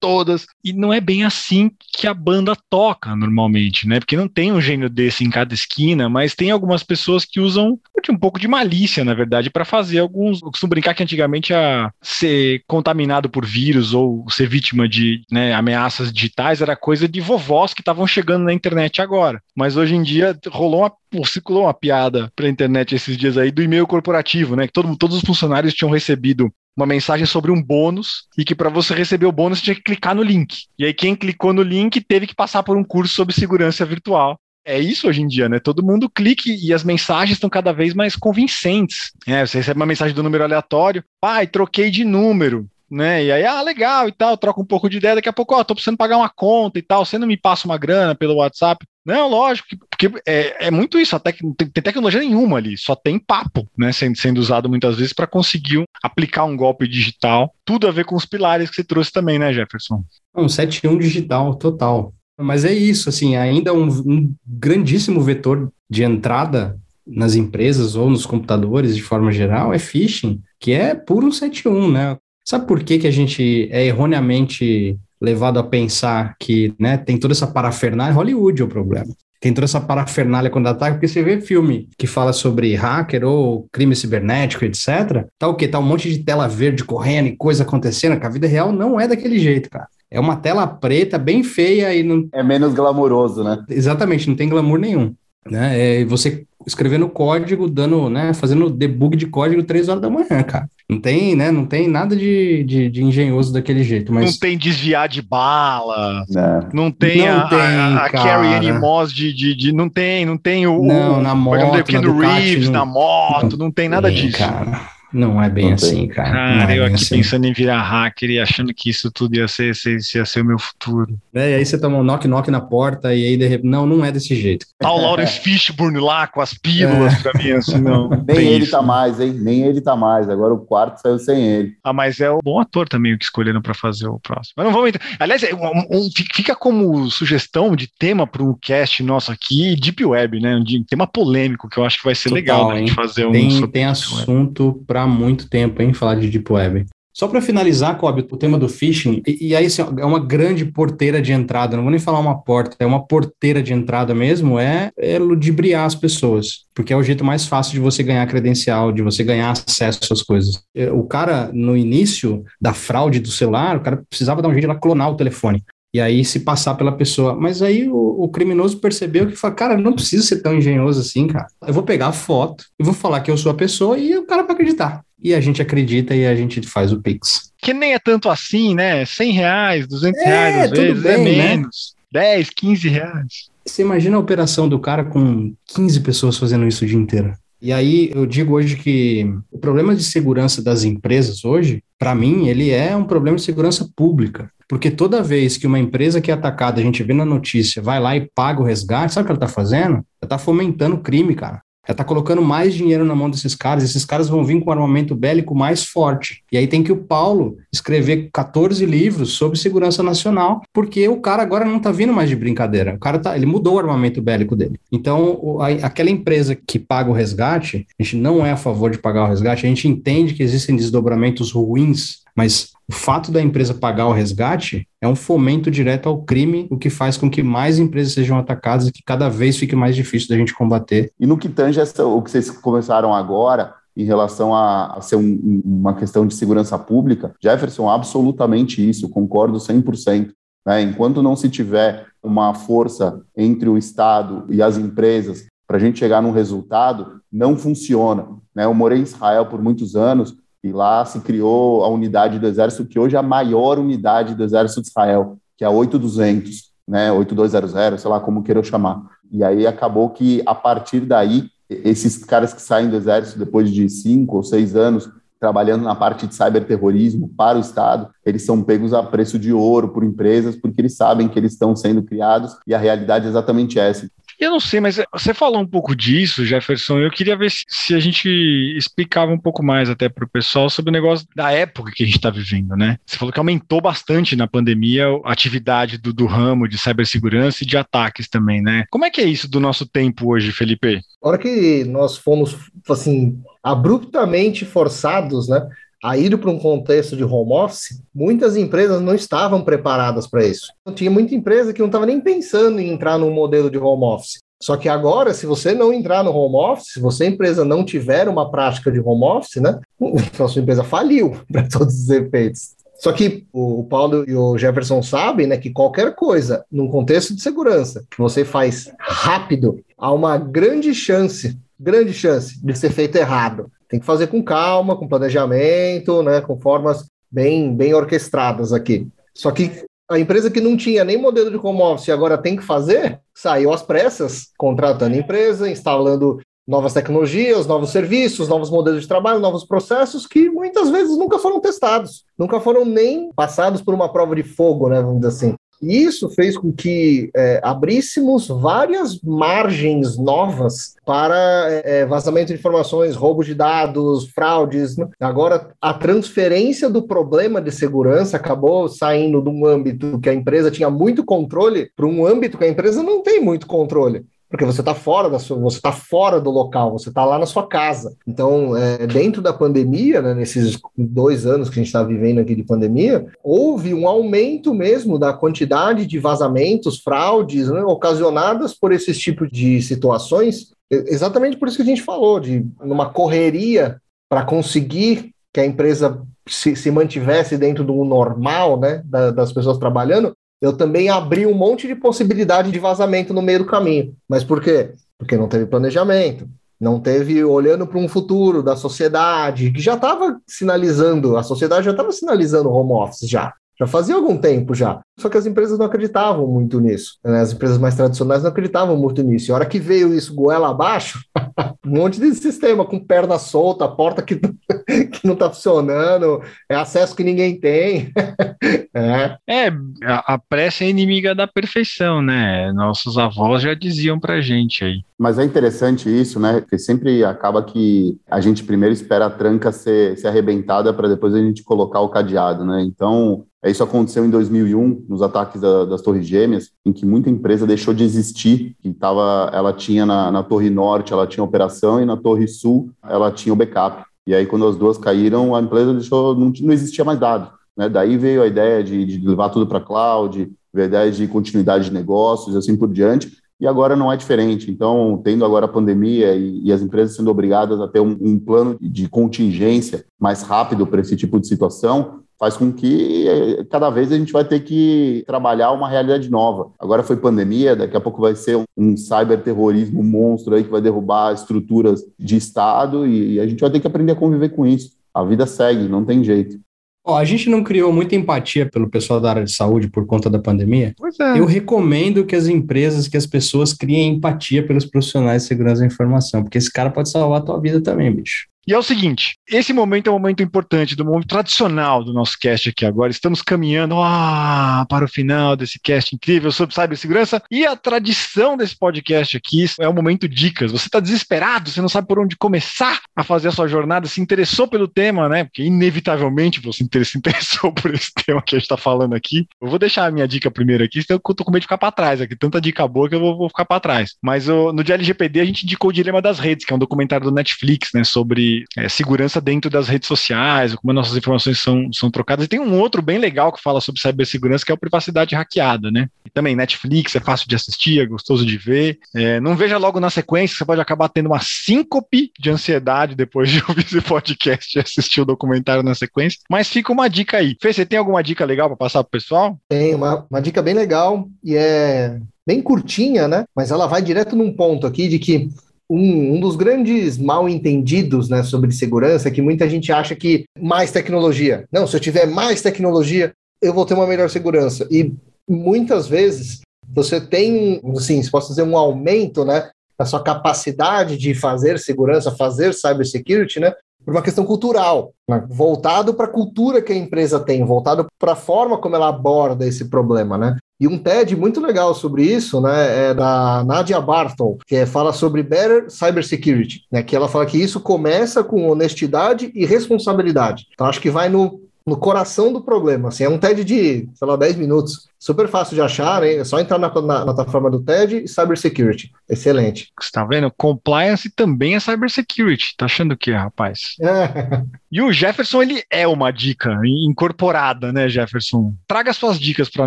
todas. 0.01 0.47
E 0.65 0.73
não 0.73 0.93
é 0.93 1.01
bem 1.01 1.25
assim 1.25 1.71
que 1.93 2.07
a 2.07 2.15
banda 2.15 2.57
toca 2.69 3.15
normalmente, 3.15 3.87
né? 3.87 4.01
Porque 4.01 4.17
não 4.17 4.27
tem 4.27 4.51
um 4.51 4.61
gênio 4.61 4.89
desse 4.89 5.23
em 5.23 5.31
cada 5.31 5.55
esquina, 5.55 6.09
mas 6.09 6.35
tem 6.35 6.51
algumas 6.51 6.83
pessoas 6.83 7.25
que 7.25 7.39
usam 7.39 7.79
um 8.09 8.17
pouco 8.17 8.41
de 8.41 8.49
malícia, 8.49 9.05
na 9.05 9.13
verdade, 9.13 9.51
para 9.51 9.65
fazer 9.65 9.99
alguns. 9.99 10.41
Eu 10.41 10.51
costumo 10.51 10.71
brincar 10.71 10.95
que 10.95 11.03
antigamente 11.03 11.53
a 11.53 11.93
ser 12.01 12.65
contaminado 12.67 13.29
por 13.29 13.45
vírus 13.45 13.93
ou 13.93 14.25
ser 14.31 14.49
vítima 14.49 14.89
de 14.89 15.23
né, 15.31 15.53
ameaças 15.53 16.11
digitais 16.13 16.63
era 16.63 16.75
coisa 16.75 17.07
de 17.07 17.21
vovós 17.21 17.75
que 17.75 17.83
estavam 17.83 18.07
chegando 18.07 18.45
na 18.45 18.55
internet 18.55 19.03
agora. 19.03 19.43
Mas 19.55 19.77
hoje 19.77 19.95
em 19.95 20.03
dia 20.03 20.37
rolou 20.49 20.81
uma, 20.81 21.27
circulou 21.27 21.65
uma 21.65 21.75
piada 21.75 22.33
pela 22.35 22.49
internet 22.49 22.95
esses 22.95 23.17
dias 23.17 23.37
aí 23.37 23.51
do 23.51 23.63
e-mail 23.63 23.87
corporativo, 23.87 24.57
né? 24.57 24.67
Que 24.67 24.73
todo, 24.73 24.97
todos 24.97 25.19
os 25.19 25.23
funcionários 25.23 25.75
tinham 25.75 25.91
recebido 25.91 26.51
uma 26.77 26.87
mensagem 26.87 27.27
sobre 27.27 27.51
um 27.51 27.63
bônus 27.63 28.27
e 28.37 28.45
que 28.45 28.55
para 28.55 28.71
você 28.71 28.95
receber 28.95 29.27
o 29.27 29.33
bônus 29.33 29.61
tinha 29.61 29.75
que 29.75 29.83
clicar 29.83 30.15
no 30.15 30.23
link. 30.23 30.65
E 30.79 30.85
aí 30.85 30.95
quem 30.95 31.15
clicou 31.15 31.53
no 31.53 31.63
link 31.63 32.01
teve 32.01 32.27
que 32.27 32.35
passar 32.35 32.63
por 32.63 32.77
um 32.77 32.85
curso 32.85 33.15
sobre 33.15 33.35
segurança 33.35 33.85
virtual. 33.85 34.39
É 34.65 34.79
isso 34.79 35.09
hoje 35.09 35.23
em 35.23 35.27
dia, 35.27 35.49
né? 35.49 35.59
Todo 35.59 35.85
mundo 35.85 36.09
clique 36.09 36.55
e 36.55 36.73
as 36.73 36.85
mensagens 36.85 37.37
estão 37.37 37.49
cada 37.49 37.73
vez 37.73 37.95
mais 37.95 38.15
convincentes. 38.15 39.11
É, 39.27 39.45
você 39.45 39.59
recebe 39.59 39.81
uma 39.81 39.87
mensagem 39.87 40.15
do 40.15 40.23
número 40.23 40.45
aleatório, 40.45 41.03
pai, 41.21 41.47
troquei 41.47 41.91
de 41.91 42.05
número 42.05 42.69
né? 42.91 43.25
E 43.25 43.33
aí, 43.33 43.45
ah, 43.45 43.63
legal 43.63 44.09
e 44.09 44.13
tal, 44.13 44.37
troca 44.37 44.61
um 44.61 44.67
pouco 44.67 44.89
de 44.91 44.97
ideia, 44.97 45.15
daqui 45.15 45.29
a 45.29 45.33
pouco, 45.33 45.55
ó, 45.55 45.63
tô 45.63 45.75
precisando 45.75 45.97
pagar 45.97 46.17
uma 46.17 46.29
conta 46.29 46.79
e 46.79 46.83
tal, 46.83 47.05
você 47.05 47.19
não 47.19 47.27
me 47.27 47.37
passa 47.37 47.67
uma 47.67 47.79
grana 47.79 48.15
pelo 48.15 48.37
WhatsApp. 48.37 48.85
Não, 49.07 49.29
lógico, 49.29 49.69
porque 49.89 50.11
é, 50.27 50.67
é 50.67 50.71
muito 50.71 50.99
isso, 50.99 51.17
até 51.17 51.33
tem, 51.33 51.53
tem 51.55 51.83
tecnologia 51.83 52.21
nenhuma 52.21 52.59
ali, 52.59 52.77
só 52.77 52.95
tem 52.95 53.19
papo, 53.19 53.67
né, 53.77 53.93
sendo, 53.93 54.19
sendo 54.19 54.39
usado 54.39 54.69
muitas 54.69 54.97
vezes 54.97 55.13
para 55.13 55.27
conseguir 55.27 55.85
aplicar 56.03 56.45
um 56.45 56.57
golpe 56.57 56.87
digital, 56.87 57.55
tudo 57.65 57.87
a 57.87 57.93
ver 57.93 58.05
com 58.05 58.17
os 58.17 58.27
pilares 58.27 58.69
que 58.69 58.77
você 58.77 58.85
trouxe 58.85 59.13
também, 59.13 59.39
né, 59.39 59.53
Jefferson? 59.53 60.05
Um 60.37 60.47
7-1 60.47 60.99
digital, 60.99 61.55
total. 61.55 62.13
Mas 62.39 62.65
é 62.65 62.73
isso, 62.73 63.09
assim, 63.09 63.37
ainda 63.37 63.73
um, 63.73 63.89
um 63.89 64.35
grandíssimo 64.47 65.21
vetor 65.21 65.71
de 65.89 66.03
entrada 66.03 66.79
nas 67.07 67.35
empresas 67.35 67.97
ou 67.97 68.09
nos 68.09 68.25
computadores 68.25 68.95
de 68.95 69.03
forma 69.03 69.33
geral 69.33 69.75
é 69.75 69.79
phishing, 69.79 70.41
que 70.59 70.73
é 70.73 70.95
puro 70.95 71.33
71, 71.33 71.91
né? 71.91 72.17
Sabe 72.51 72.67
por 72.67 72.83
que, 72.83 72.99
que 72.99 73.07
a 73.07 73.13
gente 73.13 73.69
é 73.71 73.87
erroneamente 73.87 74.99
levado 75.21 75.61
a 75.61 75.63
pensar 75.63 76.35
que 76.37 76.75
né, 76.81 76.97
tem 76.97 77.17
toda 77.17 77.31
essa 77.33 77.47
parafernália? 77.47 78.13
Hollywood 78.13 78.61
é 78.61 78.65
o 78.65 78.69
problema. 78.69 79.07
Tem 79.41 79.55
toda 79.55 79.67
essa 79.67 79.81
parafernália 79.81 80.51
quando 80.51 80.67
ataca, 80.67 80.95
porque 80.95 81.07
você 81.07 81.23
vê 81.23 81.41
filme 81.41 81.89
que 81.97 82.09
fala 82.09 82.33
sobre 82.33 82.75
hacker 82.75 83.25
ou 83.25 83.69
crime 83.71 83.95
cibernético, 83.95 84.65
etc. 84.65 85.29
Tá 85.39 85.47
o 85.47 85.55
quê? 85.55 85.69
Tá 85.69 85.79
um 85.79 85.85
monte 85.85 86.11
de 86.11 86.25
tela 86.25 86.49
verde 86.49 86.83
correndo 86.83 87.29
e 87.29 87.37
coisa 87.37 87.63
acontecendo, 87.63 88.19
que 88.19 88.27
a 88.27 88.31
vida 88.31 88.49
real 88.49 88.73
não 88.73 88.99
é 88.99 89.07
daquele 89.07 89.39
jeito, 89.39 89.71
cara. 89.71 89.87
É 90.11 90.19
uma 90.19 90.35
tela 90.35 90.67
preta, 90.67 91.17
bem 91.19 91.45
feia 91.45 91.95
e 91.95 92.03
não. 92.03 92.29
É 92.35 92.43
menos 92.43 92.75
glamouroso, 92.75 93.45
né? 93.45 93.65
Exatamente, 93.69 94.29
não 94.29 94.35
tem 94.35 94.49
glamour 94.49 94.81
nenhum. 94.81 95.15
Né? 95.49 96.01
É 96.01 96.05
você 96.05 96.45
escrevendo 96.67 97.09
código, 97.09 97.69
dando, 97.69 98.11
né, 98.11 98.35
fazendo 98.35 98.69
debug 98.69 99.17
de 99.17 99.27
código 99.27 99.63
três 99.63 99.89
horas 99.89 100.03
da 100.03 100.11
manhã, 100.11 100.43
cara. 100.43 100.69
Não 100.89 101.01
tem, 101.01 101.35
né? 101.35 101.51
Não 101.51 101.65
tem 101.65 101.89
nada 101.89 102.15
de, 102.15 102.63
de, 102.65 102.91
de 102.91 103.03
engenhoso 103.03 103.51
daquele 103.53 103.83
jeito. 103.83 104.13
Mas... 104.13 104.25
Não 104.27 104.39
tem 104.39 104.59
desviar 104.59 105.09
de 105.09 105.23
bala. 105.23 106.25
Não, 106.29 106.69
não 106.85 106.91
tem 106.91 107.19
Não 107.27 107.39
a, 107.39 107.49
tem, 107.49 107.59
a, 107.59 108.05
a. 108.05 108.11
Carrie 108.11 108.69
Ann 108.69 108.79
Moss 108.81 109.13
de, 109.13 109.33
de, 109.33 109.55
de. 109.55 109.73
Não 109.73 109.89
tem, 109.89 110.27
não 110.27 110.37
tem 110.37 110.67
o. 110.67 110.83
Não, 110.85 111.23
na 111.23 111.33
o- 111.33 111.37
moto, 111.37 111.63
o 111.63 111.77
na 111.77 111.83
Keanu 111.83 112.13
Ducati, 112.13 112.41
Reeves 112.41 112.67
não- 112.67 112.73
na 112.81 112.85
moto, 112.85 113.57
não, 113.57 113.71
tem 113.71 113.89
nada 113.89 114.09
É, 114.11 114.15
disso. 114.15 114.39
Cara, 114.39 114.81
não 115.13 115.43
é 115.43 115.49
bem 115.51 115.67
Não 115.67 115.75
assim, 115.75 115.97
tem. 115.97 116.09
cara. 116.09 116.31
Cara, 116.31 116.57
Não 116.65 116.71
é 116.71 116.79
eu 116.79 116.85
aqui 116.85 116.95
assim. 116.95 117.17
pensando 117.17 117.47
em 117.47 117.53
virar 117.53 117.83
hacker 117.83 118.31
e 118.31 118.39
achando 118.41 118.73
que 118.75 118.91
isso 118.91 119.11
tudo 119.11 119.37
ia 119.37 119.49
ser, 119.49 119.73
ia 120.15 120.25
ser 120.25 120.41
o 120.41 120.45
meu 120.45 120.59
futuro. 120.59 121.19
É, 121.35 121.51
e 121.51 121.55
aí 121.55 121.65
você 121.67 121.79
toma 121.81 121.99
um 121.99 122.03
knock-knock 122.05 122.51
na 122.51 122.61
porta 122.61 123.15
e 123.15 123.25
aí 123.27 123.37
de 123.37 123.47
repente. 123.47 123.71
Não, 123.71 123.87
não 123.87 124.05
é 124.05 124.11
desse 124.11 124.35
jeito. 124.35 124.67
Tá 124.79 124.91
o 124.93 125.01
Lawrence 125.01 125.39
Fishburne 125.41 125.99
lá 126.01 126.27
com 126.27 126.41
as 126.41 126.55
pílulas 126.55 127.15
pra 127.23 127.33
mim, 127.35 127.51
assim, 127.53 127.79
não. 127.79 128.09
Nem 128.27 128.37
tem 128.37 128.49
ele 128.49 128.63
isso. 128.65 128.73
tá 128.73 128.83
mais, 128.83 129.21
hein? 129.21 129.33
Nem 129.33 129.63
ele 129.65 129.81
tá 129.81 129.95
mais. 129.97 130.29
Agora 130.29 130.55
o 130.55 130.59
quarto 130.59 130.99
saiu 131.01 131.19
sem 131.19 131.43
ele. 131.45 131.73
Ah, 131.85 131.93
mas 131.93 132.21
é 132.21 132.31
o 132.31 132.39
bom 132.43 132.59
ator 132.59 132.89
também 132.89 133.13
o 133.15 133.19
que 133.19 133.25
escolheram 133.25 133.61
pra 133.63 133.75
fazer 133.75 134.07
o 134.09 134.19
próximo. 134.19 134.55
Mas 134.57 134.67
não 134.67 134.73
vamos 134.73 134.89
entrar. 134.89 135.03
Aliás, 135.19 135.43
é 135.43 135.55
um- 135.55 135.99
um- 135.99 136.09
fica 136.35 136.55
como 136.57 137.11
sugestão 137.11 137.75
de 137.77 137.89
tema 137.99 138.27
para 138.27 138.43
um 138.43 138.55
cast 138.61 139.03
nosso 139.03 139.31
aqui, 139.31 139.77
Deep 139.77 140.05
Web, 140.05 140.41
né? 140.41 140.57
Um 140.57 140.65
de- 140.65 140.85
tema 140.85 141.07
polêmico 141.07 141.69
que 141.69 141.79
eu 141.79 141.85
acho 141.85 141.99
que 141.99 142.05
vai 142.05 142.15
ser 142.15 142.31
Total, 142.31 142.35
legal 142.41 142.69
da 142.69 142.77
gente 142.79 142.89
hein? 142.89 142.95
fazer 142.95 143.27
um 143.27 143.33
Tem, 143.33 143.51
sobre 143.51 143.69
tem 143.71 143.87
Deep 143.87 143.99
Web. 144.13 144.23
assunto 144.23 144.85
para 145.01 145.07
muito 145.07 145.49
tempo, 145.49 145.81
hein? 145.81 145.95
Falar 145.95 146.17
de 146.17 146.29
Deep 146.29 146.53
Web. 146.53 146.87
Só 147.13 147.27
para 147.27 147.43
finalizar, 147.43 147.99
Kobe, 147.99 148.25
o 148.31 148.37
tema 148.37 148.57
do 148.57 148.69
phishing, 148.69 149.21
e, 149.27 149.49
e 149.49 149.57
aí 149.57 149.67
assim, 149.67 149.83
é 149.83 150.05
uma 150.05 150.21
grande 150.21 150.65
porteira 150.65 151.21
de 151.21 151.33
entrada, 151.33 151.77
não 151.77 151.83
vou 151.83 151.91
nem 151.91 151.99
falar 151.99 152.21
uma 152.21 152.41
porta, 152.41 152.77
é 152.79 152.87
uma 152.87 153.05
porteira 153.05 153.61
de 153.61 153.75
entrada 153.75 154.15
mesmo, 154.15 154.59
é, 154.61 154.91
é 154.97 155.19
ludibriar 155.19 155.85
as 155.85 155.95
pessoas, 155.95 156.67
porque 156.73 156.93
é 156.93 156.97
o 156.97 157.03
jeito 157.03 157.25
mais 157.25 157.47
fácil 157.47 157.73
de 157.73 157.81
você 157.81 158.03
ganhar 158.05 158.25
credencial, 158.27 158.93
de 158.93 159.03
você 159.03 159.25
ganhar 159.25 159.51
acesso 159.51 160.13
às 160.13 160.23
coisas. 160.23 160.63
É, 160.75 160.91
O 160.93 161.03
cara, 161.03 161.51
no 161.53 161.77
início 161.77 162.45
da 162.61 162.73
fraude 162.73 163.19
do 163.19 163.29
celular, 163.29 163.77
o 163.77 163.81
cara 163.81 164.03
precisava 164.09 164.41
dar 164.41 164.49
um 164.49 164.55
jeito 164.55 164.69
de 164.69 164.81
clonar 164.81 165.11
o 165.11 165.17
telefone. 165.17 165.65
E 165.93 166.01
aí 166.01 166.25
se 166.25 166.41
passar 166.41 166.75
pela 166.75 166.93
pessoa. 166.93 167.35
Mas 167.35 167.63
aí 167.63 167.89
o, 167.89 167.97
o 168.25 168.29
criminoso 168.29 168.79
percebeu 168.79 169.27
que 169.27 169.35
fala, 169.37 169.55
cara, 169.55 169.77
não 169.77 169.93
precisa 169.93 170.25
ser 170.25 170.41
tão 170.41 170.55
engenhoso 170.55 171.01
assim, 171.01 171.27
cara. 171.27 171.49
Eu 171.67 171.75
vou 171.75 171.83
pegar 171.83 172.09
a 172.09 172.13
foto 172.13 172.65
e 172.79 172.85
vou 172.85 172.95
falar 172.95 173.21
que 173.21 173.31
eu 173.31 173.37
sou 173.37 173.51
a 173.51 173.55
pessoa 173.55 173.99
e 173.99 174.17
o 174.17 174.25
cara 174.25 174.43
vai 174.45 174.53
acreditar. 174.53 175.03
E 175.23 175.35
a 175.35 175.41
gente 175.41 175.61
acredita 175.61 176.15
e 176.15 176.27
a 176.27 176.35
gente 176.35 176.63
faz 176.63 176.93
o 176.93 177.01
Pix. 177.01 177.51
Que 177.59 177.75
nem 177.75 177.93
é 177.93 177.99
tanto 177.99 178.29
assim, 178.31 178.75
né? 178.75 179.05
100 179.05 179.33
reais, 179.33 179.87
200 179.89 180.21
É, 180.21 180.25
reais, 180.25 180.57
às 180.65 180.71
tudo 180.71 180.81
vezes, 180.81 181.05
é 181.05 181.17
bem, 181.17 181.37
né? 181.37 181.49
menos. 181.57 181.95
10, 182.13 182.51
15 182.51 182.89
reais. 182.89 183.51
Você 183.67 183.83
imagina 183.83 184.17
a 184.17 184.21
operação 184.21 184.69
do 184.69 184.79
cara 184.79 185.05
com 185.05 185.53
15 185.67 186.01
pessoas 186.01 186.39
fazendo 186.39 186.67
isso 186.67 186.85
o 186.85 186.87
dia 186.89 186.97
inteiro. 186.99 187.33
E 187.63 187.73
aí 187.73 188.11
eu 188.15 188.25
digo 188.25 188.55
hoje 188.55 188.77
que 188.77 189.31
o 189.51 189.59
problema 189.59 189.95
de 189.95 190.03
segurança 190.03 190.63
das 190.63 190.85
empresas 190.85 191.45
hoje, 191.45 191.83
para 191.99 192.15
mim, 192.15 192.49
ele 192.49 192.71
é 192.71 192.97
um 192.97 193.05
problema 193.05 193.37
de 193.37 193.43
segurança 193.43 193.89
pública. 193.95 194.51
Porque 194.67 194.91
toda 194.91 195.23
vez 195.23 195.57
que 195.57 195.67
uma 195.67 195.79
empresa 195.79 196.21
que 196.21 196.31
é 196.31 196.35
atacada, 196.35 196.81
a 196.81 196.85
gente 196.85 197.03
vê 197.03 197.13
na 197.13 197.25
notícia, 197.25 197.83
vai 197.83 198.01
lá 198.01 198.17
e 198.17 198.31
paga 198.35 198.61
o 198.61 198.65
resgate, 198.65 199.13
sabe 199.13 199.25
o 199.25 199.27
que 199.27 199.33
ela 199.33 199.45
está 199.45 199.49
fazendo? 199.49 199.95
Ela 199.95 200.05
está 200.23 200.39
fomentando 200.39 200.99
crime, 200.99 201.35
cara. 201.35 201.61
Ela 201.87 201.95
está 201.95 202.05
colocando 202.05 202.43
mais 202.43 202.75
dinheiro 202.75 203.05
na 203.05 203.15
mão 203.15 203.31
desses 203.31 203.55
caras, 203.55 203.83
esses 203.83 204.05
caras 204.05 204.29
vão 204.29 204.45
vir 204.45 204.61
com 204.61 204.69
um 204.71 204.73
armamento 204.73 205.15
bélico 205.15 205.55
mais 205.55 205.85
forte. 205.85 206.43
E 206.53 206.57
aí 206.59 206.67
tem 206.67 206.83
que 206.83 206.93
o 206.93 206.97
Paulo 206.97 207.57
escrever 207.73 208.29
14 208.33 208.85
livros 208.85 209.33
sobre 209.33 209.59
segurança 209.59 210.03
nacional, 210.03 210.61
porque 210.75 211.09
o 211.09 211.21
cara 211.21 211.43
agora 211.43 211.65
não 211.65 211.79
está 211.79 211.91
vindo 211.91 212.13
mais 212.13 212.29
de 212.29 212.37
brincadeira. 212.37 212.95
O 212.95 212.99
cara 212.99 213.19
tá, 213.19 213.35
ele 213.35 213.47
mudou 213.47 213.75
o 213.75 213.79
armamento 213.79 214.21
bélico 214.21 214.55
dele. 214.55 214.79
Então, 214.93 215.59
a- 215.61 215.87
aquela 215.87 216.11
empresa 216.11 216.55
que 216.55 216.79
paga 216.79 217.11
o 217.11 217.15
resgate, 217.15 217.87
a 217.99 218.03
gente 218.03 218.17
não 218.17 218.45
é 218.45 218.53
a 218.53 218.57
favor 218.57 218.91
de 218.91 218.99
pagar 218.99 219.25
o 219.25 219.29
resgate, 219.29 219.65
a 219.65 219.69
gente 219.69 219.89
entende 219.89 220.35
que 220.35 220.43
existem 220.43 220.77
desdobramentos 220.77 221.51
ruins, 221.51 222.21
mas 222.41 222.71
o 222.89 222.93
fato 222.93 223.31
da 223.31 223.43
empresa 223.43 223.75
pagar 223.75 224.07
o 224.07 224.13
resgate 224.13 224.89
é 224.99 225.07
um 225.07 225.15
fomento 225.15 225.71
direto 225.71 226.09
ao 226.09 226.23
crime, 226.23 226.67
o 226.71 226.79
que 226.79 226.89
faz 226.89 227.19
com 227.19 227.31
que 227.31 227.43
mais 227.43 227.79
empresas 227.79 228.15
sejam 228.15 228.39
atacadas 228.39 228.87
e 228.89 228.93
que 228.93 229.03
cada 229.05 229.29
vez 229.29 229.59
fique 229.59 229.77
mais 229.77 229.95
difícil 229.95 230.31
da 230.31 230.37
gente 230.37 230.55
combater. 230.55 231.13
E 231.21 231.27
no 231.27 231.37
que 231.37 231.51
tange 231.51 231.79
essa, 231.79 232.03
o 232.07 232.23
que 232.23 232.31
vocês 232.31 232.51
começaram 232.51 233.15
agora, 233.15 233.75
em 233.95 234.05
relação 234.05 234.55
a, 234.55 234.95
a 234.97 235.01
ser 235.03 235.17
um- 235.17 235.21
um- 235.23 235.63
uma 235.65 235.93
questão 235.95 236.27
de 236.27 236.33
segurança 236.35 236.79
pública, 236.79 237.35
Jefferson, 237.43 237.91
absolutamente 237.91 238.89
isso, 238.89 239.11
concordo 239.11 239.61
100%. 239.61 240.33
Né? 240.67 240.81
Enquanto 240.81 241.23
não 241.23 241.37
se 241.37 241.51
tiver 241.51 242.07
uma 242.23 242.55
força 242.55 243.21
entre 243.37 243.69
o 243.69 243.77
Estado 243.77 244.47
e 244.49 244.63
as 244.63 244.79
empresas 244.79 245.45
para 245.67 245.77
a 245.77 245.81
gente 245.81 245.99
chegar 245.99 246.23
num 246.23 246.33
resultado, 246.33 247.21
não 247.31 247.55
funciona. 247.57 248.27
Né? 248.55 248.65
Eu 248.65 248.73
morei 248.75 248.99
em 248.99 249.03
Israel 249.03 249.47
por 249.47 249.63
muitos 249.63 249.95
anos 249.95 250.35
e 250.63 250.73
lá 250.73 251.05
se 251.05 251.21
criou 251.21 251.85
a 251.85 251.89
unidade 251.89 252.39
do 252.39 252.47
Exército, 252.47 252.87
que 252.87 252.99
hoje 252.99 253.17
é 253.17 253.19
a 253.19 253.23
maior 253.23 253.79
unidade 253.79 254.35
do 254.35 254.45
Exército 254.45 254.83
de 254.83 254.89
Israel, 254.89 255.39
que 255.57 255.65
é 255.65 255.67
a 255.67 255.71
8200, 255.71 256.71
né? 256.87 257.11
8200, 257.11 258.01
sei 258.01 258.11
lá 258.11 258.21
como 258.21 258.43
queiram 258.43 258.63
chamar. 258.63 259.03
E 259.31 259.43
aí 259.43 259.67
acabou 259.67 260.11
que, 260.11 260.43
a 260.45 260.55
partir 260.55 261.01
daí, 261.01 261.49
esses 261.69 262.25
caras 262.25 262.53
que 262.53 262.61
saem 262.61 262.91
do 262.91 262.97
Exército 262.97 263.39
depois 263.39 263.71
de 263.71 263.89
cinco 263.89 264.37
ou 264.37 264.43
seis 264.43 264.75
anos 264.75 265.09
trabalhando 265.39 265.85
na 265.85 265.95
parte 265.95 266.27
de 266.27 266.35
cyberterrorismo 266.35 267.31
para 267.35 267.57
o 267.57 267.63
Estado, 267.63 268.11
eles 268.27 268.45
são 268.45 268.63
pegos 268.63 268.93
a 268.93 269.03
preço 269.03 269.39
de 269.39 269.55
ouro 269.55 269.89
por 269.89 270.05
empresas, 270.05 270.55
porque 270.55 270.83
eles 270.83 270.95
sabem 270.95 271.29
que 271.29 271.39
eles 271.39 271.53
estão 271.53 271.75
sendo 271.75 272.03
criados 272.03 272.55
e 272.67 272.75
a 272.75 272.79
realidade 272.79 273.25
é 273.25 273.31
exatamente 273.31 273.79
essa. 273.79 274.07
Eu 274.41 274.51
não 274.51 274.59
sei, 274.59 274.81
mas 274.81 274.99
você 275.13 275.35
falou 275.35 275.61
um 275.61 275.67
pouco 275.67 275.95
disso, 275.95 276.47
Jefferson. 276.47 276.99
Eu 276.99 277.11
queria 277.11 277.37
ver 277.37 277.51
se, 277.51 277.63
se 277.69 277.95
a 277.95 278.01
gente 278.01 278.27
explicava 278.75 279.31
um 279.31 279.39
pouco 279.39 279.63
mais 279.63 279.91
até 279.91 280.09
para 280.09 280.25
o 280.25 280.29
pessoal 280.29 280.71
sobre 280.71 280.89
o 280.89 280.93
negócio 280.93 281.27
da 281.37 281.53
época 281.53 281.93
que 281.95 282.03
a 282.03 282.07
gente 282.07 282.17
está 282.17 282.31
vivendo, 282.31 282.75
né? 282.75 282.97
Você 283.05 283.19
falou 283.19 283.33
que 283.33 283.39
aumentou 283.39 283.83
bastante 283.83 284.35
na 284.35 284.49
pandemia 284.49 285.05
a 285.25 285.31
atividade 285.31 285.99
do, 285.99 286.11
do 286.11 286.25
ramo 286.25 286.67
de 286.67 286.79
cibersegurança 286.79 287.63
e 287.63 287.67
de 287.67 287.77
ataques 287.77 288.31
também, 288.31 288.63
né? 288.63 288.87
Como 288.91 289.05
é 289.05 289.11
que 289.11 289.21
é 289.21 289.25
isso 289.25 289.47
do 289.47 289.61
nosso 289.61 289.85
tempo 289.85 290.33
hoje, 290.33 290.53
Felipe? 290.53 291.03
A 291.23 291.29
hora 291.29 291.39
que 291.39 291.85
nós 291.85 292.17
fomos, 292.17 292.57
assim, 292.89 293.39
abruptamente 293.63 294.65
forçados, 294.65 295.49
né, 295.49 295.69
a 296.03 296.17
ir 296.17 296.37
para 296.39 296.51
um 296.51 296.59
contexto 296.59 297.17
de 297.17 297.25
home 297.25 297.53
office, 297.53 298.03
muitas 298.15 298.57
empresas 298.57 299.01
não 299.01 299.15
estavam 299.15 299.63
preparadas 299.63 300.27
para 300.27 300.45
isso. 300.45 300.73
Então, 300.81 300.95
tinha 300.95 301.11
muita 301.11 301.35
empresa 301.35 301.73
que 301.73 301.81
não 301.81 301.87
estava 301.87 302.07
nem 302.07 302.21
pensando 302.21 302.81
em 302.81 302.91
entrar 302.91 303.19
num 303.19 303.31
modelo 303.31 303.71
de 303.71 303.79
home 303.79 304.05
office. 304.05 304.39
Só 304.63 304.77
que 304.77 304.89
agora, 304.89 305.33
se 305.33 305.47
você 305.47 305.75
não 305.75 305.93
entrar 305.93 306.23
no 306.23 306.33
home 306.33 306.57
office, 306.57 306.93
se 306.93 307.01
você, 307.01 307.27
empresa, 307.27 307.65
não 307.65 307.83
tiver 307.83 308.29
uma 308.29 308.51
prática 308.51 308.91
de 308.91 309.01
home 309.01 309.25
office, 309.25 309.57
né, 309.57 309.79
a 310.39 310.49
sua 310.49 310.63
empresa 310.63 310.85
faliu 310.85 311.41
para 311.51 311.67
todos 311.69 311.95
os 311.95 312.11
efeitos. 312.11 312.81
Só 312.99 313.13
que 313.13 313.47
o 313.51 313.85
Paulo 313.85 314.29
e 314.29 314.35
o 314.35 314.59
Jefferson 314.59 315.03
sabem 315.03 315.47
né, 315.47 315.57
que 315.57 315.71
qualquer 315.71 316.15
coisa, 316.15 316.67
num 316.71 316.89
contexto 316.89 317.35
de 317.35 317.41
segurança, 317.41 318.05
que 318.11 318.19
você 318.19 318.45
faz 318.45 318.93
rápido, 318.99 319.81
há 319.97 320.13
uma 320.13 320.37
grande 320.37 320.95
chance, 320.95 321.59
grande 321.79 322.13
chance 322.13 322.63
de 322.63 322.75
ser 322.77 322.91
feito 322.91 323.17
errado. 323.17 323.73
Tem 323.91 323.99
que 323.99 324.07
fazer 324.07 324.29
com 324.29 324.43
calma, 324.43 324.97
com 324.97 325.09
planejamento, 325.09 326.23
né, 326.23 326.41
com 326.41 326.57
formas 326.59 327.07
bem, 327.31 327.75
bem 327.75 327.93
orquestradas 327.93 328.73
aqui. 328.73 329.09
Só 329.35 329.51
que 329.51 329.85
a 330.09 330.19
empresa 330.19 330.51
que 330.51 330.61
não 330.61 330.77
tinha 330.77 331.05
nem 331.05 331.17
modelo 331.17 331.51
de 331.51 331.57
home 331.57 331.83
office 331.83 332.09
agora 332.09 332.39
tem 332.39 332.57
que 332.57 332.63
fazer, 332.63 333.21
saiu 333.35 333.73
às 333.73 333.83
pressas, 333.83 334.49
contratando 334.57 335.17
empresa, 335.17 335.69
instalando 335.69 336.41
novas 336.67 336.93
tecnologias, 336.93 337.67
novos 337.67 337.91
serviços, 337.91 338.49
novos 338.49 338.71
modelos 338.71 339.03
de 339.03 339.09
trabalho, 339.09 339.41
novos 339.41 339.65
processos 339.65 340.27
que 340.27 340.49
muitas 340.49 340.89
vezes 340.89 341.19
nunca 341.19 341.39
foram 341.39 341.61
testados, 341.61 342.25
nunca 342.39 342.61
foram 342.61 342.85
nem 342.85 343.31
passados 343.35 343.83
por 343.83 343.93
uma 343.93 344.13
prova 344.13 344.37
de 344.37 344.45
fogo, 344.45 344.89
né, 344.89 345.01
vamos 345.01 345.21
dizer 345.21 345.29
assim. 345.29 345.55
E 345.83 346.03
isso 346.03 346.29
fez 346.31 346.57
com 346.57 346.73
que 346.73 347.31
é, 347.35 347.61
abríssemos 347.63 348.49
várias 348.49 349.21
margens 349.23 350.19
novas 350.19 350.95
para 351.07 351.37
é, 351.85 352.05
vazamento 352.05 352.49
de 352.49 352.59
informações, 352.59 353.17
roubo 353.17 353.43
de 353.43 353.55
dados, 353.55 354.29
fraudes. 354.29 354.97
Né? 354.97 355.09
Agora, 355.19 355.71
a 355.81 355.95
transferência 355.95 356.91
do 356.91 357.03
problema 357.03 357.61
de 357.61 357.73
segurança 357.73 358.37
acabou 358.37 358.89
saindo 358.89 359.41
de 359.41 359.49
um 359.49 359.65
âmbito 359.65 360.19
que 360.21 360.29
a 360.29 360.35
empresa 360.35 360.71
tinha 360.71 360.91
muito 360.91 361.25
controle 361.25 361.91
para 361.97 362.07
um 362.07 362.27
âmbito 362.27 362.59
que 362.59 362.65
a 362.65 362.69
empresa 362.69 363.03
não 363.03 363.23
tem 363.23 363.41
muito 363.41 363.67
controle 363.67 364.25
porque 364.51 364.65
você 364.65 364.81
está 364.81 364.95
fora 364.95 365.31
da 365.31 365.39
sua, 365.39 365.57
você 365.59 365.77
está 365.77 365.93
fora 365.93 366.41
do 366.41 366.51
local, 366.51 366.91
você 366.91 367.09
está 367.09 367.25
lá 367.25 367.39
na 367.39 367.47
sua 367.47 367.69
casa. 367.69 368.17
Então, 368.27 368.77
é, 368.77 369.07
dentro 369.07 369.41
da 369.41 369.53
pandemia, 369.53 370.21
né, 370.21 370.35
nesses 370.35 370.77
dois 370.99 371.47
anos 371.47 371.69
que 371.69 371.75
a 371.75 371.81
gente 371.81 371.87
está 371.87 372.03
vivendo 372.03 372.41
aqui 372.41 372.57
de 372.57 372.65
pandemia, 372.65 373.27
houve 373.45 373.95
um 373.95 374.09
aumento 374.09 374.75
mesmo 374.75 375.21
da 375.21 375.33
quantidade 375.33 376.05
de 376.05 376.19
vazamentos, 376.19 376.99
fraudes, 376.99 377.71
né, 377.71 377.81
ocasionadas 377.85 378.75
por 378.75 378.93
esses 378.93 379.17
tipos 379.17 379.49
de 379.53 379.81
situações. 379.83 380.73
Exatamente 380.91 381.57
por 381.57 381.69
isso 381.69 381.77
que 381.77 381.85
a 381.85 381.87
gente 381.87 382.03
falou 382.03 382.41
de 382.41 382.67
numa 382.83 383.09
correria 383.09 384.01
para 384.29 384.43
conseguir 384.43 385.31
que 385.55 385.61
a 385.61 385.67
empresa 385.67 386.21
se, 386.49 386.75
se, 386.75 386.91
mantivesse 386.91 387.57
dentro 387.57 387.85
do 387.85 388.05
normal, 388.05 388.79
né, 388.79 389.03
da, 389.05 389.31
das 389.31 389.53
pessoas 389.53 389.79
trabalhando, 389.79 390.33
eu 390.61 390.77
também 390.77 391.09
abri 391.09 391.47
um 391.47 391.55
monte 391.55 391.87
de 391.87 391.95
possibilidade 391.95 392.71
de 392.71 392.79
vazamento 392.79 393.33
no 393.33 393.43
meio 393.43 393.61
do 393.61 393.67
caminho. 393.67 394.15
Mas 394.29 394.45
por 394.45 394.61
quê? 394.61 394.93
Porque 395.19 395.37
não 395.37 395.49
teve 395.49 395.67
planejamento, 395.67 396.49
não 396.79 397.01
teve 397.01 397.43
olhando 397.45 397.87
para 397.87 397.99
um 397.99 398.09
futuro 398.09 398.63
da 398.63 398.77
sociedade, 398.77 399.71
que 399.71 399.81
já 399.81 399.95
estava 399.95 400.41
sinalizando, 400.47 401.37
a 401.37 401.43
sociedade 401.43 401.85
já 401.85 401.91
estava 401.91 402.13
sinalizando 402.13 402.71
home 402.71 402.93
office 402.93 403.29
já. 403.29 403.53
Já 403.81 403.87
fazia 403.87 404.15
algum 404.15 404.37
tempo 404.37 404.75
já. 404.75 405.01
Só 405.19 405.31
que 405.31 405.39
as 405.39 405.47
empresas 405.47 405.79
não 405.79 405.87
acreditavam 405.87 406.47
muito 406.47 406.79
nisso. 406.79 407.19
Né? 407.25 407.41
As 407.41 407.55
empresas 407.55 407.79
mais 407.79 407.95
tradicionais 407.95 408.43
não 408.43 408.51
acreditavam 408.51 408.95
muito 408.95 409.23
nisso. 409.23 409.51
E 409.51 409.53
a 409.53 409.55
hora 409.55 409.65
que 409.65 409.79
veio 409.79 410.13
isso 410.13 410.35
goela 410.35 410.69
abaixo, 410.69 411.19
um 411.87 411.97
monte 411.97 412.21
de 412.21 412.35
sistema 412.35 412.85
com 412.85 413.03
perna 413.03 413.39
solta, 413.39 413.89
porta 413.89 414.21
que, 414.21 414.37
que 415.09 415.27
não 415.27 415.33
está 415.33 415.49
funcionando, 415.49 416.43
é 416.69 416.75
acesso 416.75 417.17
que 417.17 417.25
ninguém 417.25 417.59
tem. 417.59 418.13
é. 418.93 419.37
é, 419.49 419.73
a, 420.05 420.39
pressa 420.39 420.85
é 420.85 420.89
inimiga 420.89 421.35
da 421.35 421.47
perfeição, 421.47 422.21
né? 422.21 422.71
Nossos 422.73 423.17
avós 423.17 423.63
já 423.63 423.73
diziam 423.73 424.21
pra 424.21 424.43
gente 424.43 424.85
aí. 424.85 425.01
Mas 425.19 425.39
é 425.39 425.45
interessante 425.45 426.09
isso, 426.09 426.39
né? 426.39 426.61
Porque 426.61 426.79
sempre 426.79 427.25
acaba 427.25 427.63
que 427.63 428.19
a 428.31 428.41
gente 428.41 428.65
primeiro 428.65 428.93
espera 428.93 429.27
a 429.27 429.31
tranca 429.31 429.73
ser, 429.73 430.19
ser 430.19 430.29
arrebentada 430.29 430.93
para 430.93 431.09
depois 431.09 431.35
a 431.35 431.39
gente 431.39 431.63
colocar 431.63 432.01
o 432.01 432.09
cadeado, 432.09 432.65
né? 432.65 432.83
Então, 432.83 433.45
isso 433.69 433.83
aconteceu 433.83 434.25
em 434.25 434.31
2001, 434.31 435.05
nos 435.07 435.21
ataques 435.21 435.61
da, 435.61 435.85
das 435.85 436.01
Torres 436.01 436.27
Gêmeas, 436.27 436.71
em 436.85 436.93
que 436.93 437.05
muita 437.05 437.29
empresa 437.29 437.67
deixou 437.67 437.93
de 437.93 438.03
existir, 438.03 438.75
que 438.81 438.91
tava, 438.95 439.51
ela 439.53 439.73
tinha 439.73 440.07
na, 440.07 440.31
na 440.31 440.43
Torre 440.43 440.71
Norte, 440.71 441.13
ela 441.13 441.27
tinha 441.27 441.45
operação, 441.45 442.01
e 442.01 442.07
na 442.07 442.17
Torre 442.17 442.49
Sul, 442.49 442.91
ela 443.05 443.31
tinha 443.31 443.53
o 443.53 443.57
backup. 443.57 444.03
E 444.27 444.35
aí, 444.35 444.47
quando 444.47 444.67
as 444.67 444.77
duas 444.77 444.97
caíram, 444.97 445.55
a 445.55 445.61
empresa 445.61 445.93
deixou, 445.93 446.35
não, 446.35 446.51
não 446.61 446.73
existia 446.73 447.05
mais 447.05 447.19
dado. 447.19 447.53
Né? 447.77 447.89
Daí 447.89 448.17
veio 448.17 448.43
a 448.43 448.47
ideia 448.47 448.83
de, 448.83 449.05
de 449.05 449.27
levar 449.27 449.51
tudo 449.51 449.67
para 449.67 449.81
cloud, 449.81 450.51
veio 450.73 450.85
a 450.87 450.89
ideia 450.89 451.11
de 451.11 451.27
continuidade 451.27 451.85
de 451.85 451.93
negócios, 451.93 452.57
assim 452.57 452.75
por 452.77 452.91
diante, 452.91 453.31
e 453.61 453.67
agora 453.67 453.95
não 453.95 454.11
é 454.11 454.17
diferente. 454.17 454.71
Então, 454.71 455.21
tendo 455.23 455.45
agora 455.45 455.67
a 455.67 455.69
pandemia 455.69 456.35
e, 456.35 456.65
e 456.65 456.73
as 456.73 456.81
empresas 456.81 457.15
sendo 457.15 457.31
obrigadas 457.31 457.79
a 457.79 457.89
ter 457.89 458.01
um, 458.01 458.17
um 458.21 458.39
plano 458.39 458.79
de 458.81 459.07
contingência 459.07 460.07
mais 460.19 460.43
rápido 460.43 460.87
para 460.87 461.03
esse 461.03 461.15
tipo 461.15 461.39
de 461.39 461.47
situação, 461.47 462.21
faz 462.41 462.57
com 462.57 462.73
que 462.73 463.29
eh, 463.29 463.65
cada 463.71 463.91
vez 463.91 464.11
a 464.11 464.17
gente 464.17 464.33
vai 464.33 464.43
ter 464.43 464.61
que 464.61 465.23
trabalhar 465.27 465.73
uma 465.73 465.87
realidade 465.87 466.31
nova. 466.31 466.71
Agora 466.79 467.03
foi 467.03 467.19
pandemia, 467.19 467.77
daqui 467.77 467.95
a 467.95 468.01
pouco 468.01 468.23
vai 468.23 468.35
ser 468.35 468.57
um, 468.57 468.65
um 468.75 468.97
cyberterrorismo 468.97 470.03
monstro 470.03 470.55
aí 470.55 470.65
que 470.65 470.71
vai 470.71 470.81
derrubar 470.81 471.35
estruturas 471.35 472.03
de 472.19 472.37
Estado 472.37 473.07
e, 473.07 473.35
e 473.35 473.41
a 473.41 473.47
gente 473.47 473.61
vai 473.61 473.69
ter 473.69 473.79
que 473.79 473.87
aprender 473.87 474.13
a 474.13 474.17
conviver 474.17 474.49
com 474.49 474.67
isso. 474.67 474.93
A 475.13 475.23
vida 475.23 475.47
segue, 475.47 475.87
não 475.87 476.03
tem 476.03 476.25
jeito. 476.25 476.59
Oh, 477.05 477.15
a 477.15 477.25
gente 477.25 477.51
não 477.51 477.63
criou 477.63 477.93
muita 477.93 478.15
empatia 478.15 478.67
pelo 478.67 478.89
pessoal 478.89 479.21
da 479.21 479.31
área 479.31 479.45
de 479.45 479.53
saúde 479.53 479.89
por 479.89 480.07
conta 480.07 480.31
da 480.31 480.39
pandemia. 480.39 480.95
É. 481.21 481.39
Eu 481.39 481.45
recomendo 481.45 482.25
que 482.25 482.37
as 482.37 482.47
empresas, 482.47 483.09
que 483.09 483.17
as 483.17 483.27
pessoas 483.27 483.75
criem 483.75 484.15
empatia 484.15 484.67
pelos 484.67 484.87
profissionais 484.87 485.43
de 485.43 485.49
segurança 485.49 485.81
da 485.81 485.87
informação, 485.87 486.43
porque 486.43 486.59
esse 486.59 486.73
cara 486.73 486.91
pode 486.91 487.11
salvar 487.11 487.41
a 487.41 487.45
tua 487.45 487.61
vida 487.61 487.81
também, 487.83 488.13
bicho. 488.13 488.47
E 488.71 488.73
é 488.73 488.79
o 488.79 488.85
seguinte: 488.85 489.35
esse 489.51 489.73
momento 489.73 490.07
é 490.07 490.11
um 490.11 490.15
momento 490.15 490.45
importante, 490.45 490.95
do 490.95 491.05
momento 491.05 491.27
tradicional 491.27 492.05
do 492.05 492.13
nosso 492.13 492.39
cast 492.39 492.69
aqui 492.69 492.87
agora. 492.87 493.11
Estamos 493.11 493.43
caminhando 493.43 493.97
ah, 493.99 494.87
para 494.89 495.05
o 495.05 495.09
final 495.09 495.57
desse 495.57 495.77
cast 495.81 496.15
incrível 496.15 496.53
sobre 496.53 496.73
cibersegurança. 496.73 497.43
E 497.51 497.67
a 497.67 497.75
tradição 497.75 498.57
desse 498.57 498.79
podcast 498.79 499.37
aqui 499.37 499.67
é 499.81 499.89
o 499.89 499.93
momento 499.93 500.29
dicas. 500.29 500.71
Você 500.71 500.87
está 500.87 501.01
desesperado, 501.01 501.69
você 501.69 501.83
não 501.83 501.89
sabe 501.89 502.07
por 502.07 502.21
onde 502.21 502.37
começar 502.37 503.01
a 503.17 503.25
fazer 503.25 503.49
a 503.49 503.51
sua 503.51 503.67
jornada, 503.67 504.07
se 504.07 504.21
interessou 504.21 504.69
pelo 504.69 504.87
tema, 504.87 505.29
né? 505.29 505.43
Porque 505.43 505.65
inevitavelmente 505.65 506.61
você 506.61 506.85
se 507.05 507.19
interessou 507.19 507.73
por 507.73 507.93
esse 507.93 508.13
tema 508.25 508.41
que 508.41 508.55
a 508.55 508.59
gente 508.59 508.67
está 508.67 508.77
falando 508.77 509.17
aqui. 509.17 509.49
Eu 509.61 509.67
vou 509.67 509.81
deixar 509.81 510.07
a 510.07 510.13
minha 510.13 510.29
dica 510.29 510.49
primeiro 510.49 510.85
aqui, 510.85 511.03
senão 511.03 511.21
eu 511.29 511.35
tô 511.35 511.45
com 511.45 511.51
medo 511.51 511.63
de 511.63 511.67
ficar 511.67 511.79
para 511.79 511.91
trás 511.91 512.21
aqui. 512.21 512.37
Tanta 512.37 512.61
dica 512.61 512.87
boa 512.87 513.09
que 513.09 513.17
eu 513.17 513.21
vou, 513.21 513.37
vou 513.37 513.49
ficar 513.49 513.65
para 513.65 513.81
trás. 513.81 514.15
Mas 514.23 514.49
o, 514.49 514.73
no 514.73 514.85
dia 514.85 514.95
LGPD 514.95 515.41
a 515.41 515.45
gente 515.45 515.65
indicou 515.65 515.91
o 515.91 515.93
Dilema 515.93 516.23
das 516.23 516.39
Redes, 516.39 516.65
que 516.65 516.73
é 516.73 516.77
um 516.77 516.79
documentário 516.79 517.25
do 517.25 517.35
Netflix, 517.35 517.91
né? 517.93 518.05
Sobre 518.05 518.60
é, 518.77 518.89
segurança 518.89 519.41
dentro 519.41 519.71
das 519.71 519.89
redes 519.89 520.09
sociais, 520.09 520.75
como 520.75 520.93
nossas 520.93 521.17
informações 521.17 521.59
são, 521.59 521.93
são 521.93 522.11
trocadas. 522.11 522.45
E 522.45 522.49
tem 522.49 522.61
um 522.61 522.79
outro 522.79 523.03
bem 523.03 523.19
legal 523.19 523.53
que 523.53 523.63
fala 523.63 523.81
sobre 523.81 524.01
cibersegurança, 524.01 524.65
que 524.65 524.73
é 524.73 524.75
o 524.75 524.79
privacidade 524.79 525.35
hackeada, 525.35 525.91
né? 525.91 526.09
E 526.25 526.31
também 526.31 526.57
Netflix 526.57 527.15
é 527.17 527.21
fácil 527.21 527.49
de 527.49 527.57
assistir, 527.57 528.01
é 528.01 528.07
gostoso 528.07 528.45
de 528.45 528.57
ver. 528.57 528.99
É, 529.15 529.41
não 529.41 529.57
veja 529.57 529.79
logo 529.79 530.01
na 530.01 530.11
sequência, 530.11 530.57
você 530.57 530.65
pode 530.65 530.81
acabar 530.81 531.09
tendo 531.09 531.27
uma 531.27 531.41
síncope 531.41 532.31
de 532.39 532.51
ansiedade 532.51 533.15
depois 533.15 533.51
de 533.51 533.63
ouvir 533.69 533.85
esse 533.85 534.01
podcast 534.01 534.77
e 534.77 534.81
assistir 534.81 535.21
o 535.21 535.25
documentário 535.27 535.83
na 535.83 535.95
sequência. 535.95 536.41
Mas 536.49 536.69
fica 536.69 536.93
uma 536.93 537.09
dica 537.09 537.39
aí. 537.39 537.57
Fê, 537.61 537.73
você 537.73 537.87
tem 537.87 537.99
alguma 537.99 538.23
dica 538.23 538.45
legal 538.45 538.69
para 538.69 538.77
passar 538.77 539.03
pro 539.03 539.13
pessoal? 539.13 539.59
Tem, 539.69 539.95
uma, 539.95 540.27
uma 540.31 540.41
dica 540.41 540.63
bem 540.63 540.75
legal 540.75 541.29
e 541.43 541.55
é 541.55 542.19
bem 542.47 542.61
curtinha, 542.61 543.29
né? 543.29 543.45
Mas 543.55 543.71
ela 543.71 543.87
vai 543.87 544.03
direto 544.03 544.35
num 544.35 544.53
ponto 544.53 544.87
aqui 544.87 545.09
de 545.09 545.19
que 545.19 545.49
um, 545.91 546.37
um, 546.37 546.41
dos 546.41 546.55
grandes 546.55 547.19
mal 547.19 547.49
entendidos 547.49 548.29
né, 548.29 548.45
sobre 548.45 548.71
segurança 548.71 549.27
é 549.27 549.31
que 549.31 549.43
muita 549.43 549.69
gente 549.69 549.91
acha 549.91 550.15
que 550.15 550.45
mais 550.57 550.93
tecnologia. 550.93 551.67
Não, 551.73 551.85
se 551.85 551.97
eu 551.97 552.01
tiver 552.01 552.27
mais 552.27 552.63
tecnologia, 552.63 553.33
eu 553.61 553.75
vou 553.75 553.85
ter 553.85 553.95
uma 553.95 554.07
melhor 554.07 554.31
segurança. 554.31 554.87
E 554.89 555.13
muitas 555.49 556.07
vezes 556.07 556.61
você 556.89 557.21
tem, 557.21 557.81
assim, 557.97 558.23
se 558.23 558.31
posso 558.31 558.51
dizer, 558.51 558.63
um 558.63 558.77
aumento 558.77 559.45
né, 559.45 559.69
da 559.99 560.05
sua 560.05 560.23
capacidade 560.23 561.19
de 561.19 561.35
fazer 561.35 561.77
segurança, 561.79 562.31
fazer 562.37 562.73
cybersecurity, 562.73 563.59
né, 563.59 563.75
por 564.11 564.17
uma 564.17 564.23
questão 564.23 564.45
cultural, 564.45 565.15
né, 565.29 565.45
voltado 565.49 566.13
para 566.13 566.25
a 566.25 566.31
cultura 566.31 566.83
que 566.83 566.93
a 566.93 566.97
empresa 566.97 567.39
tem, 567.39 567.65
voltado 567.65 568.09
para 568.19 568.33
a 568.33 568.37
forma 568.37 568.77
como 568.77 568.97
ela 568.97 569.09
aborda 569.09 569.65
esse 569.65 569.89
problema, 569.89 570.37
né? 570.37 570.57
E 570.81 570.89
um 570.89 570.99
TED 570.99 571.37
muito 571.37 571.61
legal 571.61 571.95
sobre 571.95 572.25
isso, 572.25 572.61
né, 572.61 573.11
é 573.11 573.15
da 573.15 573.63
Nadia 573.63 574.01
Barton, 574.01 574.59
que 574.67 574.85
fala 574.85 575.13
sobre 575.13 575.45
Better 575.45 575.89
Cybersecurity, 575.89 576.87
né, 576.91 577.05
que 577.05 577.15
ela 577.15 577.29
fala 577.29 577.47
que 577.47 577.63
isso 577.63 577.79
começa 577.79 578.43
com 578.43 578.69
honestidade 578.69 579.53
e 579.55 579.65
responsabilidade. 579.65 580.67
Então, 580.73 580.89
acho 580.89 581.01
que 581.01 581.11
vai 581.11 581.29
no, 581.29 581.61
no 581.87 581.97
coração 581.97 582.53
do 582.53 582.61
problema. 582.61 583.09
Assim, 583.09 583.25
é 583.25 583.29
um 583.29 583.39
TED 583.39 583.65
de, 583.65 584.09
sei 584.15 584.29
lá, 584.29 584.37
10 584.37 584.57
minutos. 584.57 585.09
Super 585.19 585.49
fácil 585.49 585.75
de 585.75 585.83
achar, 585.83 586.23
hein? 586.25 586.39
é 586.39 586.45
só 586.45 586.59
entrar 586.59 586.79
na, 586.79 586.89
na, 586.89 587.25
na 587.25 587.35
plataforma 587.35 587.71
do 587.71 587.83
TED 587.83 588.25
e 588.25 588.29
Cybersecurity. 588.29 589.13
Excelente. 589.29 589.89
Você 590.01 590.11
tá 590.11 590.25
vendo? 590.25 590.51
Compliance 590.57 591.31
também 591.31 591.75
é 591.75 591.81
Cybersecurity. 591.81 592.75
Tá 592.77 592.87
achando 592.87 593.13
o 593.13 593.17
quê, 593.17 593.33
rapaz? 593.33 593.97
É. 594.11 594.65
E 594.91 595.01
o 595.01 595.13
Jefferson, 595.13 595.63
ele 595.63 595.83
é 595.89 596.07
uma 596.07 596.33
dica 596.33 596.77
incorporada, 596.85 597.93
né, 597.93 598.09
Jefferson? 598.09 598.75
Traga 598.89 599.13
suas 599.13 599.39
dicas 599.39 599.69
para 599.69 599.87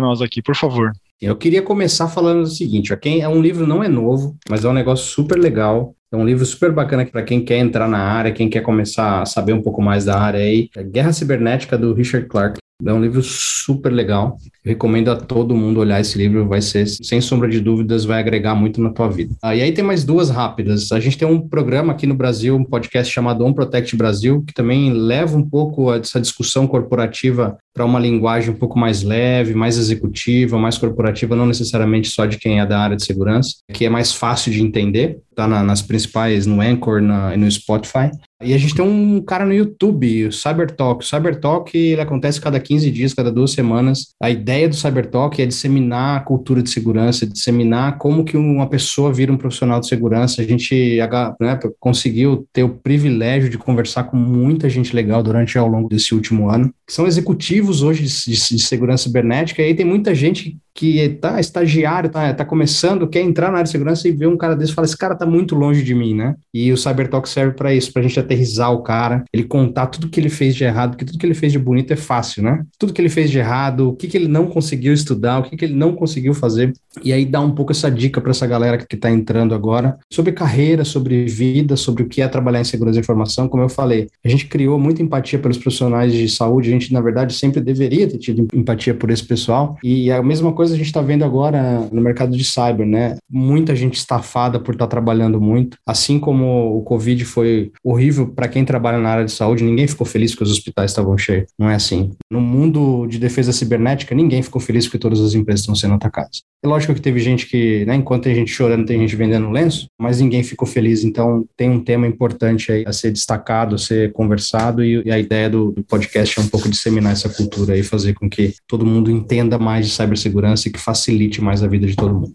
nós 0.00 0.22
aqui, 0.22 0.40
por 0.40 0.56
favor. 0.56 0.92
Eu 1.20 1.36
queria 1.36 1.62
começar 1.62 2.08
falando 2.08 2.42
o 2.42 2.46
seguinte: 2.46 2.92
ó, 2.92 2.96
quem 2.96 3.20
é 3.20 3.28
um 3.28 3.40
livro 3.40 3.66
não 3.66 3.82
é 3.82 3.88
novo, 3.88 4.36
mas 4.48 4.64
é 4.64 4.68
um 4.68 4.72
negócio 4.72 5.06
super 5.06 5.38
legal. 5.38 5.94
É 6.14 6.16
um 6.16 6.24
livro 6.24 6.46
super 6.46 6.70
bacana 6.70 7.04
para 7.04 7.24
quem 7.24 7.44
quer 7.44 7.58
entrar 7.58 7.88
na 7.88 7.98
área, 7.98 8.30
quem 8.30 8.48
quer 8.48 8.60
começar 8.60 9.22
a 9.22 9.26
saber 9.26 9.52
um 9.52 9.60
pouco 9.60 9.82
mais 9.82 10.04
da 10.04 10.16
área 10.16 10.38
aí. 10.38 10.70
É 10.76 10.84
Guerra 10.84 11.12
Cibernética 11.12 11.76
do 11.76 11.92
Richard 11.92 12.28
Clark. 12.28 12.63
É 12.86 12.92
um 12.92 13.00
livro 13.00 13.22
super 13.22 13.90
legal. 13.90 14.36
Recomendo 14.64 15.10
a 15.10 15.16
todo 15.16 15.54
mundo 15.54 15.80
olhar 15.80 16.00
esse 16.00 16.16
livro, 16.16 16.48
vai 16.48 16.60
ser, 16.60 16.86
sem 16.86 17.20
sombra 17.20 17.48
de 17.48 17.60
dúvidas, 17.60 18.04
vai 18.04 18.20
agregar 18.20 18.54
muito 18.54 18.80
na 18.80 18.90
tua 18.90 19.08
vida. 19.08 19.34
Ah, 19.42 19.54
e 19.54 19.62
aí 19.62 19.72
tem 19.72 19.84
mais 19.84 20.04
duas 20.04 20.30
rápidas. 20.30 20.90
A 20.92 21.00
gente 21.00 21.18
tem 21.18 21.28
um 21.28 21.40
programa 21.48 21.92
aqui 21.92 22.06
no 22.06 22.14
Brasil, 22.14 22.56
um 22.56 22.64
podcast 22.64 23.12
chamado 23.12 23.44
On 23.44 23.52
Protect 23.52 23.94
Brasil, 23.96 24.42
que 24.46 24.54
também 24.54 24.92
leva 24.92 25.36
um 25.36 25.48
pouco 25.48 25.92
essa 25.92 26.20
discussão 26.20 26.66
corporativa 26.66 27.58
para 27.74 27.84
uma 27.84 27.98
linguagem 27.98 28.50
um 28.50 28.56
pouco 28.56 28.78
mais 28.78 29.02
leve, 29.02 29.52
mais 29.52 29.76
executiva, 29.76 30.56
mais 30.56 30.78
corporativa, 30.78 31.34
não 31.34 31.46
necessariamente 31.46 32.08
só 32.08 32.24
de 32.24 32.38
quem 32.38 32.60
é 32.60 32.66
da 32.66 32.78
área 32.78 32.96
de 32.96 33.04
segurança, 33.04 33.56
que 33.72 33.84
é 33.84 33.90
mais 33.90 34.12
fácil 34.12 34.52
de 34.52 34.62
entender, 34.62 35.18
tá 35.34 35.48
na, 35.48 35.62
nas 35.62 35.82
principais, 35.82 36.46
no 36.46 36.60
Anchor 36.60 37.02
e 37.34 37.36
no 37.36 37.50
Spotify. 37.50 38.10
E 38.44 38.52
a 38.52 38.58
gente 38.58 38.74
tem 38.74 38.84
um 38.84 39.22
cara 39.22 39.46
no 39.46 39.54
YouTube, 39.54 40.26
o 40.26 40.32
Cybertalk. 40.32 41.04
O 41.04 41.08
Cybertalk 41.08 41.76
ele 41.76 42.00
acontece 42.00 42.40
cada 42.40 42.60
15 42.60 42.90
dias, 42.90 43.14
cada 43.14 43.32
duas 43.32 43.52
semanas. 43.52 44.14
A 44.20 44.30
ideia 44.30 44.68
do 44.68 44.76
Cybertalk 44.76 45.40
é 45.40 45.46
disseminar 45.46 46.18
a 46.18 46.20
cultura 46.20 46.62
de 46.62 46.70
segurança, 46.70 47.26
disseminar 47.26 47.98
como 47.98 48.24
que 48.24 48.36
uma 48.36 48.68
pessoa 48.68 49.12
vira 49.12 49.32
um 49.32 49.36
profissional 49.36 49.80
de 49.80 49.88
segurança. 49.88 50.42
A 50.42 50.44
gente 50.44 50.98
né, 51.40 51.58
conseguiu 51.80 52.46
ter 52.52 52.62
o 52.62 52.68
privilégio 52.68 53.48
de 53.48 53.56
conversar 53.56 54.04
com 54.04 54.16
muita 54.16 54.68
gente 54.68 54.94
legal 54.94 55.22
durante 55.22 55.56
ao 55.56 55.66
longo 55.66 55.88
desse 55.88 56.14
último 56.14 56.50
ano. 56.50 56.72
São 56.88 57.06
executivos 57.06 57.82
hoje 57.82 58.04
de, 58.04 58.32
de, 58.32 58.56
de 58.56 58.62
segurança 58.62 59.04
cibernética 59.04 59.62
e 59.62 59.66
aí 59.66 59.74
tem 59.74 59.86
muita 59.86 60.14
gente 60.14 60.58
que 60.74 60.98
está 60.98 61.38
estagiário, 61.38 62.08
está 62.08 62.34
tá 62.34 62.44
começando, 62.44 63.06
quer 63.06 63.20
entrar 63.20 63.46
na 63.46 63.58
área 63.58 63.64
de 63.64 63.70
segurança 63.70 64.08
e 64.08 64.12
vê 64.12 64.26
um 64.26 64.36
cara 64.36 64.56
desse 64.56 64.72
e 64.72 64.74
fala: 64.74 64.86
esse 64.86 64.96
cara 64.96 65.14
está 65.14 65.24
muito 65.24 65.54
longe 65.54 65.82
de 65.82 65.94
mim, 65.94 66.14
né? 66.14 66.34
E 66.52 66.72
o 66.72 66.76
Cybertalk 66.76 67.28
serve 67.28 67.54
para 67.54 67.72
isso, 67.72 67.92
para 67.92 68.00
a 68.00 68.02
gente 68.02 68.18
aterrizar 68.18 68.72
o 68.72 68.82
cara, 68.82 69.24
ele 69.32 69.44
contar 69.44 69.86
tudo 69.86 70.08
que 70.08 70.18
ele 70.18 70.28
fez 70.28 70.56
de 70.56 70.64
errado, 70.64 70.90
porque 70.90 71.04
tudo 71.04 71.18
que 71.18 71.24
ele 71.24 71.34
fez 71.34 71.52
de 71.52 71.58
bonito 71.58 71.92
é 71.92 71.96
fácil, 71.96 72.42
né? 72.42 72.64
Tudo 72.78 72.92
que 72.92 73.00
ele 73.00 73.08
fez 73.08 73.30
de 73.30 73.38
errado, 73.38 73.90
o 73.90 73.96
que, 73.96 74.08
que 74.08 74.16
ele 74.16 74.28
não 74.28 74.46
conseguiu 74.46 74.92
estudar, 74.92 75.38
o 75.38 75.42
que, 75.44 75.56
que 75.56 75.64
ele 75.64 75.74
não 75.74 75.94
conseguiu 75.94 76.34
fazer. 76.34 76.72
E 77.02 77.12
aí 77.12 77.24
dá 77.24 77.40
um 77.40 77.52
pouco 77.52 77.72
essa 77.72 77.90
dica 77.90 78.20
para 78.20 78.30
essa 78.30 78.46
galera 78.46 78.76
que 78.78 78.94
está 78.94 79.10
entrando 79.10 79.54
agora 79.54 79.96
sobre 80.10 80.32
carreira, 80.32 80.84
sobre 80.84 81.26
vida, 81.26 81.76
sobre 81.76 82.02
o 82.02 82.08
que 82.08 82.20
é 82.20 82.26
trabalhar 82.28 82.60
em 82.60 82.64
segurança 82.64 82.96
da 82.96 83.00
informação. 83.00 83.48
Como 83.48 83.62
eu 83.62 83.68
falei, 83.68 84.08
a 84.24 84.28
gente 84.28 84.46
criou 84.46 84.78
muita 84.78 85.02
empatia 85.02 85.38
pelos 85.38 85.58
profissionais 85.58 86.12
de 86.12 86.28
saúde, 86.28 86.68
a 86.68 86.72
gente, 86.72 86.92
na 86.92 87.00
verdade, 87.00 87.32
sempre 87.34 87.60
deveria 87.60 88.08
ter 88.08 88.18
tido 88.18 88.48
empatia 88.52 88.94
por 88.94 89.10
esse 89.10 89.24
pessoal. 89.24 89.76
E 89.82 90.10
a 90.10 90.22
mesma 90.22 90.52
coisa 90.52 90.63
coisa 90.64 90.74
a 90.74 90.78
gente 90.78 90.86
está 90.86 91.02
vendo 91.02 91.24
agora 91.24 91.88
no 91.92 92.00
mercado 92.00 92.36
de 92.36 92.44
cyber, 92.44 92.86
né? 92.86 93.16
Muita 93.30 93.76
gente 93.76 93.96
estafada 93.96 94.58
por 94.58 94.74
estar 94.74 94.86
tá 94.86 94.90
trabalhando 94.90 95.40
muito. 95.40 95.76
Assim 95.86 96.18
como 96.18 96.78
o 96.78 96.82
Covid 96.82 97.22
foi 97.24 97.70
horrível 97.84 98.28
para 98.28 98.48
quem 98.48 98.64
trabalha 98.64 98.98
na 98.98 99.10
área 99.10 99.24
de 99.24 99.32
saúde, 99.32 99.62
ninguém 99.62 99.86
ficou 99.86 100.06
feliz 100.06 100.34
que 100.34 100.42
os 100.42 100.50
hospitais 100.50 100.90
estavam 100.90 101.16
cheios. 101.18 101.50
Não 101.58 101.68
é 101.68 101.74
assim. 101.74 102.12
No 102.30 102.40
mundo 102.40 103.06
de 103.06 103.18
defesa 103.18 103.52
cibernética, 103.52 104.14
ninguém 104.14 104.42
ficou 104.42 104.60
feliz 104.60 104.88
que 104.88 104.98
todas 104.98 105.20
as 105.20 105.34
empresas 105.34 105.60
estão 105.60 105.74
sendo 105.74 105.94
atacadas. 105.94 106.42
É 106.64 106.66
lógico 106.66 106.94
que 106.94 107.00
teve 107.00 107.20
gente 107.20 107.46
que, 107.46 107.84
né, 107.84 107.94
enquanto 107.94 108.22
tem 108.22 108.34
gente 108.34 108.50
chorando, 108.50 108.86
tem 108.86 108.98
gente 108.98 109.14
vendendo 109.14 109.50
lenço, 109.50 109.86
mas 110.00 110.18
ninguém 110.18 110.42
ficou 110.42 110.66
feliz. 110.66 111.04
Então, 111.04 111.44
tem 111.58 111.68
um 111.68 111.78
tema 111.78 112.06
importante 112.06 112.72
aí 112.72 112.84
a 112.86 112.92
ser 112.92 113.10
destacado, 113.10 113.74
a 113.74 113.78
ser 113.78 114.12
conversado, 114.12 114.82
e, 114.82 115.02
e 115.04 115.12
a 115.12 115.18
ideia 115.18 115.50
do, 115.50 115.72
do, 115.72 115.84
podcast 115.84 116.40
é 116.40 116.42
um 116.42 116.48
pouco 116.48 116.66
disseminar 116.66 117.12
essa 117.12 117.28
cultura 117.28 117.76
e 117.76 117.82
fazer 117.82 118.14
com 118.14 118.30
que 118.30 118.54
todo 118.66 118.86
mundo 118.86 119.10
entenda 119.10 119.58
mais 119.58 119.86
de 119.86 119.92
cibersegurança 119.92 120.53
e 120.54 120.70
que 120.70 120.78
facilite 120.78 121.40
mais 121.40 121.62
a 121.62 121.68
vida 121.68 121.86
de 121.86 121.96
todo 121.96 122.14
mundo. 122.14 122.34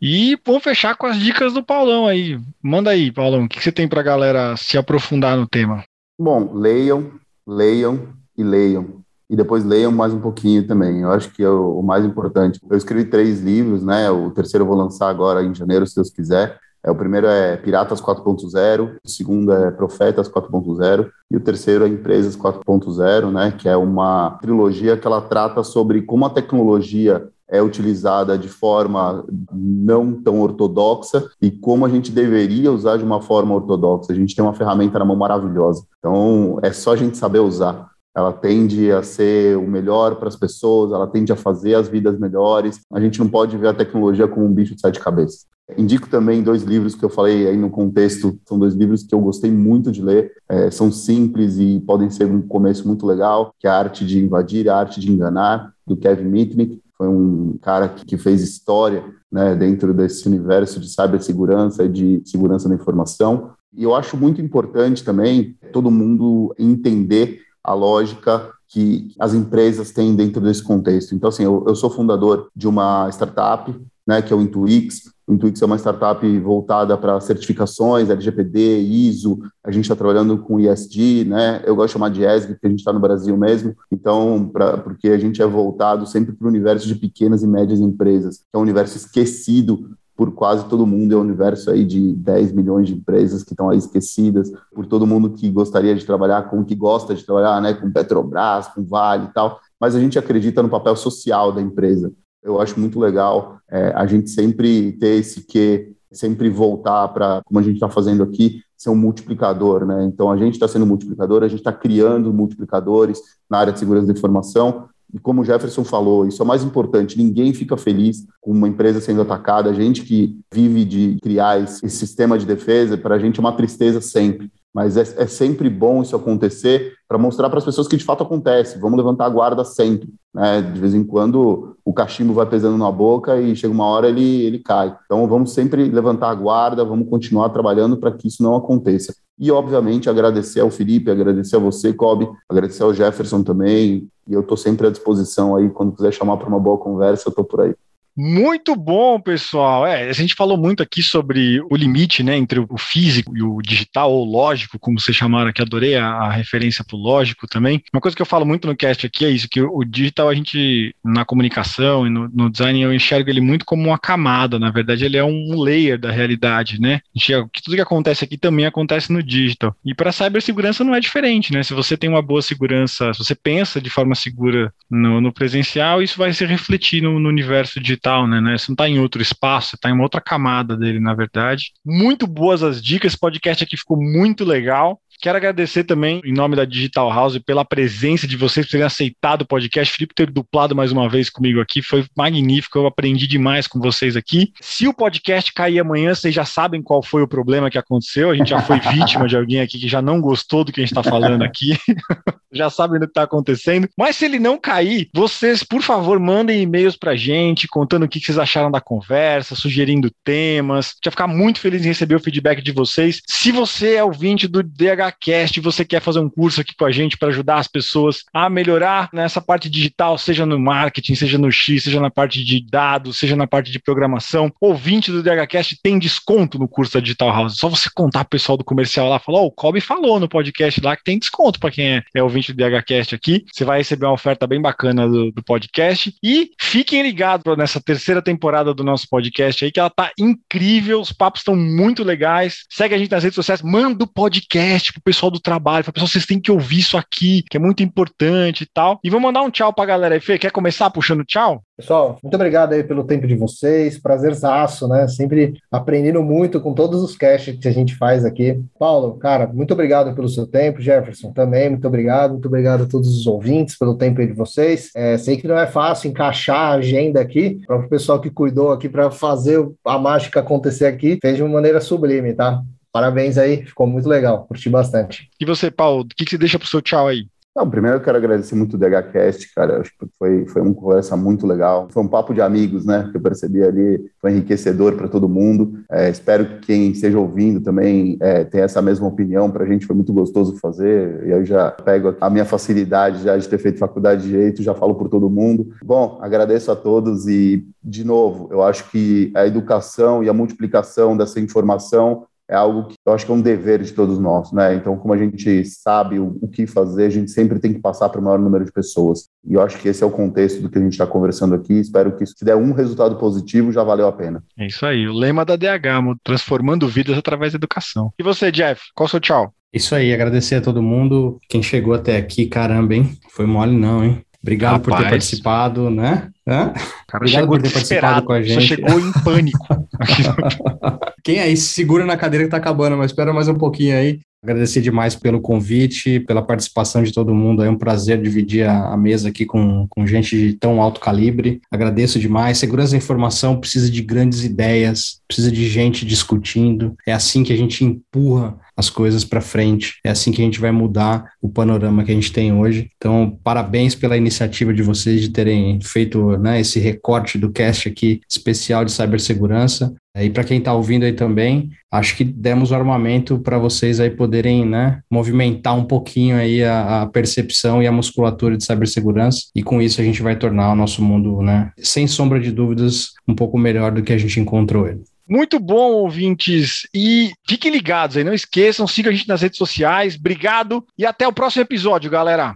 E 0.00 0.38
vamos 0.44 0.62
fechar 0.62 0.96
com 0.96 1.06
as 1.06 1.18
dicas 1.18 1.54
do 1.54 1.64
Paulão 1.64 2.06
aí. 2.06 2.38
Manda 2.62 2.90
aí, 2.90 3.10
Paulão, 3.10 3.44
o 3.44 3.48
que 3.48 3.62
você 3.62 3.72
tem 3.72 3.88
para 3.88 4.00
a 4.00 4.04
galera 4.04 4.56
se 4.56 4.76
aprofundar 4.76 5.36
no 5.36 5.46
tema? 5.46 5.84
Bom, 6.18 6.52
leiam, 6.54 7.12
leiam 7.46 8.08
e 8.36 8.42
leiam 8.42 9.04
e 9.28 9.36
depois 9.36 9.64
leiam 9.64 9.90
mais 9.90 10.14
um 10.14 10.20
pouquinho 10.20 10.66
também. 10.66 11.00
Eu 11.00 11.10
acho 11.10 11.30
que 11.32 11.42
é 11.42 11.48
o, 11.48 11.82
mais 11.82 12.04
importante. 12.04 12.60
Eu 12.68 12.76
escrevi 12.76 13.04
três 13.04 13.40
livros, 13.40 13.82
né? 13.82 14.10
O 14.10 14.30
terceiro 14.30 14.62
eu 14.62 14.68
vou 14.68 14.76
lançar 14.76 15.08
agora 15.08 15.42
em 15.42 15.54
janeiro, 15.54 15.86
se 15.86 15.96
Deus 15.96 16.10
quiser. 16.10 16.58
É, 16.84 16.90
o 16.90 16.94
primeiro 16.94 17.26
é 17.26 17.56
Piratas 17.56 18.00
4.0, 18.00 18.96
o 19.04 19.08
segundo 19.08 19.52
é 19.52 19.72
Profetas 19.72 20.28
4.0 20.28 21.10
e 21.28 21.36
o 21.36 21.40
terceiro 21.40 21.84
é 21.84 21.88
Empresas 21.88 22.36
4.0, 22.36 23.32
né? 23.32 23.52
Que 23.58 23.68
é 23.68 23.76
uma 23.76 24.38
trilogia 24.40 24.96
que 24.96 25.06
ela 25.06 25.20
trata 25.20 25.64
sobre 25.64 26.02
como 26.02 26.24
a 26.24 26.30
tecnologia 26.30 27.28
é 27.48 27.62
utilizada 27.62 28.36
de 28.36 28.48
forma 28.48 29.24
não 29.52 30.12
tão 30.12 30.40
ortodoxa 30.40 31.28
e 31.40 31.50
como 31.50 31.86
a 31.86 31.88
gente 31.88 32.10
deveria 32.10 32.72
usar 32.72 32.96
de 32.96 33.04
uma 33.04 33.20
forma 33.20 33.54
ortodoxa. 33.54 34.12
A 34.12 34.16
gente 34.16 34.34
tem 34.34 34.44
uma 34.44 34.54
ferramenta 34.54 34.98
na 34.98 35.04
mão 35.04 35.16
maravilhosa. 35.16 35.84
Então, 35.98 36.58
é 36.62 36.72
só 36.72 36.92
a 36.92 36.96
gente 36.96 37.16
saber 37.16 37.38
usar 37.38 37.90
ela 38.16 38.32
tende 38.32 38.90
a 38.90 39.02
ser 39.02 39.58
o 39.58 39.68
melhor 39.68 40.16
para 40.16 40.28
as 40.28 40.36
pessoas, 40.36 40.90
ela 40.90 41.06
tende 41.06 41.30
a 41.32 41.36
fazer 41.36 41.74
as 41.74 41.86
vidas 41.86 42.18
melhores. 42.18 42.80
A 42.90 42.98
gente 42.98 43.18
não 43.18 43.28
pode 43.28 43.58
ver 43.58 43.68
a 43.68 43.74
tecnologia 43.74 44.26
como 44.26 44.46
um 44.46 44.54
bicho 44.54 44.74
de 44.74 44.80
sete 44.80 44.98
cabeças. 44.98 45.44
Indico 45.76 46.08
também 46.08 46.42
dois 46.42 46.62
livros 46.62 46.94
que 46.94 47.04
eu 47.04 47.10
falei 47.10 47.46
aí 47.46 47.56
no 47.58 47.68
contexto, 47.68 48.38
são 48.48 48.58
dois 48.58 48.72
livros 48.72 49.02
que 49.02 49.14
eu 49.14 49.20
gostei 49.20 49.50
muito 49.50 49.92
de 49.92 50.00
ler, 50.00 50.32
é, 50.48 50.70
são 50.70 50.90
simples 50.90 51.58
e 51.58 51.78
podem 51.80 52.08
ser 52.08 52.24
um 52.24 52.40
começo 52.40 52.86
muito 52.86 53.04
legal, 53.04 53.52
que 53.58 53.66
é 53.66 53.70
A 53.70 53.76
Arte 53.76 54.06
de 54.06 54.18
Invadir 54.18 54.70
A 54.70 54.78
Arte 54.78 54.98
de 54.98 55.12
Enganar, 55.12 55.74
do 55.86 55.96
Kevin 55.96 56.24
Mitnick, 56.24 56.80
foi 56.96 57.08
um 57.08 57.58
cara 57.60 57.88
que 57.88 58.16
fez 58.16 58.42
história 58.42 59.04
né, 59.30 59.54
dentro 59.54 59.92
desse 59.92 60.26
universo 60.26 60.80
de 60.80 60.88
cibersegurança 60.88 61.84
e 61.84 61.88
de 61.88 62.22
segurança 62.24 62.68
da 62.68 62.74
informação. 62.74 63.50
E 63.72 63.82
eu 63.82 63.94
acho 63.94 64.16
muito 64.16 64.40
importante 64.40 65.04
também 65.04 65.56
todo 65.72 65.90
mundo 65.90 66.54
entender 66.58 67.40
a 67.62 67.74
lógica 67.74 68.50
que 68.68 69.14
as 69.18 69.34
empresas 69.34 69.90
têm 69.90 70.16
dentro 70.16 70.40
desse 70.40 70.62
contexto. 70.62 71.14
Então, 71.14 71.28
assim, 71.28 71.44
eu, 71.44 71.64
eu 71.66 71.74
sou 71.74 71.90
fundador 71.90 72.48
de 72.54 72.66
uma 72.66 73.08
startup, 73.10 73.74
né, 74.06 74.22
que 74.22 74.32
é 74.32 74.36
o 74.36 74.40
Intuix. 74.40 75.12
O 75.26 75.34
Intuix 75.34 75.60
é 75.60 75.66
uma 75.66 75.76
startup 75.76 76.38
voltada 76.38 76.96
para 76.96 77.20
certificações, 77.20 78.08
LGPD, 78.08 78.78
ISO. 78.78 79.40
A 79.64 79.72
gente 79.72 79.84
está 79.84 79.96
trabalhando 79.96 80.38
com 80.38 80.60
ISD, 80.60 81.24
né? 81.24 81.62
Eu 81.66 81.74
gosto 81.74 81.88
de 81.88 81.92
chamar 81.94 82.10
de 82.10 82.24
ESG, 82.24 82.52
porque 82.52 82.66
a 82.66 82.70
gente 82.70 82.78
está 82.78 82.92
no 82.92 83.00
Brasil 83.00 83.36
mesmo. 83.36 83.74
Então, 83.90 84.48
pra, 84.52 84.78
porque 84.78 85.08
a 85.08 85.18
gente 85.18 85.42
é 85.42 85.46
voltado 85.46 86.06
sempre 86.06 86.32
para 86.32 86.46
o 86.46 86.48
universo 86.48 86.86
de 86.86 86.94
pequenas 86.94 87.42
e 87.42 87.46
médias 87.46 87.80
empresas, 87.80 88.38
que 88.38 88.44
é 88.54 88.58
um 88.58 88.62
universo 88.62 88.96
esquecido 88.96 89.90
por 90.16 90.32
quase 90.32 90.66
todo 90.66 90.86
mundo, 90.86 91.12
é 91.12 91.16
um 91.16 91.20
universo 91.20 91.70
aí 91.70 91.84
de 91.84 92.14
10 92.14 92.52
milhões 92.52 92.88
de 92.88 92.94
empresas 92.94 93.44
que 93.44 93.52
estão 93.52 93.68
aí 93.68 93.76
esquecidas, 93.76 94.50
por 94.74 94.86
todo 94.86 95.06
mundo 95.06 95.30
que 95.30 95.50
gostaria 95.50 95.94
de 95.94 96.06
trabalhar 96.06 96.48
com, 96.48 96.64
que 96.64 96.74
gosta 96.74 97.14
de 97.14 97.22
trabalhar, 97.22 97.60
né, 97.60 97.74
com 97.74 97.92
Petrobras, 97.92 98.68
com 98.68 98.82
Vale 98.82 99.26
e 99.26 99.32
tal, 99.34 99.60
mas 99.78 99.94
a 99.94 100.00
gente 100.00 100.18
acredita 100.18 100.62
no 100.62 100.70
papel 100.70 100.96
social 100.96 101.52
da 101.52 101.60
empresa. 101.60 102.10
Eu 102.46 102.60
acho 102.60 102.78
muito 102.78 102.98
legal 103.00 103.58
é, 103.68 103.92
a 103.94 104.06
gente 104.06 104.30
sempre 104.30 104.92
ter 104.92 105.18
esse 105.18 105.42
que, 105.42 105.92
sempre 106.12 106.48
voltar 106.48 107.08
para, 107.08 107.42
como 107.44 107.58
a 107.58 107.62
gente 107.62 107.74
está 107.74 107.88
fazendo 107.88 108.22
aqui, 108.22 108.62
ser 108.76 108.90
um 108.90 108.96
multiplicador, 108.96 109.84
né? 109.84 110.04
Então 110.04 110.30
a 110.30 110.36
gente 110.36 110.54
está 110.54 110.68
sendo 110.68 110.86
multiplicador, 110.86 111.42
a 111.42 111.48
gente 111.48 111.58
está 111.58 111.72
criando 111.72 112.32
multiplicadores 112.32 113.20
na 113.50 113.58
área 113.58 113.72
de 113.72 113.78
segurança 113.78 114.06
da 114.06 114.12
informação, 114.12 114.88
e 115.12 115.18
como 115.18 115.40
o 115.40 115.44
Jefferson 115.44 115.84
falou, 115.84 116.26
isso 116.26 116.42
é 116.42 116.44
o 116.44 116.46
mais 116.46 116.62
importante: 116.62 117.16
ninguém 117.16 117.54
fica 117.54 117.76
feliz 117.76 118.26
com 118.40 118.50
uma 118.50 118.68
empresa 118.68 119.00
sendo 119.00 119.22
atacada. 119.22 119.70
A 119.70 119.72
gente 119.72 120.02
que 120.02 120.38
vive 120.52 120.84
de 120.84 121.18
criar 121.22 121.60
esse, 121.60 121.88
sistema 121.88 122.38
de 122.38 122.44
defesa, 122.44 122.98
para 122.98 123.14
a 123.14 123.18
gente 123.18 123.38
é 123.38 123.40
uma 123.40 123.56
tristeza 123.56 124.00
sempre. 124.00 124.50
Mas 124.76 124.98
é, 124.98 125.22
é 125.22 125.26
sempre 125.26 125.70
bom 125.70 126.02
isso 126.02 126.14
acontecer 126.14 126.92
para 127.08 127.16
mostrar 127.16 127.48
para 127.48 127.56
as 127.58 127.64
pessoas 127.64 127.88
que 127.88 127.96
de 127.96 128.04
fato 128.04 128.22
acontece. 128.22 128.78
Vamos 128.78 128.98
levantar 128.98 129.24
a 129.24 129.30
guarda 129.30 129.64
sempre. 129.64 130.12
Né? 130.34 130.60
De 130.60 130.78
vez 130.78 130.92
em 130.92 131.02
quando 131.02 131.74
o 131.82 131.94
cachimbo 131.94 132.34
vai 132.34 132.44
pesando 132.44 132.76
na 132.76 132.92
boca 132.92 133.40
e 133.40 133.56
chega 133.56 133.72
uma 133.72 133.86
hora 133.86 134.06
ele, 134.06 134.42
ele 134.42 134.58
cai. 134.58 134.94
Então 135.06 135.26
vamos 135.26 135.54
sempre 135.54 135.88
levantar 135.88 136.28
a 136.28 136.34
guarda, 136.34 136.84
vamos 136.84 137.08
continuar 137.08 137.48
trabalhando 137.48 137.96
para 137.96 138.12
que 138.12 138.28
isso 138.28 138.42
não 138.42 138.54
aconteça. 138.54 139.14
E, 139.38 139.50
obviamente, 139.50 140.10
agradecer 140.10 140.60
ao 140.60 140.70
Felipe, 140.70 141.10
agradecer 141.10 141.56
a 141.56 141.58
você, 141.58 141.94
Kobe, 141.94 142.28
agradecer 142.46 142.82
ao 142.82 142.92
Jefferson 142.92 143.42
também. 143.42 144.06
E 144.28 144.34
eu 144.34 144.40
estou 144.40 144.58
sempre 144.58 144.86
à 144.86 144.90
disposição 144.90 145.56
aí, 145.56 145.70
quando 145.70 145.96
quiser 145.96 146.12
chamar 146.12 146.36
para 146.36 146.48
uma 146.48 146.60
boa 146.60 146.76
conversa, 146.76 147.28
eu 147.28 147.30
estou 147.30 147.44
por 147.44 147.62
aí. 147.62 147.74
Muito 148.16 148.74
bom, 148.74 149.20
pessoal. 149.20 149.86
É, 149.86 150.08
a 150.08 150.12
gente 150.12 150.34
falou 150.34 150.56
muito 150.56 150.82
aqui 150.82 151.02
sobre 151.02 151.60
o 151.70 151.76
limite, 151.76 152.22
né, 152.22 152.34
entre 152.34 152.58
o 152.58 152.78
físico 152.78 153.36
e 153.36 153.42
o 153.42 153.60
digital 153.60 154.10
ou 154.10 154.24
lógico, 154.24 154.78
como 154.78 154.98
vocês 154.98 155.14
chamaram 155.14 155.50
aqui, 155.50 155.60
adorei 155.60 155.96
a, 155.96 156.06
a 156.06 156.30
referência 156.30 156.82
para 156.82 156.96
o 156.96 156.98
lógico 156.98 157.46
também. 157.46 157.82
Uma 157.92 158.00
coisa 158.00 158.16
que 158.16 158.22
eu 158.22 158.26
falo 158.26 158.46
muito 158.46 158.66
no 158.66 158.74
cast 158.74 159.04
aqui 159.04 159.26
é 159.26 159.28
isso, 159.28 159.46
que 159.50 159.60
o, 159.60 159.84
digital 159.84 160.30
a 160.30 160.34
gente, 160.34 160.94
na 161.04 161.26
comunicação 161.26 162.06
e 162.06 162.10
no, 162.10 162.26
no, 162.32 162.50
design, 162.50 162.80
eu 162.80 162.94
enxergo 162.94 163.28
ele 163.28 163.42
muito 163.42 163.66
como 163.66 163.88
uma 163.88 163.98
camada, 163.98 164.58
na 164.58 164.70
verdade 164.70 165.04
ele 165.04 165.18
é 165.18 165.24
um 165.24 165.60
layer 165.60 165.98
da 165.98 166.10
realidade, 166.10 166.80
né? 166.80 167.00
Enxergo 167.14 167.50
que 167.52 167.62
tudo 167.62 167.76
que 167.76 167.82
acontece 167.82 168.24
aqui 168.24 168.38
também 168.38 168.64
acontece 168.64 169.12
no 169.12 169.22
digital. 169.22 169.76
E 169.84 169.94
para 169.94 170.10
cibersegurança 170.10 170.82
não 170.82 170.94
é 170.94 171.00
diferente, 171.00 171.52
né? 171.52 171.62
Se 171.62 171.74
você 171.74 171.98
tem 171.98 172.08
uma 172.08 172.22
boa 172.22 172.40
segurança, 172.40 173.12
se 173.12 173.18
você 173.18 173.34
pensa 173.34 173.78
de 173.78 173.90
forma 173.90 174.14
segura 174.14 174.72
no, 174.90 175.20
no 175.20 175.30
presencial, 175.30 176.02
isso 176.02 176.16
vai 176.16 176.32
se 176.32 176.46
refletir 176.46 177.02
no, 177.02 177.20
no 177.20 177.28
universo 177.28 177.78
digital 177.78 178.05
né, 178.26 178.40
né? 178.40 178.56
Você 178.56 178.66
não 178.68 178.74
está 178.74 178.88
em 178.88 178.98
outro 178.98 179.20
espaço, 179.20 179.70
você 179.70 179.76
está 179.76 179.90
em 179.90 179.92
uma 179.92 180.04
outra 180.04 180.20
camada 180.20 180.76
dele, 180.76 181.00
na 181.00 181.14
verdade. 181.14 181.72
Muito 181.84 182.26
boas 182.26 182.62
as 182.62 182.80
dicas, 182.80 183.12
esse 183.12 183.20
podcast 183.20 183.64
aqui 183.64 183.76
ficou 183.76 183.96
muito 183.96 184.44
legal. 184.44 185.00
Quero 185.26 185.38
agradecer 185.38 185.82
também, 185.82 186.20
em 186.24 186.32
nome 186.32 186.54
da 186.54 186.64
Digital 186.64 187.10
House, 187.10 187.36
pela 187.40 187.64
presença 187.64 188.28
de 188.28 188.36
vocês, 188.36 188.64
por 188.64 188.70
terem 188.70 188.86
aceitado 188.86 189.42
o 189.42 189.44
podcast. 189.44 189.92
Felipe 189.92 190.14
ter 190.14 190.30
duplado 190.30 190.76
mais 190.76 190.92
uma 190.92 191.08
vez 191.08 191.28
comigo 191.28 191.60
aqui, 191.60 191.82
foi 191.82 192.06
magnífico. 192.16 192.78
Eu 192.78 192.86
aprendi 192.86 193.26
demais 193.26 193.66
com 193.66 193.80
vocês 193.80 194.14
aqui. 194.14 194.52
Se 194.60 194.86
o 194.86 194.94
podcast 194.94 195.52
cair 195.52 195.80
amanhã, 195.80 196.14
vocês 196.14 196.32
já 196.32 196.44
sabem 196.44 196.80
qual 196.80 197.02
foi 197.02 197.22
o 197.22 197.26
problema 197.26 197.68
que 197.68 197.76
aconteceu. 197.76 198.30
A 198.30 198.36
gente 198.36 198.50
já 198.50 198.62
foi 198.62 198.78
vítima 198.78 199.26
de 199.26 199.36
alguém 199.36 199.60
aqui 199.60 199.80
que 199.80 199.88
já 199.88 200.00
não 200.00 200.20
gostou 200.20 200.62
do 200.62 200.70
que 200.70 200.80
a 200.80 200.84
gente 200.86 200.96
está 200.96 201.02
falando 201.02 201.42
aqui. 201.42 201.76
já 202.52 202.70
sabem 202.70 203.00
do 203.00 203.06
que 203.06 203.10
está 203.10 203.24
acontecendo. 203.24 203.88
Mas 203.98 204.14
se 204.14 204.26
ele 204.26 204.38
não 204.38 204.56
cair, 204.56 205.10
vocês, 205.12 205.64
por 205.64 205.82
favor, 205.82 206.20
mandem 206.20 206.62
e-mails 206.62 206.96
pra 206.96 207.16
gente, 207.16 207.66
contando 207.66 208.04
o 208.04 208.08
que 208.08 208.20
vocês 208.20 208.38
acharam 208.38 208.70
da 208.70 208.80
conversa, 208.80 209.56
sugerindo 209.56 210.08
temas. 210.22 210.94
Já 211.04 211.10
ficar 211.10 211.26
muito 211.26 211.58
feliz 211.58 211.84
em 211.84 211.88
receber 211.88 212.14
o 212.14 212.20
feedback 212.20 212.62
de 212.62 212.70
vocês. 212.70 213.20
Se 213.26 213.50
você 213.50 213.96
é 213.96 214.04
ouvinte 214.04 214.46
do 214.46 214.62
DHCast 214.62 215.15
e 215.26 215.60
você 215.60 215.84
quer 215.84 216.00
fazer 216.00 216.20
um 216.20 216.28
curso 216.28 216.60
aqui 216.60 216.74
com 216.76 216.84
a 216.84 216.90
gente 216.90 217.16
para 217.16 217.28
ajudar 217.28 217.56
as 217.56 217.68
pessoas 217.68 218.24
a 218.32 218.48
melhorar 218.48 219.08
nessa 219.12 219.40
parte 219.40 219.68
digital, 219.68 220.18
seja 220.18 220.46
no 220.46 220.58
marketing, 220.58 221.14
seja 221.14 221.38
no 221.38 221.50
X, 221.50 221.84
seja 221.84 222.00
na 222.00 222.10
parte 222.10 222.44
de 222.44 222.64
dados, 222.64 223.18
seja 223.18 223.36
na 223.36 223.46
parte 223.46 223.70
de 223.70 223.78
programação, 223.78 224.52
ouvinte 224.60 225.10
do 225.10 225.22
DHCast 225.22 225.78
tem 225.82 225.98
desconto 225.98 226.58
no 226.58 226.68
curso 226.68 226.94
da 226.94 227.00
Digital 227.00 227.30
House. 227.30 227.58
Só 227.58 227.68
você 227.68 227.88
contar 227.94 228.24
pro 228.24 228.30
pessoal 228.30 228.56
do 228.56 228.64
comercial 228.64 229.08
lá, 229.08 229.18
falar, 229.18 229.40
oh, 229.40 229.46
o 229.46 229.52
Kobe 229.52 229.80
falou 229.80 230.20
no 230.20 230.28
podcast 230.28 230.80
lá 230.80 230.96
que 230.96 231.04
tem 231.04 231.18
desconto 231.18 231.58
para 231.58 231.70
quem 231.70 231.96
é, 231.96 232.02
é 232.14 232.22
ouvinte 232.22 232.52
do 232.52 232.56
DHCast 232.56 233.14
aqui. 233.14 233.44
Você 233.52 233.64
vai 233.64 233.78
receber 233.78 234.06
uma 234.06 234.14
oferta 234.14 234.46
bem 234.46 234.60
bacana 234.60 235.08
do, 235.08 235.30
do 235.32 235.42
podcast. 235.42 236.14
E 236.22 236.50
fiquem 236.60 237.02
ligados 237.02 237.56
nessa 237.56 237.80
terceira 237.80 238.22
temporada 238.22 238.74
do 238.74 238.84
nosso 238.84 239.06
podcast 239.08 239.64
aí, 239.64 239.72
que 239.72 239.80
ela 239.80 239.90
tá 239.90 240.10
incrível, 240.18 241.00
os 241.00 241.12
papos 241.12 241.40
estão 241.40 241.56
muito 241.56 242.02
legais. 242.02 242.64
Segue 242.70 242.94
a 242.94 242.98
gente 242.98 243.10
nas 243.10 243.22
redes 243.22 243.34
sociais, 243.34 243.62
manda 243.62 244.04
o 244.04 244.06
podcast 244.06 244.92
pro 244.96 245.02
pessoal 245.02 245.30
do 245.30 245.40
trabalho, 245.40 245.84
fala, 245.84 245.92
pessoal, 245.92 246.08
vocês 246.08 246.26
têm 246.26 246.40
que 246.40 246.50
ouvir 246.50 246.78
isso 246.78 246.96
aqui, 246.96 247.44
que 247.50 247.56
é 247.56 247.60
muito 247.60 247.82
importante 247.82 248.62
e 248.62 248.66
tal. 248.66 248.98
E 249.04 249.10
vou 249.10 249.20
mandar 249.20 249.42
um 249.42 249.50
tchau 249.50 249.72
pra 249.72 249.84
galera 249.84 250.14
aí. 250.14 250.20
Fê, 250.20 250.38
quer 250.38 250.50
começar 250.50 250.90
puxando 250.90 251.24
tchau? 251.24 251.62
Pessoal, 251.76 252.18
muito 252.22 252.34
obrigado 252.34 252.72
aí 252.72 252.82
pelo 252.82 253.04
tempo 253.04 253.26
de 253.26 253.34
vocês, 253.34 253.98
prazerzaço, 253.98 254.88
né? 254.88 255.06
Sempre 255.08 255.60
aprendendo 255.70 256.22
muito 256.22 256.58
com 256.58 256.72
todos 256.72 257.02
os 257.02 257.14
casts 257.14 257.58
que 257.58 257.68
a 257.68 257.72
gente 257.72 257.94
faz 257.96 258.24
aqui. 258.24 258.58
Paulo, 258.78 259.18
cara, 259.18 259.46
muito 259.46 259.74
obrigado 259.74 260.14
pelo 260.14 260.28
seu 260.28 260.46
tempo, 260.46 260.80
Jefferson 260.80 261.32
também, 261.32 261.68
muito 261.68 261.86
obrigado, 261.86 262.32
muito 262.32 262.48
obrigado 262.48 262.84
a 262.84 262.86
todos 262.86 263.08
os 263.08 263.26
ouvintes 263.26 263.76
pelo 263.76 263.94
tempo 263.94 264.22
aí 264.22 264.26
de 264.26 264.32
vocês. 264.32 264.90
É, 264.96 265.18
sei 265.18 265.36
que 265.36 265.46
não 265.46 265.58
é 265.58 265.66
fácil 265.66 266.08
encaixar 266.08 266.56
a 266.56 266.74
agenda 266.76 267.20
aqui, 267.20 267.60
para 267.66 267.76
o 267.76 267.88
pessoal 267.90 268.20
que 268.22 268.30
cuidou 268.30 268.72
aqui 268.72 268.88
para 268.88 269.10
fazer 269.10 269.62
a 269.84 269.98
mágica 269.98 270.40
acontecer 270.40 270.86
aqui, 270.86 271.18
fez 271.20 271.36
de 271.36 271.42
uma 271.42 271.52
maneira 271.52 271.80
sublime, 271.80 272.32
tá? 272.32 272.62
Parabéns 272.96 273.36
aí, 273.36 273.62
ficou 273.62 273.86
muito 273.86 274.08
legal, 274.08 274.46
curti 274.46 274.70
bastante. 274.70 275.28
E 275.38 275.44
você, 275.44 275.70
Paulo, 275.70 276.00
o 276.00 276.06
que, 276.06 276.24
que 276.24 276.30
você 276.30 276.38
deixa 276.38 276.58
pro 276.58 276.66
seu 276.66 276.80
tchau 276.80 277.06
aí? 277.06 277.26
Não, 277.54 277.68
primeiro 277.68 277.98
eu 277.98 278.00
quero 278.02 278.16
agradecer 278.16 278.54
muito 278.54 278.74
o 278.74 278.78
DHCast, 278.78 279.54
cara. 279.54 279.82
Acho 279.82 279.90
que 279.90 280.06
foi, 280.18 280.46
foi 280.46 280.62
uma 280.62 280.74
conversa 280.74 281.14
muito 281.14 281.46
legal. 281.46 281.88
Foi 281.90 282.02
um 282.02 282.08
papo 282.08 282.32
de 282.32 282.40
amigos, 282.40 282.86
né? 282.86 283.08
Que 283.10 283.18
eu 283.18 283.20
percebi 283.20 283.62
ali. 283.62 284.10
Foi 284.18 284.30
enriquecedor 284.30 284.94
para 284.94 285.08
todo 285.08 285.28
mundo. 285.28 285.82
É, 285.90 286.08
espero 286.08 286.46
que 286.46 286.66
quem 286.68 286.90
esteja 286.90 287.18
ouvindo 287.18 287.60
também 287.60 288.16
é, 288.20 288.44
tenha 288.44 288.64
essa 288.64 288.80
mesma 288.80 289.06
opinião. 289.06 289.50
Para 289.50 289.64
a 289.64 289.66
gente 289.66 289.86
foi 289.86 289.96
muito 289.96 290.12
gostoso 290.12 290.56
fazer. 290.56 291.26
E 291.26 291.30
eu 291.30 291.44
já 291.44 291.70
pego 291.70 292.14
a 292.18 292.30
minha 292.30 292.46
facilidade 292.46 293.24
já 293.24 293.36
de 293.36 293.46
ter 293.46 293.58
feito 293.58 293.78
faculdade 293.78 294.22
de 294.22 294.28
Direito, 294.28 294.62
já 294.62 294.74
falo 294.74 294.94
por 294.94 295.10
todo 295.10 295.30
mundo. 295.30 295.70
Bom, 295.84 296.18
agradeço 296.22 296.70
a 296.70 296.76
todos 296.76 297.26
e, 297.26 297.66
de 297.84 298.04
novo, 298.04 298.48
eu 298.50 298.62
acho 298.62 298.90
que 298.90 299.32
a 299.34 299.46
educação 299.46 300.24
e 300.24 300.28
a 300.30 300.34
multiplicação 300.34 301.16
dessa 301.16 301.40
informação 301.40 302.26
é 302.48 302.54
algo 302.54 302.88
que 302.88 302.94
eu 303.04 303.12
acho 303.12 303.26
que 303.26 303.32
é 303.32 303.34
um 303.34 303.40
dever 303.40 303.82
de 303.82 303.92
todos 303.92 304.18
nós, 304.18 304.52
né? 304.52 304.74
Então, 304.74 304.96
como 304.96 305.12
a 305.12 305.18
gente 305.18 305.64
sabe 305.64 306.18
o, 306.18 306.38
o 306.40 306.48
que 306.48 306.66
fazer, 306.66 307.06
a 307.06 307.10
gente 307.10 307.30
sempre 307.30 307.58
tem 307.58 307.72
que 307.72 307.80
passar 307.80 308.08
para 308.08 308.20
o 308.20 308.24
maior 308.24 308.38
número 308.38 308.64
de 308.64 308.72
pessoas. 308.72 309.28
E 309.44 309.54
eu 309.54 309.60
acho 309.60 309.78
que 309.78 309.88
esse 309.88 310.02
é 310.02 310.06
o 310.06 310.10
contexto 310.10 310.62
do 310.62 310.70
que 310.70 310.78
a 310.78 310.80
gente 310.80 310.92
está 310.92 311.06
conversando 311.06 311.54
aqui. 311.54 311.74
Espero 311.74 312.16
que 312.16 312.24
se 312.24 312.44
der 312.44 312.56
um 312.56 312.72
resultado 312.72 313.16
positivo, 313.16 313.72
já 313.72 313.82
valeu 313.82 314.06
a 314.06 314.12
pena. 314.12 314.42
É 314.58 314.66
isso 314.66 314.86
aí, 314.86 315.08
o 315.08 315.12
lema 315.12 315.44
da 315.44 315.56
DH, 315.56 316.16
transformando 316.22 316.88
vidas 316.88 317.18
através 317.18 317.52
da 317.52 317.56
educação. 317.56 318.12
E 318.18 318.22
você, 318.22 318.52
Jeff, 318.52 318.82
qual 318.94 319.06
o 319.06 319.10
seu 319.10 319.20
tchau? 319.20 319.52
Isso 319.72 319.94
aí, 319.94 320.14
agradecer 320.14 320.54
a 320.54 320.60
todo 320.60 320.82
mundo, 320.82 321.38
quem 321.48 321.62
chegou 321.62 321.94
até 321.94 322.16
aqui, 322.16 322.46
caramba, 322.46 322.94
hein? 322.94 323.16
Foi 323.28 323.44
mole 323.44 323.76
não, 323.76 324.04
hein? 324.04 324.22
Obrigado 324.42 324.74
Rapaz. 324.74 324.84
por 324.84 325.02
ter 325.02 325.10
participado, 325.10 325.90
né? 325.90 326.30
Hã? 326.46 326.72
Cara, 327.08 327.24
Obrigado 327.24 327.48
por 327.48 327.60
ter 327.60 327.72
participado 327.72 328.24
com 328.24 328.32
a 328.32 328.40
gente. 328.40 328.60
Você 328.60 328.76
chegou 328.76 329.00
em 329.00 329.12
pânico. 329.24 329.66
Quem 331.24 331.38
aí 331.40 331.56
se 331.56 331.68
segura 331.68 332.04
na 332.04 332.16
cadeira 332.16 332.44
que 332.44 332.50
tá 332.50 332.56
acabando, 332.56 332.96
mas 332.96 333.10
espera 333.10 333.32
mais 333.32 333.48
um 333.48 333.56
pouquinho 333.56 333.96
aí. 333.96 334.20
Agradecer 334.46 334.80
demais 334.80 335.16
pelo 335.16 335.40
convite, 335.40 336.20
pela 336.20 336.40
participação 336.40 337.02
de 337.02 337.12
todo 337.12 337.34
mundo. 337.34 337.64
É 337.64 337.68
um 337.68 337.76
prazer 337.76 338.22
dividir 338.22 338.64
a, 338.64 338.92
a, 338.92 338.96
mesa 338.96 339.28
aqui 339.28 339.44
com, 339.44 339.88
com 339.90 340.06
gente 340.06 340.38
de 340.38 340.52
tão 340.54 340.80
alto 340.80 341.00
calibre. 341.00 341.60
Agradeço 341.68 342.20
demais. 342.20 342.56
Segurança 342.56 342.92
da 342.92 342.96
informação 342.96 343.58
precisa 343.58 343.90
de 343.90 344.00
grandes 344.02 344.44
ideias, 344.44 345.20
precisa 345.26 345.50
de 345.50 345.68
gente 345.68 346.06
discutindo. 346.06 346.94
É 347.04 347.12
assim 347.12 347.42
que 347.42 347.52
a 347.52 347.56
gente 347.56 347.84
empurra 347.84 348.56
as 348.76 348.88
coisas 348.88 349.24
para 349.24 349.40
frente. 349.40 349.98
É 350.04 350.10
assim 350.10 350.30
que 350.30 350.40
a 350.40 350.44
gente 350.44 350.60
vai 350.60 350.70
mudar 350.70 351.32
o 351.42 351.48
panorama 351.48 352.04
que 352.04 352.12
a 352.12 352.14
gente 352.14 352.32
tem 352.32 352.52
hoje. 352.52 352.88
Então, 352.96 353.36
parabéns 353.42 353.96
pela 353.96 354.16
iniciativa 354.16 354.72
de 354.72 354.82
vocês 354.82 355.20
de 355.22 355.30
terem 355.30 355.80
feito 355.82 356.38
né, 356.38 356.60
esse 356.60 356.78
recorte 356.78 357.36
do 357.36 357.50
cast 357.50 357.88
aqui 357.88 358.20
especial 358.28 358.84
de 358.84 358.92
cibersegurança. 358.92 359.92
E 360.24 360.30
para 360.30 360.44
quem 360.44 360.58
está 360.58 360.72
ouvindo 360.72 361.04
aí 361.04 361.12
também, 361.12 361.70
acho 361.90 362.16
que 362.16 362.24
demos 362.24 362.70
o 362.70 362.74
armamento 362.74 363.38
para 363.38 363.58
vocês 363.58 364.00
aí 364.00 364.10
poderem 364.10 364.64
né, 364.64 365.00
movimentar 365.10 365.76
um 365.76 365.84
pouquinho 365.84 366.36
aí 366.36 366.64
a, 366.64 367.02
a, 367.02 367.06
percepção 367.06 367.82
e 367.82 367.86
a 367.86 367.92
musculatura 367.92 368.56
de 368.56 368.64
cibersegurança. 368.64 369.46
E 369.54 369.62
com 369.62 369.80
isso 369.80 370.00
a 370.00 370.04
gente 370.04 370.22
vai 370.22 370.36
tornar 370.36 370.72
o 370.72 370.76
nosso 370.76 371.02
mundo, 371.02 371.42
né, 371.42 371.70
sem 371.78 372.06
sombra 372.06 372.40
de 372.40 372.50
dúvidas, 372.50 373.12
um 373.28 373.34
pouco 373.34 373.58
melhor 373.58 373.92
do 373.92 374.02
que 374.02 374.12
a 374.12 374.18
gente 374.18 374.40
encontrou 374.40 374.88
ele. 374.88 375.02
Muito 375.28 375.58
bom, 375.58 375.92
ouvintes. 375.92 376.86
E 376.94 377.32
fiquem 377.46 377.72
ligados 377.72 378.16
aí, 378.16 378.22
não 378.22 378.32
esqueçam, 378.32 378.86
sigam 378.86 379.10
a 379.10 379.14
gente 379.14 379.28
nas 379.28 379.42
redes 379.42 379.58
sociais. 379.58 380.14
Obrigado 380.14 380.86
e 380.96 381.04
até 381.04 381.26
o 381.26 381.32
próximo 381.32 381.62
episódio, 381.62 382.10
galera. 382.10 382.54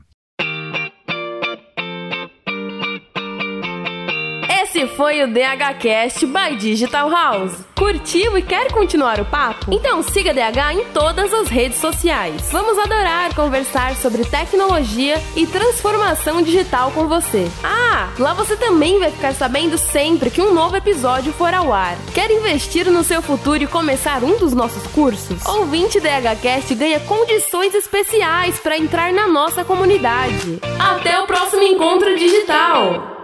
Esse 4.80 4.96
foi 4.96 5.22
o 5.22 5.26
DHCast 5.26 6.24
by 6.24 6.56
Digital 6.56 7.10
House. 7.10 7.52
Curtiu 7.76 8.38
e 8.38 8.42
quer 8.42 8.72
continuar 8.72 9.20
o 9.20 9.26
papo? 9.26 9.66
Então 9.70 10.02
siga 10.02 10.32
DH 10.32 10.72
em 10.72 10.84
todas 10.86 11.34
as 11.34 11.48
redes 11.48 11.78
sociais. 11.78 12.48
Vamos 12.50 12.78
adorar 12.78 13.34
conversar 13.34 13.94
sobre 13.96 14.24
tecnologia 14.24 15.20
e 15.36 15.46
transformação 15.46 16.40
digital 16.40 16.90
com 16.92 17.06
você. 17.06 17.46
Ah, 17.62 18.08
lá 18.18 18.32
você 18.32 18.56
também 18.56 18.98
vai 18.98 19.10
ficar 19.10 19.34
sabendo 19.34 19.76
sempre 19.76 20.30
que 20.30 20.40
um 20.40 20.54
novo 20.54 20.76
episódio 20.76 21.30
for 21.34 21.52
ao 21.52 21.74
ar. 21.74 21.98
Quer 22.14 22.30
investir 22.30 22.90
no 22.90 23.04
seu 23.04 23.20
futuro 23.20 23.62
e 23.62 23.66
começar 23.66 24.24
um 24.24 24.38
dos 24.38 24.54
nossos 24.54 24.86
cursos? 24.92 25.44
Ouvinte 25.44 26.00
DHCast 26.00 26.74
ganha 26.74 27.00
condições 27.00 27.74
especiais 27.74 28.58
para 28.58 28.78
entrar 28.78 29.12
na 29.12 29.28
nossa 29.28 29.62
comunidade. 29.62 30.58
Até 30.78 31.20
o 31.20 31.26
próximo 31.26 31.62
encontro 31.64 32.16
digital! 32.16 33.19